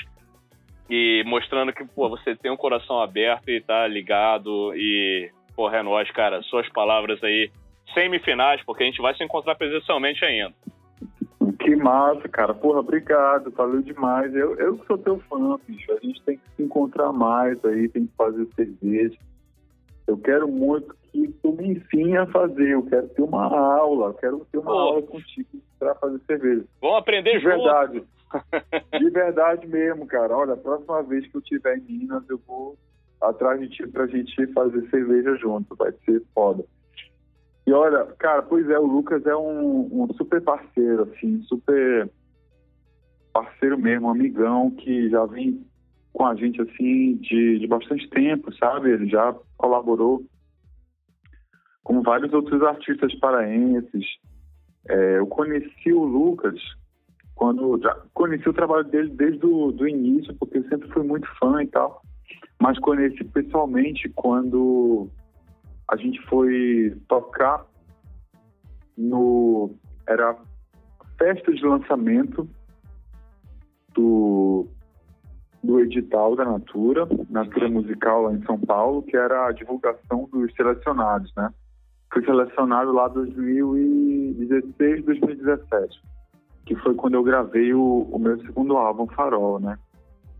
E 0.89 1.22
mostrando 1.24 1.72
que, 1.72 1.85
pô, 1.85 2.09
você 2.09 2.35
tem 2.35 2.51
um 2.51 2.57
coração 2.57 3.01
aberto 3.01 3.49
e 3.49 3.61
tá 3.61 3.87
ligado. 3.87 4.72
E, 4.74 5.31
porra, 5.55 5.78
é 5.78 5.83
nóis, 5.83 6.11
cara. 6.11 6.43
Suas 6.43 6.68
palavras 6.70 7.22
aí, 7.22 7.51
semifinais, 7.95 8.61
porque 8.64 8.83
a 8.83 8.87
gente 8.87 9.01
vai 9.01 9.14
se 9.14 9.22
encontrar 9.22 9.55
presencialmente 9.55 10.24
ainda. 10.24 10.53
Que 11.61 11.76
massa, 11.76 12.28
cara. 12.28 12.53
Porra, 12.53 12.81
obrigado. 12.81 13.51
Valeu 13.53 13.83
demais. 13.83 14.35
Eu, 14.35 14.57
eu 14.57 14.78
sou 14.87 14.99
teu 14.99 15.20
fã, 15.28 15.57
bicho. 15.66 15.93
A 15.93 16.05
gente 16.05 16.20
tem 16.22 16.39
que 16.39 16.43
se 16.57 16.62
encontrar 16.62 17.12
mais 17.12 17.62
aí, 17.64 17.89
tem 17.89 18.07
que 18.07 18.16
fazer 18.16 18.49
cerveja. 18.57 19.16
Eu 20.11 20.18
quero 20.18 20.48
muito 20.48 20.92
que 21.12 21.28
tu 21.40 21.52
me 21.52 21.68
ensine 21.68 22.16
a 22.16 22.26
fazer. 22.26 22.70
Eu 22.70 22.82
quero 22.82 23.08
ter 23.11 23.22
uma 23.22 23.46
aula. 23.46 24.08
Eu 24.08 24.14
quero 24.14 24.46
ter 24.50 24.58
uma 24.58 24.72
Pô. 24.72 24.78
aula 24.78 25.02
contigo 25.02 25.48
pra 25.78 25.94
fazer 25.94 26.20
cerveja. 26.26 26.64
Vamos 26.80 26.98
aprender 26.98 27.34
De 27.34 27.38
junto. 27.44 27.62
verdade. 27.62 28.02
De 28.98 29.11
verdade 29.11 29.66
mesmo, 29.68 30.06
cara. 30.06 30.36
Olha, 30.36 30.54
a 30.54 30.56
próxima 30.56 31.00
vez 31.04 31.24
que 31.28 31.36
eu 31.36 31.40
estiver 31.40 31.78
em 31.78 31.82
Minas, 31.82 32.24
eu 32.28 32.40
vou 32.44 32.76
atrás 33.20 33.61
de 33.61 33.68
ti 33.68 33.86
pra 33.86 34.08
gente 34.08 34.46
fazer 34.48 34.88
cerveja 34.90 35.36
junto. 35.36 35.76
Vai 35.76 35.92
ser 36.04 36.20
foda. 36.34 36.64
E 37.64 37.72
olha, 37.72 38.04
cara, 38.18 38.42
pois 38.42 38.68
é, 38.68 38.78
o 38.80 38.86
Lucas 38.86 39.24
é 39.26 39.36
um, 39.36 40.02
um 40.02 40.12
super 40.14 40.40
parceiro, 40.42 41.04
assim, 41.04 41.40
super 41.42 42.11
parceiro 43.32 43.78
mesmo, 43.78 44.08
um 44.08 44.11
amigão 44.11 44.72
que 44.72 45.08
já 45.08 45.24
vem 45.26 45.64
com 46.12 46.26
a 46.26 46.34
gente, 46.34 46.61
assim, 46.61 47.14
de, 47.16 47.61
de 47.61 47.66
bastante 47.68 48.08
tempo, 48.11 48.52
sabe? 48.56 48.90
Ele 48.90 49.08
já 49.08 49.32
colaborou 49.61 50.22
com 51.84 52.00
vários 52.02 52.32
outros 52.32 52.62
artistas 52.62 53.14
paraenses. 53.16 54.06
É, 54.88 55.18
eu 55.18 55.26
conheci 55.26 55.92
o 55.92 56.02
Lucas 56.02 56.58
quando 57.34 57.78
já 57.82 57.94
conheci 58.14 58.48
o 58.48 58.54
trabalho 58.54 58.84
dele 58.84 59.11
desde 59.11 59.44
o 59.44 59.70
do 59.70 59.86
início, 59.86 60.34
porque 60.36 60.58
eu 60.58 60.68
sempre 60.68 60.90
fui 60.90 61.02
muito 61.02 61.28
fã 61.38 61.62
e 61.62 61.66
tal, 61.66 62.02
mas 62.61 62.78
conheci 62.78 63.22
pessoalmente 63.24 64.08
quando 64.11 65.08
a 65.90 65.96
gente 65.96 66.20
foi 66.26 66.96
tocar 67.08 67.66
no 68.96 69.70
era 70.06 70.30
a 70.30 70.36
festa 71.18 71.52
de 71.52 71.64
lançamento 71.64 72.48
do 73.94 74.66
do 75.62 75.80
edital 75.80 76.34
da 76.36 76.44
Natura, 76.44 77.06
Natura 77.28 77.68
Musical 77.68 78.22
lá 78.22 78.32
em 78.32 78.42
São 78.44 78.58
Paulo, 78.58 79.02
que 79.02 79.16
era 79.16 79.46
a 79.46 79.52
divulgação 79.52 80.28
dos 80.32 80.52
selecionados, 80.54 81.32
né? 81.36 81.50
Fui 82.12 82.24
selecionado 82.24 82.92
lá 82.92 83.08
em 83.08 83.12
2016, 83.12 85.04
2017 85.04 86.00
que 86.70 86.76
foi 86.76 86.94
quando 86.94 87.14
eu 87.14 87.24
gravei 87.24 87.74
o, 87.74 88.08
o 88.12 88.16
meu 88.16 88.38
segundo 88.42 88.76
álbum, 88.76 89.04
Farol, 89.08 89.58
né? 89.58 89.76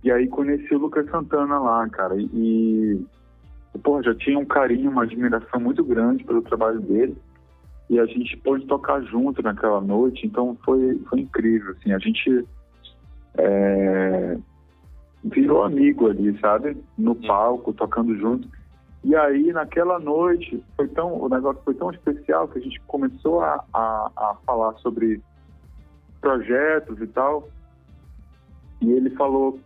E 0.05 0.13
aí 0.13 0.29
conheci 0.29 0.73
o 0.73 0.79
Lucas 0.79 1.11
Santana 1.11 1.59
lá, 1.59 1.89
cara, 1.89 2.15
e, 2.17 3.05
e 3.75 3.79
pô, 3.83 4.01
já 4.01 4.15
tinha 4.15 4.39
um 4.39 4.45
carinho, 4.45 4.93
uma 4.93 5.03
admiração 5.03 5.59
muito 5.59 5.83
grande 5.85 6.23
pelo 6.23 6.41
trabalho 6.41 6.81
dele, 6.81 7.17
e 7.89 7.99
a 7.99 8.07
gente 8.07 8.37
pôde 8.37 8.65
tocar 8.67 9.03
junto 9.03 9.43
naquela 9.43 9.81
noite, 9.81 10.25
então 10.25 10.57
foi, 10.65 11.01
foi 11.09 11.19
incrível, 11.19 11.73
assim, 11.73 11.93
a 11.93 11.99
gente 11.99 12.47
é, 13.37 14.39
virou 15.25 15.63
amigo 15.63 16.09
ali, 16.09 16.39
sabe? 16.41 16.77
No 16.97 17.15
palco, 17.15 17.73
tocando 17.73 18.17
junto. 18.17 18.49
E 19.03 19.17
aí, 19.17 19.53
naquela 19.53 19.99
noite, 19.99 20.63
foi 20.77 20.89
tão, 20.89 21.15
o 21.15 21.29
negócio 21.29 21.61
foi 21.65 21.75
tão 21.75 21.91
especial 21.91 22.49
que 22.49 22.59
a 22.59 22.63
gente 22.63 22.81
começou 22.83 23.41
a, 23.41 23.65
a, 23.73 24.11
a 24.17 24.37
falar 24.45 24.75
sobre 24.75 25.23
projetos 26.21 27.01
e 27.01 27.07
tal. 27.07 27.49
E 28.81 28.93
ele 28.93 29.11
falou, 29.11 29.59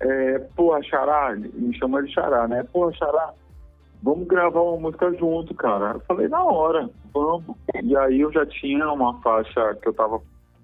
é, 0.00 0.38
porra, 0.56 0.82
Xará, 0.82 1.34
me 1.34 1.76
chamou 1.76 2.02
de 2.02 2.12
Xará, 2.12 2.46
né? 2.46 2.62
Porra, 2.72 2.92
Xará, 2.92 3.32
vamos 4.02 4.28
gravar 4.28 4.60
uma 4.60 4.80
música 4.80 5.12
junto, 5.14 5.54
cara. 5.54 5.94
Eu 5.94 6.00
falei, 6.00 6.28
na 6.28 6.42
hora, 6.44 6.88
vamos. 7.12 7.56
E 7.82 7.96
aí 7.96 8.20
eu 8.20 8.32
já 8.32 8.46
tinha 8.46 8.90
uma 8.92 9.20
faixa 9.22 9.74
que 9.82 9.88
eu 9.88 9.94
tava 9.94 10.20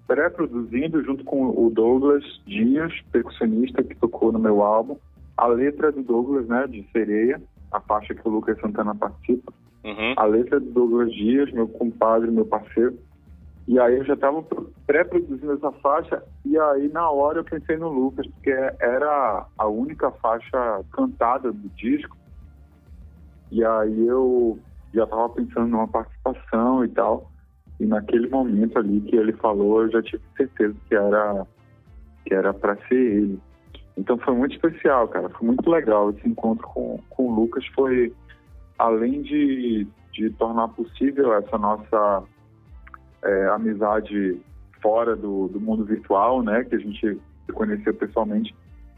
pré-produzindo 0.07 1.03
junto 1.03 1.23
com 1.23 1.49
o 1.49 1.69
Douglas 1.69 2.23
Dias, 2.45 2.93
percussionista 3.11 3.83
que 3.83 3.95
tocou 3.95 4.31
no 4.31 4.39
meu 4.39 4.61
álbum. 4.61 4.97
A 5.37 5.47
letra 5.47 5.91
do 5.91 6.03
Douglas, 6.03 6.47
né, 6.47 6.67
de 6.67 6.87
Sereia, 6.91 7.41
a 7.71 7.79
faixa 7.79 8.13
que 8.13 8.27
o 8.27 8.31
Lucas 8.31 8.59
Santana 8.59 8.93
participa. 8.93 9.51
Uhum. 9.83 10.13
A 10.15 10.25
letra 10.25 10.59
do 10.59 10.71
Douglas 10.71 11.11
Dias, 11.13 11.51
meu 11.51 11.67
compadre, 11.67 12.31
meu 12.31 12.45
parceiro. 12.45 12.97
E 13.67 13.79
aí 13.79 13.97
eu 13.97 14.03
já 14.03 14.13
estava 14.13 14.43
pré-produzindo 14.85 15.53
essa 15.53 15.71
faixa 15.73 16.21
e 16.45 16.57
aí 16.57 16.89
na 16.89 17.09
hora 17.09 17.39
eu 17.39 17.43
pensei 17.43 17.77
no 17.77 17.87
Lucas, 17.87 18.27
porque 18.27 18.51
era 18.51 19.45
a 19.57 19.67
única 19.67 20.11
faixa 20.11 20.83
cantada 20.91 21.51
do 21.51 21.69
disco. 21.69 22.17
E 23.49 23.63
aí 23.63 24.07
eu 24.07 24.59
já 24.93 25.05
estava 25.05 25.29
pensando 25.29 25.67
numa 25.67 25.87
participação 25.87 26.83
e 26.83 26.89
tal. 26.89 27.31
E 27.79 27.85
naquele 27.85 28.29
momento 28.29 28.77
ali 28.77 29.01
que 29.01 29.15
ele 29.15 29.33
falou, 29.33 29.83
eu 29.83 29.91
já 29.91 30.01
tive 30.01 30.23
certeza 30.37 30.75
que 30.87 30.95
era 30.95 31.45
que 32.25 32.33
era 32.33 32.53
para 32.53 32.75
ser 32.87 32.95
ele. 32.95 33.39
Então 33.97 34.17
foi 34.17 34.33
muito 34.33 34.55
especial, 34.55 35.07
cara. 35.07 35.29
Foi 35.29 35.47
muito 35.47 35.69
legal 35.69 36.09
esse 36.11 36.27
encontro 36.27 36.67
com, 36.67 36.99
com 37.09 37.27
o 37.27 37.35
Lucas. 37.35 37.65
Foi 37.75 38.13
além 38.79 39.21
de, 39.21 39.87
de 40.11 40.29
tornar 40.31 40.69
possível 40.69 41.33
essa 41.33 41.57
nossa 41.57 42.23
é, 43.23 43.47
amizade 43.47 44.39
fora 44.81 45.15
do, 45.15 45.47
do 45.47 45.59
mundo 45.59 45.85
virtual, 45.85 46.41
né, 46.43 46.63
que 46.65 46.75
a 46.75 46.79
gente 46.79 46.99
se 47.45 47.51
conheceu 47.53 47.93
pessoalmente, 47.93 48.53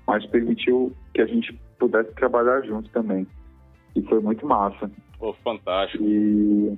mas 0.07 0.25
permitiu 0.25 0.91
que 1.13 1.21
a 1.21 1.27
gente 1.27 1.53
pudesse 1.77 2.11
trabalhar 2.13 2.61
junto 2.61 2.89
também. 2.89 3.27
E 3.95 4.01
foi 4.03 4.19
muito 4.19 4.45
massa. 4.45 4.89
Pô, 5.19 5.33
fantástico. 5.43 6.03
E, 6.03 6.77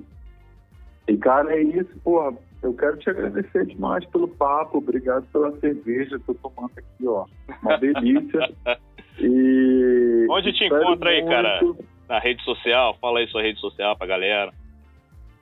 e 1.08 1.16
cara, 1.16 1.54
é 1.54 1.62
isso, 1.62 1.90
porra. 2.04 2.36
Eu 2.60 2.74
quero 2.74 2.96
te 2.96 3.08
agradecer 3.08 3.66
demais 3.66 4.04
pelo 4.06 4.26
papo, 4.26 4.78
obrigado 4.78 5.24
pela 5.32 5.56
cerveja, 5.60 6.20
tô 6.26 6.34
tomando 6.34 6.72
aqui, 6.76 7.06
ó. 7.06 7.24
Uma 7.62 7.76
delícia. 7.78 8.52
E 9.20 10.26
Onde 10.30 10.52
te 10.52 10.64
encontra 10.64 11.10
aí, 11.10 11.24
cara? 11.24 11.60
Na 12.08 12.20
rede 12.20 12.42
social, 12.44 12.96
fala 13.00 13.18
aí 13.18 13.26
sua 13.26 13.42
rede 13.42 13.58
social 13.58 13.96
pra 13.96 14.06
galera. 14.06 14.52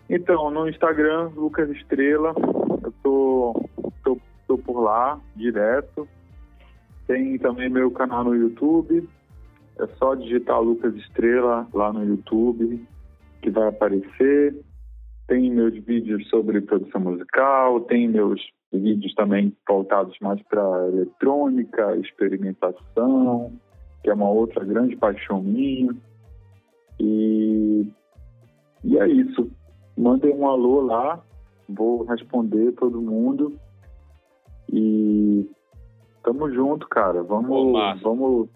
Então, 0.08 0.50
no 0.50 0.68
Instagram, 0.68 1.30
Lucas 1.36 1.68
Estrela, 1.70 2.32
eu 2.82 2.94
tô, 3.02 3.68
tô, 4.02 4.18
tô 4.46 4.58
por 4.58 4.80
lá, 4.80 5.20
direto. 5.34 6.08
Tem 7.06 7.38
também 7.38 7.68
meu 7.68 7.90
canal 7.90 8.24
no 8.24 8.34
YouTube. 8.34 9.08
É 9.78 9.86
só 9.98 10.14
digitar 10.14 10.60
Lucas 10.60 10.94
Estrela 10.94 11.66
lá 11.74 11.92
no 11.92 12.04
YouTube, 12.04 12.82
que 13.42 13.50
vai 13.50 13.68
aparecer. 13.68 14.54
Tem 15.28 15.50
meus 15.50 15.74
vídeos 15.84 16.28
sobre 16.28 16.60
produção 16.60 17.00
musical, 17.00 17.80
tem 17.82 18.08
meus 18.08 18.40
vídeos 18.72 19.14
também 19.14 19.52
voltados 19.68 20.16
mais 20.20 20.40
para 20.42 20.88
eletrônica, 20.88 21.96
experimentação, 21.96 23.52
que 24.02 24.10
é 24.10 24.14
uma 24.14 24.30
outra 24.30 24.64
grande 24.64 24.96
paixão 24.96 25.42
minha. 25.42 25.94
E, 27.00 27.88
e 28.84 28.98
é 28.98 29.08
isso. 29.08 29.50
Mandem 29.96 30.32
um 30.34 30.46
alô 30.46 30.80
lá, 30.80 31.20
vou 31.68 32.04
responder 32.04 32.72
todo 32.72 33.02
mundo. 33.02 33.52
E 34.72 35.48
Tamo 36.26 36.50
junto, 36.50 36.88
cara. 36.88 37.22
Vamos, 37.22 38.02
vamos 38.02 38.48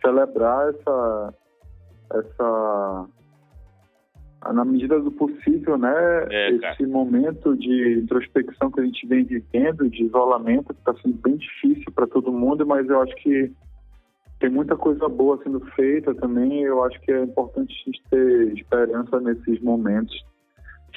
celebrar 0.00 0.68
essa, 0.68 1.34
essa, 2.12 3.06
na 4.52 4.64
medida 4.64 4.98
do 4.98 5.10
possível, 5.12 5.76
né? 5.76 5.92
É, 6.30 6.50
esse 6.50 6.86
momento 6.86 7.56
de 7.56 7.98
introspecção 8.00 8.70
que 8.70 8.80
a 8.80 8.84
gente 8.84 9.06
vem 9.06 9.24
vivendo, 9.24 9.88
de 9.90 10.04
isolamento, 10.04 10.72
que 10.72 10.80
está 10.80 10.94
sendo 11.02 11.16
bem 11.18 11.36
difícil 11.36 11.92
para 11.92 12.06
todo 12.06 12.32
mundo, 12.32 12.66
mas 12.66 12.88
eu 12.88 13.00
acho 13.02 13.14
que 13.16 13.52
tem 14.38 14.48
muita 14.48 14.76
coisa 14.76 15.06
boa 15.08 15.38
sendo 15.42 15.60
feita 15.72 16.14
também. 16.14 16.62
Eu 16.62 16.82
acho 16.84 16.98
que 17.02 17.12
é 17.12 17.22
importante 17.22 17.70
a 17.72 17.84
gente 17.90 18.02
ter 18.10 18.52
esperança 18.56 19.20
nesses 19.20 19.60
momentos. 19.60 20.16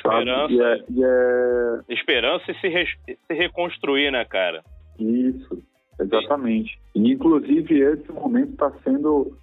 Sabe? 0.01 0.29
Esperança. 0.29 0.53
E 0.53 0.61
é, 0.61 0.83
e 0.89 1.03
é 1.03 1.79
Esperança 1.93 2.51
e 2.51 2.55
se, 2.61 2.67
re- 2.69 3.17
se 3.27 3.33
reconstruir, 3.33 4.09
né, 4.11 4.23
cara? 4.23 4.63
Isso, 4.97 5.61
exatamente. 5.99 6.79
E, 6.95 7.11
inclusive, 7.11 7.79
esse 7.79 8.11
momento 8.11 8.53
está 8.53 8.71
sendo 8.83 9.37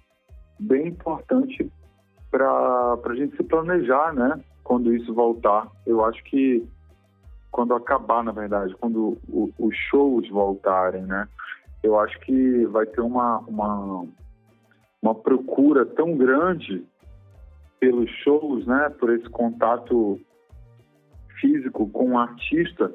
bem 0.59 0.87
importante 0.87 1.69
para 2.31 2.97
a 3.03 3.15
gente 3.15 3.35
se 3.35 3.43
planejar, 3.43 4.13
né? 4.13 4.41
Quando 4.63 4.93
isso 4.95 5.13
voltar. 5.13 5.69
Eu 5.85 6.03
acho 6.05 6.23
que 6.23 6.65
quando 7.51 7.73
acabar, 7.73 8.23
na 8.23 8.31
verdade, 8.31 8.73
quando 8.79 9.17
o- 9.27 9.51
os 9.59 9.75
shows 9.89 10.27
voltarem, 10.29 11.03
né? 11.03 11.27
Eu 11.83 11.99
acho 11.99 12.17
que 12.21 12.65
vai 12.67 12.85
ter 12.85 13.01
uma, 13.01 13.39
uma, 13.39 14.05
uma 15.01 15.13
procura 15.13 15.85
tão 15.85 16.15
grande 16.15 16.83
pelos 17.79 18.09
shows, 18.23 18.65
né? 18.65 18.89
Por 18.97 19.11
esse 19.11 19.27
contato 19.29 20.19
físico 21.41 21.89
com 21.89 22.11
o 22.11 22.17
artista, 22.17 22.93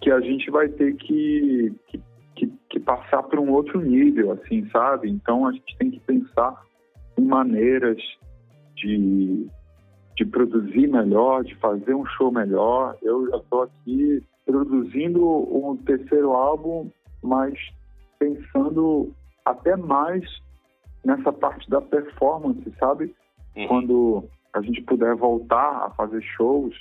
que 0.00 0.10
a 0.10 0.20
gente 0.20 0.50
vai 0.50 0.68
ter 0.68 0.94
que, 0.96 1.72
que, 1.86 2.02
que, 2.34 2.46
que 2.70 2.80
passar 2.80 3.22
para 3.22 3.40
um 3.40 3.52
outro 3.52 3.80
nível, 3.80 4.32
assim, 4.32 4.68
sabe? 4.70 5.08
Então 5.10 5.46
a 5.46 5.52
gente 5.52 5.76
tem 5.78 5.90
que 5.90 6.00
pensar 6.00 6.60
em 7.16 7.24
maneiras 7.24 7.98
de, 8.76 9.48
de 10.16 10.24
produzir 10.24 10.86
melhor, 10.86 11.44
de 11.44 11.54
fazer 11.56 11.94
um 11.94 12.06
show 12.06 12.30
melhor. 12.30 12.96
Eu 13.02 13.28
já 13.30 13.36
estou 13.38 13.62
aqui 13.62 14.22
produzindo 14.44 15.26
um 15.26 15.76
terceiro 15.76 16.32
álbum, 16.32 16.90
mas 17.22 17.54
pensando 18.18 19.12
até 19.44 19.76
mais 19.76 20.24
nessa 21.04 21.32
parte 21.32 21.68
da 21.68 21.80
performance, 21.80 22.72
sabe? 22.78 23.14
Uhum. 23.56 23.68
Quando 23.68 24.24
a 24.52 24.60
gente 24.60 24.82
puder 24.82 25.14
voltar 25.14 25.86
a 25.86 25.90
fazer 25.90 26.22
shows, 26.22 26.74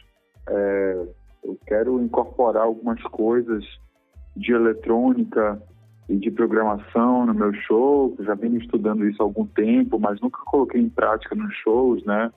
é, 0.47 1.07
eu 1.43 1.57
quero 1.65 2.01
incorporar 2.01 2.63
algumas 2.63 3.01
coisas 3.03 3.63
de 4.35 4.51
eletrônica 4.51 5.61
de 6.09 6.31
programação 6.31 7.25
no 7.25 7.33
meu 7.33 7.53
show. 7.53 8.15
Já 8.19 8.35
venho 8.35 8.57
estudando 8.57 9.07
isso 9.07 9.21
há 9.21 9.25
algum 9.25 9.45
tempo, 9.45 9.99
mas 9.99 10.19
nunca 10.21 10.39
coloquei 10.45 10.81
em 10.81 10.89
prática 10.89 11.35
nos 11.35 11.53
shows, 11.55 12.03
né? 12.03 12.31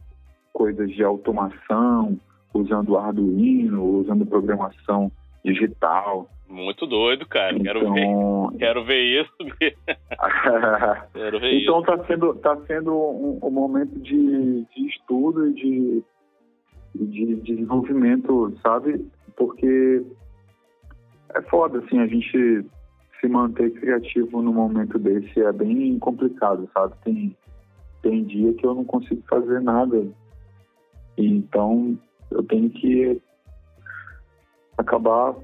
Coisas 0.53 0.91
de 0.91 1.05
automação, 1.05 2.19
usando 2.55 2.97
Arduino, 2.97 4.01
usando 4.01 4.27
programação 4.27 5.13
digital. 5.45 6.29
Muito 6.49 6.87
doido, 6.87 7.27
cara. 7.27 7.59
Quero 7.61 7.93
ver. 7.93 8.01
Então, 8.01 8.53
Quero 8.59 8.85
ver 8.85 9.21
isso. 9.21 9.33
Quero 11.13 11.41
ver 11.41 11.63
então 11.63 11.81
está 11.81 12.05
sendo 12.07 12.35
tá 12.37 12.57
sendo 12.67 12.93
um, 12.95 13.39
um 13.43 13.51
momento 13.51 13.99
de, 14.01 14.65
de 14.65 14.89
estudo 14.89 15.49
e 15.49 15.55
de, 15.55 16.05
e 16.95 17.05
de 17.05 17.35
desenvolvimento, 17.37 18.57
sabe? 18.63 19.07
Porque 19.37 20.03
é 21.35 21.43
foda 21.43 21.79
assim 21.81 22.01
a 22.01 22.07
gente 22.07 22.65
se 23.21 23.29
manter 23.29 23.71
criativo 23.73 24.41
num 24.43 24.53
momento 24.53 24.99
desse 24.99 25.41
é 25.41 25.53
bem 25.53 25.99
complicado, 25.99 26.69
sabe? 26.73 26.95
Tem 27.05 27.37
tem 28.03 28.25
dia 28.25 28.53
que 28.55 28.65
eu 28.65 28.75
não 28.75 28.85
consigo 28.85 29.23
fazer 29.29 29.61
nada. 29.61 30.07
Então 31.17 31.99
eu 32.31 32.43
tenho 32.45 32.71
que 32.71 33.21
acabar 34.77 35.35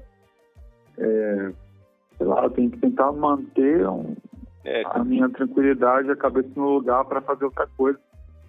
é, 0.97 1.51
sei 2.17 2.25
lá, 2.25 2.43
eu 2.43 2.49
tenho 2.51 2.71
que 2.71 2.77
tentar 2.79 3.11
manter 3.11 3.87
um, 3.89 4.15
É, 4.63 4.83
a 4.85 5.03
minha 5.03 5.29
tranquilidade, 5.29 6.09
a 6.09 6.15
cabeça 6.15 6.49
no 6.55 6.69
lugar 6.69 7.03
para 7.05 7.21
fazer 7.21 7.45
outra 7.45 7.67
coisa. 7.75 7.99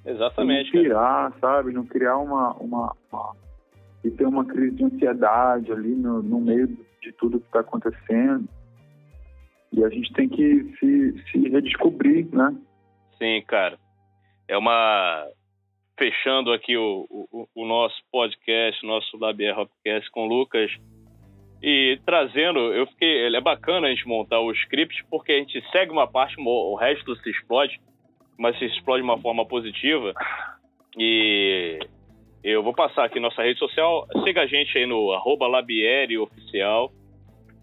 exatamente, 0.05 0.66
não 0.66 0.83
cara. 0.85 0.85
pirar, 0.85 1.33
sabe? 1.41 1.72
Não 1.72 1.85
criar 1.85 2.16
uma, 2.18 2.53
uma, 2.55 2.93
uma- 3.12 3.35
e 4.05 4.11
ter 4.11 4.24
uma 4.27 4.45
crise 4.45 4.77
de 4.77 4.85
ansiedade 4.85 5.72
ali 5.72 5.97
no, 5.97 6.22
no 6.22 6.41
meio 6.41 6.68
de 7.03 7.11
tudo 7.18 7.41
que 7.41 7.47
está 7.47 7.61
acontecendo. 7.61 8.49
E 9.77 9.85
a 9.85 9.91
gente 9.91 10.11
tem 10.14 10.27
que 10.27 10.64
se, 10.81 11.31
se 11.31 11.49
redescobrir, 11.51 12.27
né? 12.35 12.57
Sim, 13.18 13.43
cara. 13.47 13.79
É 14.49 14.57
uma. 14.57 15.27
Fechando 15.99 16.53
aqui 16.53 16.77
o, 16.77 17.07
o, 17.09 17.49
o 17.55 17.66
nosso 17.66 17.97
podcast, 18.11 18.85
nosso 18.87 19.18
Labier 19.18 19.59
Hopcast 19.59 20.11
com 20.11 20.27
o 20.27 20.29
Lucas. 20.29 20.70
E 21.62 21.99
trazendo, 22.07 22.59
eu 22.72 22.87
fiquei. 22.87 23.27
É 23.35 23.41
bacana 23.41 23.87
a 23.87 23.91
gente 23.91 24.09
montar 24.09 24.41
o 24.41 24.51
script, 24.53 25.05
porque 25.11 25.33
a 25.33 25.39
gente 25.39 25.62
segue 25.70 25.93
uma 25.93 26.07
parte, 26.07 26.37
o 26.39 26.74
resto 26.74 27.14
se 27.16 27.31
explode, 27.31 27.79
mas 28.39 28.59
se 28.59 28.64
explode 28.64 29.03
de 29.03 29.09
uma 29.09 29.20
forma 29.20 29.45
positiva. 29.47 30.14
E 30.99 31.79
eu 32.43 32.62
vou 32.62 32.72
passar 32.72 33.05
aqui 33.05 33.20
nossa 33.20 33.43
rede 33.43 33.59
social. 33.59 34.07
Siga 34.24 34.43
a 34.43 34.47
gente 34.47 34.77
aí 34.79 34.87
no 34.87 35.12
arroba 35.12 35.47
Labieri 35.47 36.16
Oficial 36.16 36.91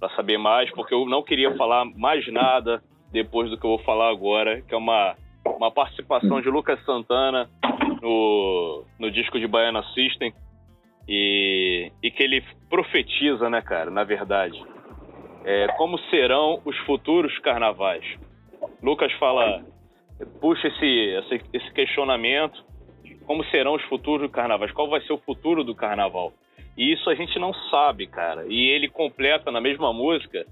para 0.03 0.13
saber 0.17 0.37
mais, 0.37 0.69
porque 0.71 0.93
eu 0.93 1.05
não 1.05 1.23
queria 1.23 1.55
falar 1.55 1.85
mais 1.95 2.27
nada 2.27 2.83
depois 3.09 3.49
do 3.49 3.57
que 3.57 3.65
eu 3.65 3.69
vou 3.69 3.79
falar 3.79 4.09
agora, 4.09 4.61
que 4.61 4.73
é 4.73 4.77
uma, 4.77 5.15
uma 5.45 5.71
participação 5.71 6.41
de 6.41 6.49
Lucas 6.49 6.83
Santana 6.83 7.49
no, 8.01 8.83
no 8.99 9.09
disco 9.09 9.39
de 9.39 9.47
Baiana 9.47 9.81
System 9.93 10.33
e, 11.07 11.89
e 12.03 12.11
que 12.11 12.21
ele 12.21 12.43
profetiza, 12.69 13.49
né, 13.49 13.61
cara, 13.61 13.89
na 13.89 14.03
verdade, 14.03 14.61
é, 15.45 15.67
como 15.77 15.97
serão 16.09 16.59
os 16.65 16.77
futuros 16.79 17.37
carnavais. 17.39 18.03
Lucas 18.81 19.11
fala, 19.13 19.63
puxa 20.41 20.67
esse, 20.67 20.85
esse, 20.85 21.41
esse 21.53 21.71
questionamento, 21.71 22.61
como 23.25 23.45
serão 23.45 23.75
os 23.75 23.83
futuros 23.83 24.29
carnavais, 24.31 24.73
qual 24.73 24.89
vai 24.89 24.99
ser 25.03 25.13
o 25.13 25.19
futuro 25.19 25.63
do 25.63 25.73
carnaval. 25.73 26.33
E 26.77 26.91
isso 26.91 27.09
a 27.09 27.15
gente 27.15 27.37
não 27.37 27.53
sabe, 27.69 28.07
cara. 28.07 28.45
E 28.47 28.69
ele 28.69 28.89
completa 28.89 29.51
na 29.51 29.61
mesma 29.61 29.93
música 29.93 30.45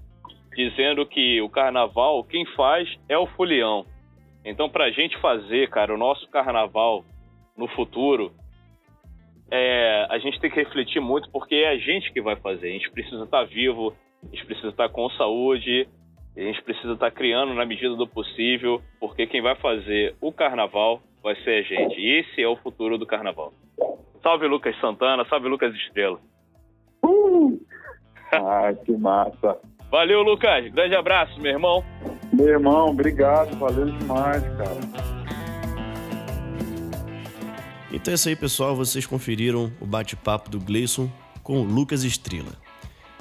dizendo 0.54 1.06
que 1.06 1.40
o 1.40 1.48
carnaval, 1.48 2.22
quem 2.24 2.44
faz 2.54 2.88
é 3.08 3.18
o 3.18 3.26
folião. 3.26 3.86
Então, 4.44 4.68
pra 4.68 4.90
gente 4.90 5.16
fazer, 5.18 5.70
cara, 5.70 5.94
o 5.94 5.98
nosso 5.98 6.28
carnaval 6.28 7.04
no 7.56 7.68
futuro, 7.68 8.32
é, 9.50 10.06
a 10.08 10.18
gente 10.18 10.40
tem 10.40 10.50
que 10.50 10.56
refletir 10.56 11.00
muito 11.00 11.30
porque 11.30 11.54
é 11.54 11.68
a 11.68 11.76
gente 11.76 12.12
que 12.12 12.20
vai 12.20 12.36
fazer. 12.36 12.68
A 12.68 12.72
gente 12.72 12.90
precisa 12.90 13.24
estar 13.24 13.44
vivo, 13.44 13.94
a 14.22 14.26
gente 14.26 14.46
precisa 14.46 14.68
estar 14.68 14.88
com 14.88 15.08
saúde, 15.10 15.88
a 16.36 16.40
gente 16.40 16.62
precisa 16.62 16.94
estar 16.94 17.10
criando 17.10 17.54
na 17.54 17.66
medida 17.66 17.94
do 17.94 18.06
possível, 18.06 18.80
porque 18.98 19.26
quem 19.26 19.42
vai 19.42 19.54
fazer 19.56 20.16
o 20.20 20.32
carnaval 20.32 21.02
vai 21.22 21.36
ser 21.42 21.58
a 21.58 21.62
gente. 21.62 22.00
E 22.00 22.20
esse 22.20 22.42
é 22.42 22.48
o 22.48 22.56
futuro 22.56 22.96
do 22.96 23.06
carnaval. 23.06 23.52
Salve 24.22 24.46
Lucas 24.46 24.78
Santana, 24.80 25.24
salve 25.28 25.48
Lucas 25.48 25.74
Estrela. 25.74 26.20
Uh! 27.04 27.60
Ai, 28.32 28.74
que 28.76 28.92
massa. 28.92 29.58
Valeu, 29.90 30.22
Lucas. 30.22 30.72
Grande 30.72 30.94
abraço, 30.94 31.38
meu 31.40 31.52
irmão. 31.52 31.84
Meu 32.32 32.48
irmão, 32.48 32.86
obrigado. 32.86 33.54
Valeu 33.58 33.86
demais, 33.86 34.42
cara. 34.56 35.12
Então 37.92 38.12
é 38.12 38.14
isso 38.14 38.28
aí, 38.28 38.36
pessoal. 38.36 38.74
Vocês 38.74 39.06
conferiram 39.06 39.70
o 39.80 39.84
bate-papo 39.84 40.48
do 40.48 40.58
Gleison 40.58 41.10
com 41.42 41.60
o 41.60 41.64
Lucas 41.64 42.04
Estrela. 42.04 42.52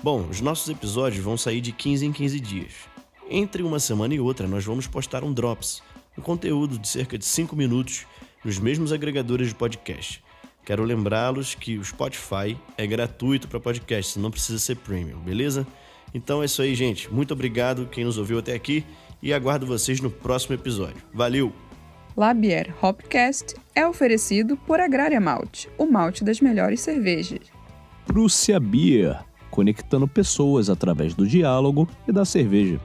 Bom, 0.01 0.21
os 0.29 0.39
nossos 0.39 0.69
episódios 0.69 1.23
vão 1.23 1.35
sair 1.35 1.59
de 1.59 1.73
15 1.73 2.05
em 2.05 2.13
15 2.13 2.39
dias. 2.39 2.89
Entre 3.29 3.63
uma 3.63 3.79
semana 3.79 4.13
e 4.13 4.19
outra, 4.19 4.47
nós 4.47 4.63
vamos 4.63 4.87
postar 4.87 5.23
um 5.23 5.33
Drops, 5.33 5.83
um 6.17 6.21
conteúdo 6.21 6.79
de 6.79 6.87
cerca 6.87 7.17
de 7.17 7.25
5 7.25 7.55
minutos 7.55 8.05
nos 8.45 8.59
mesmos 8.59 8.93
agregadores 8.93 9.49
de 9.49 9.55
podcast. 9.55 10.23
Quero 10.63 10.83
lembrá-los 10.83 11.55
que 11.55 11.77
o 11.77 11.83
Spotify 11.83 12.57
é 12.77 12.85
gratuito 12.85 13.47
para 13.47 13.59
podcast, 13.59 14.19
não 14.19 14.29
precisa 14.29 14.59
ser 14.59 14.75
premium, 14.77 15.19
beleza? 15.19 15.65
Então 16.13 16.41
é 16.41 16.45
isso 16.45 16.61
aí, 16.61 16.75
gente. 16.75 17.11
Muito 17.11 17.33
obrigado 17.33 17.87
quem 17.87 18.03
nos 18.03 18.17
ouviu 18.17 18.39
até 18.39 18.53
aqui 18.53 18.85
e 19.21 19.33
aguardo 19.33 19.65
vocês 19.65 19.99
no 19.99 20.09
próximo 20.09 20.55
episódio. 20.55 21.01
Valeu! 21.13 21.51
Labier 22.15 22.73
Hopcast 22.81 23.55
é 23.73 23.87
oferecido 23.87 24.57
por 24.57 24.79
Agrária 24.79 25.19
Malte, 25.19 25.69
o 25.77 25.85
malte 25.85 26.23
das 26.23 26.41
melhores 26.41 26.81
cervejas. 26.81 27.39
Prússia 28.05 28.59
Beer, 28.59 29.17
conectando 29.49 30.07
pessoas 30.07 30.69
através 30.69 31.15
do 31.15 31.25
diálogo 31.25 31.87
e 32.07 32.11
da 32.11 32.25
cerveja. 32.25 32.79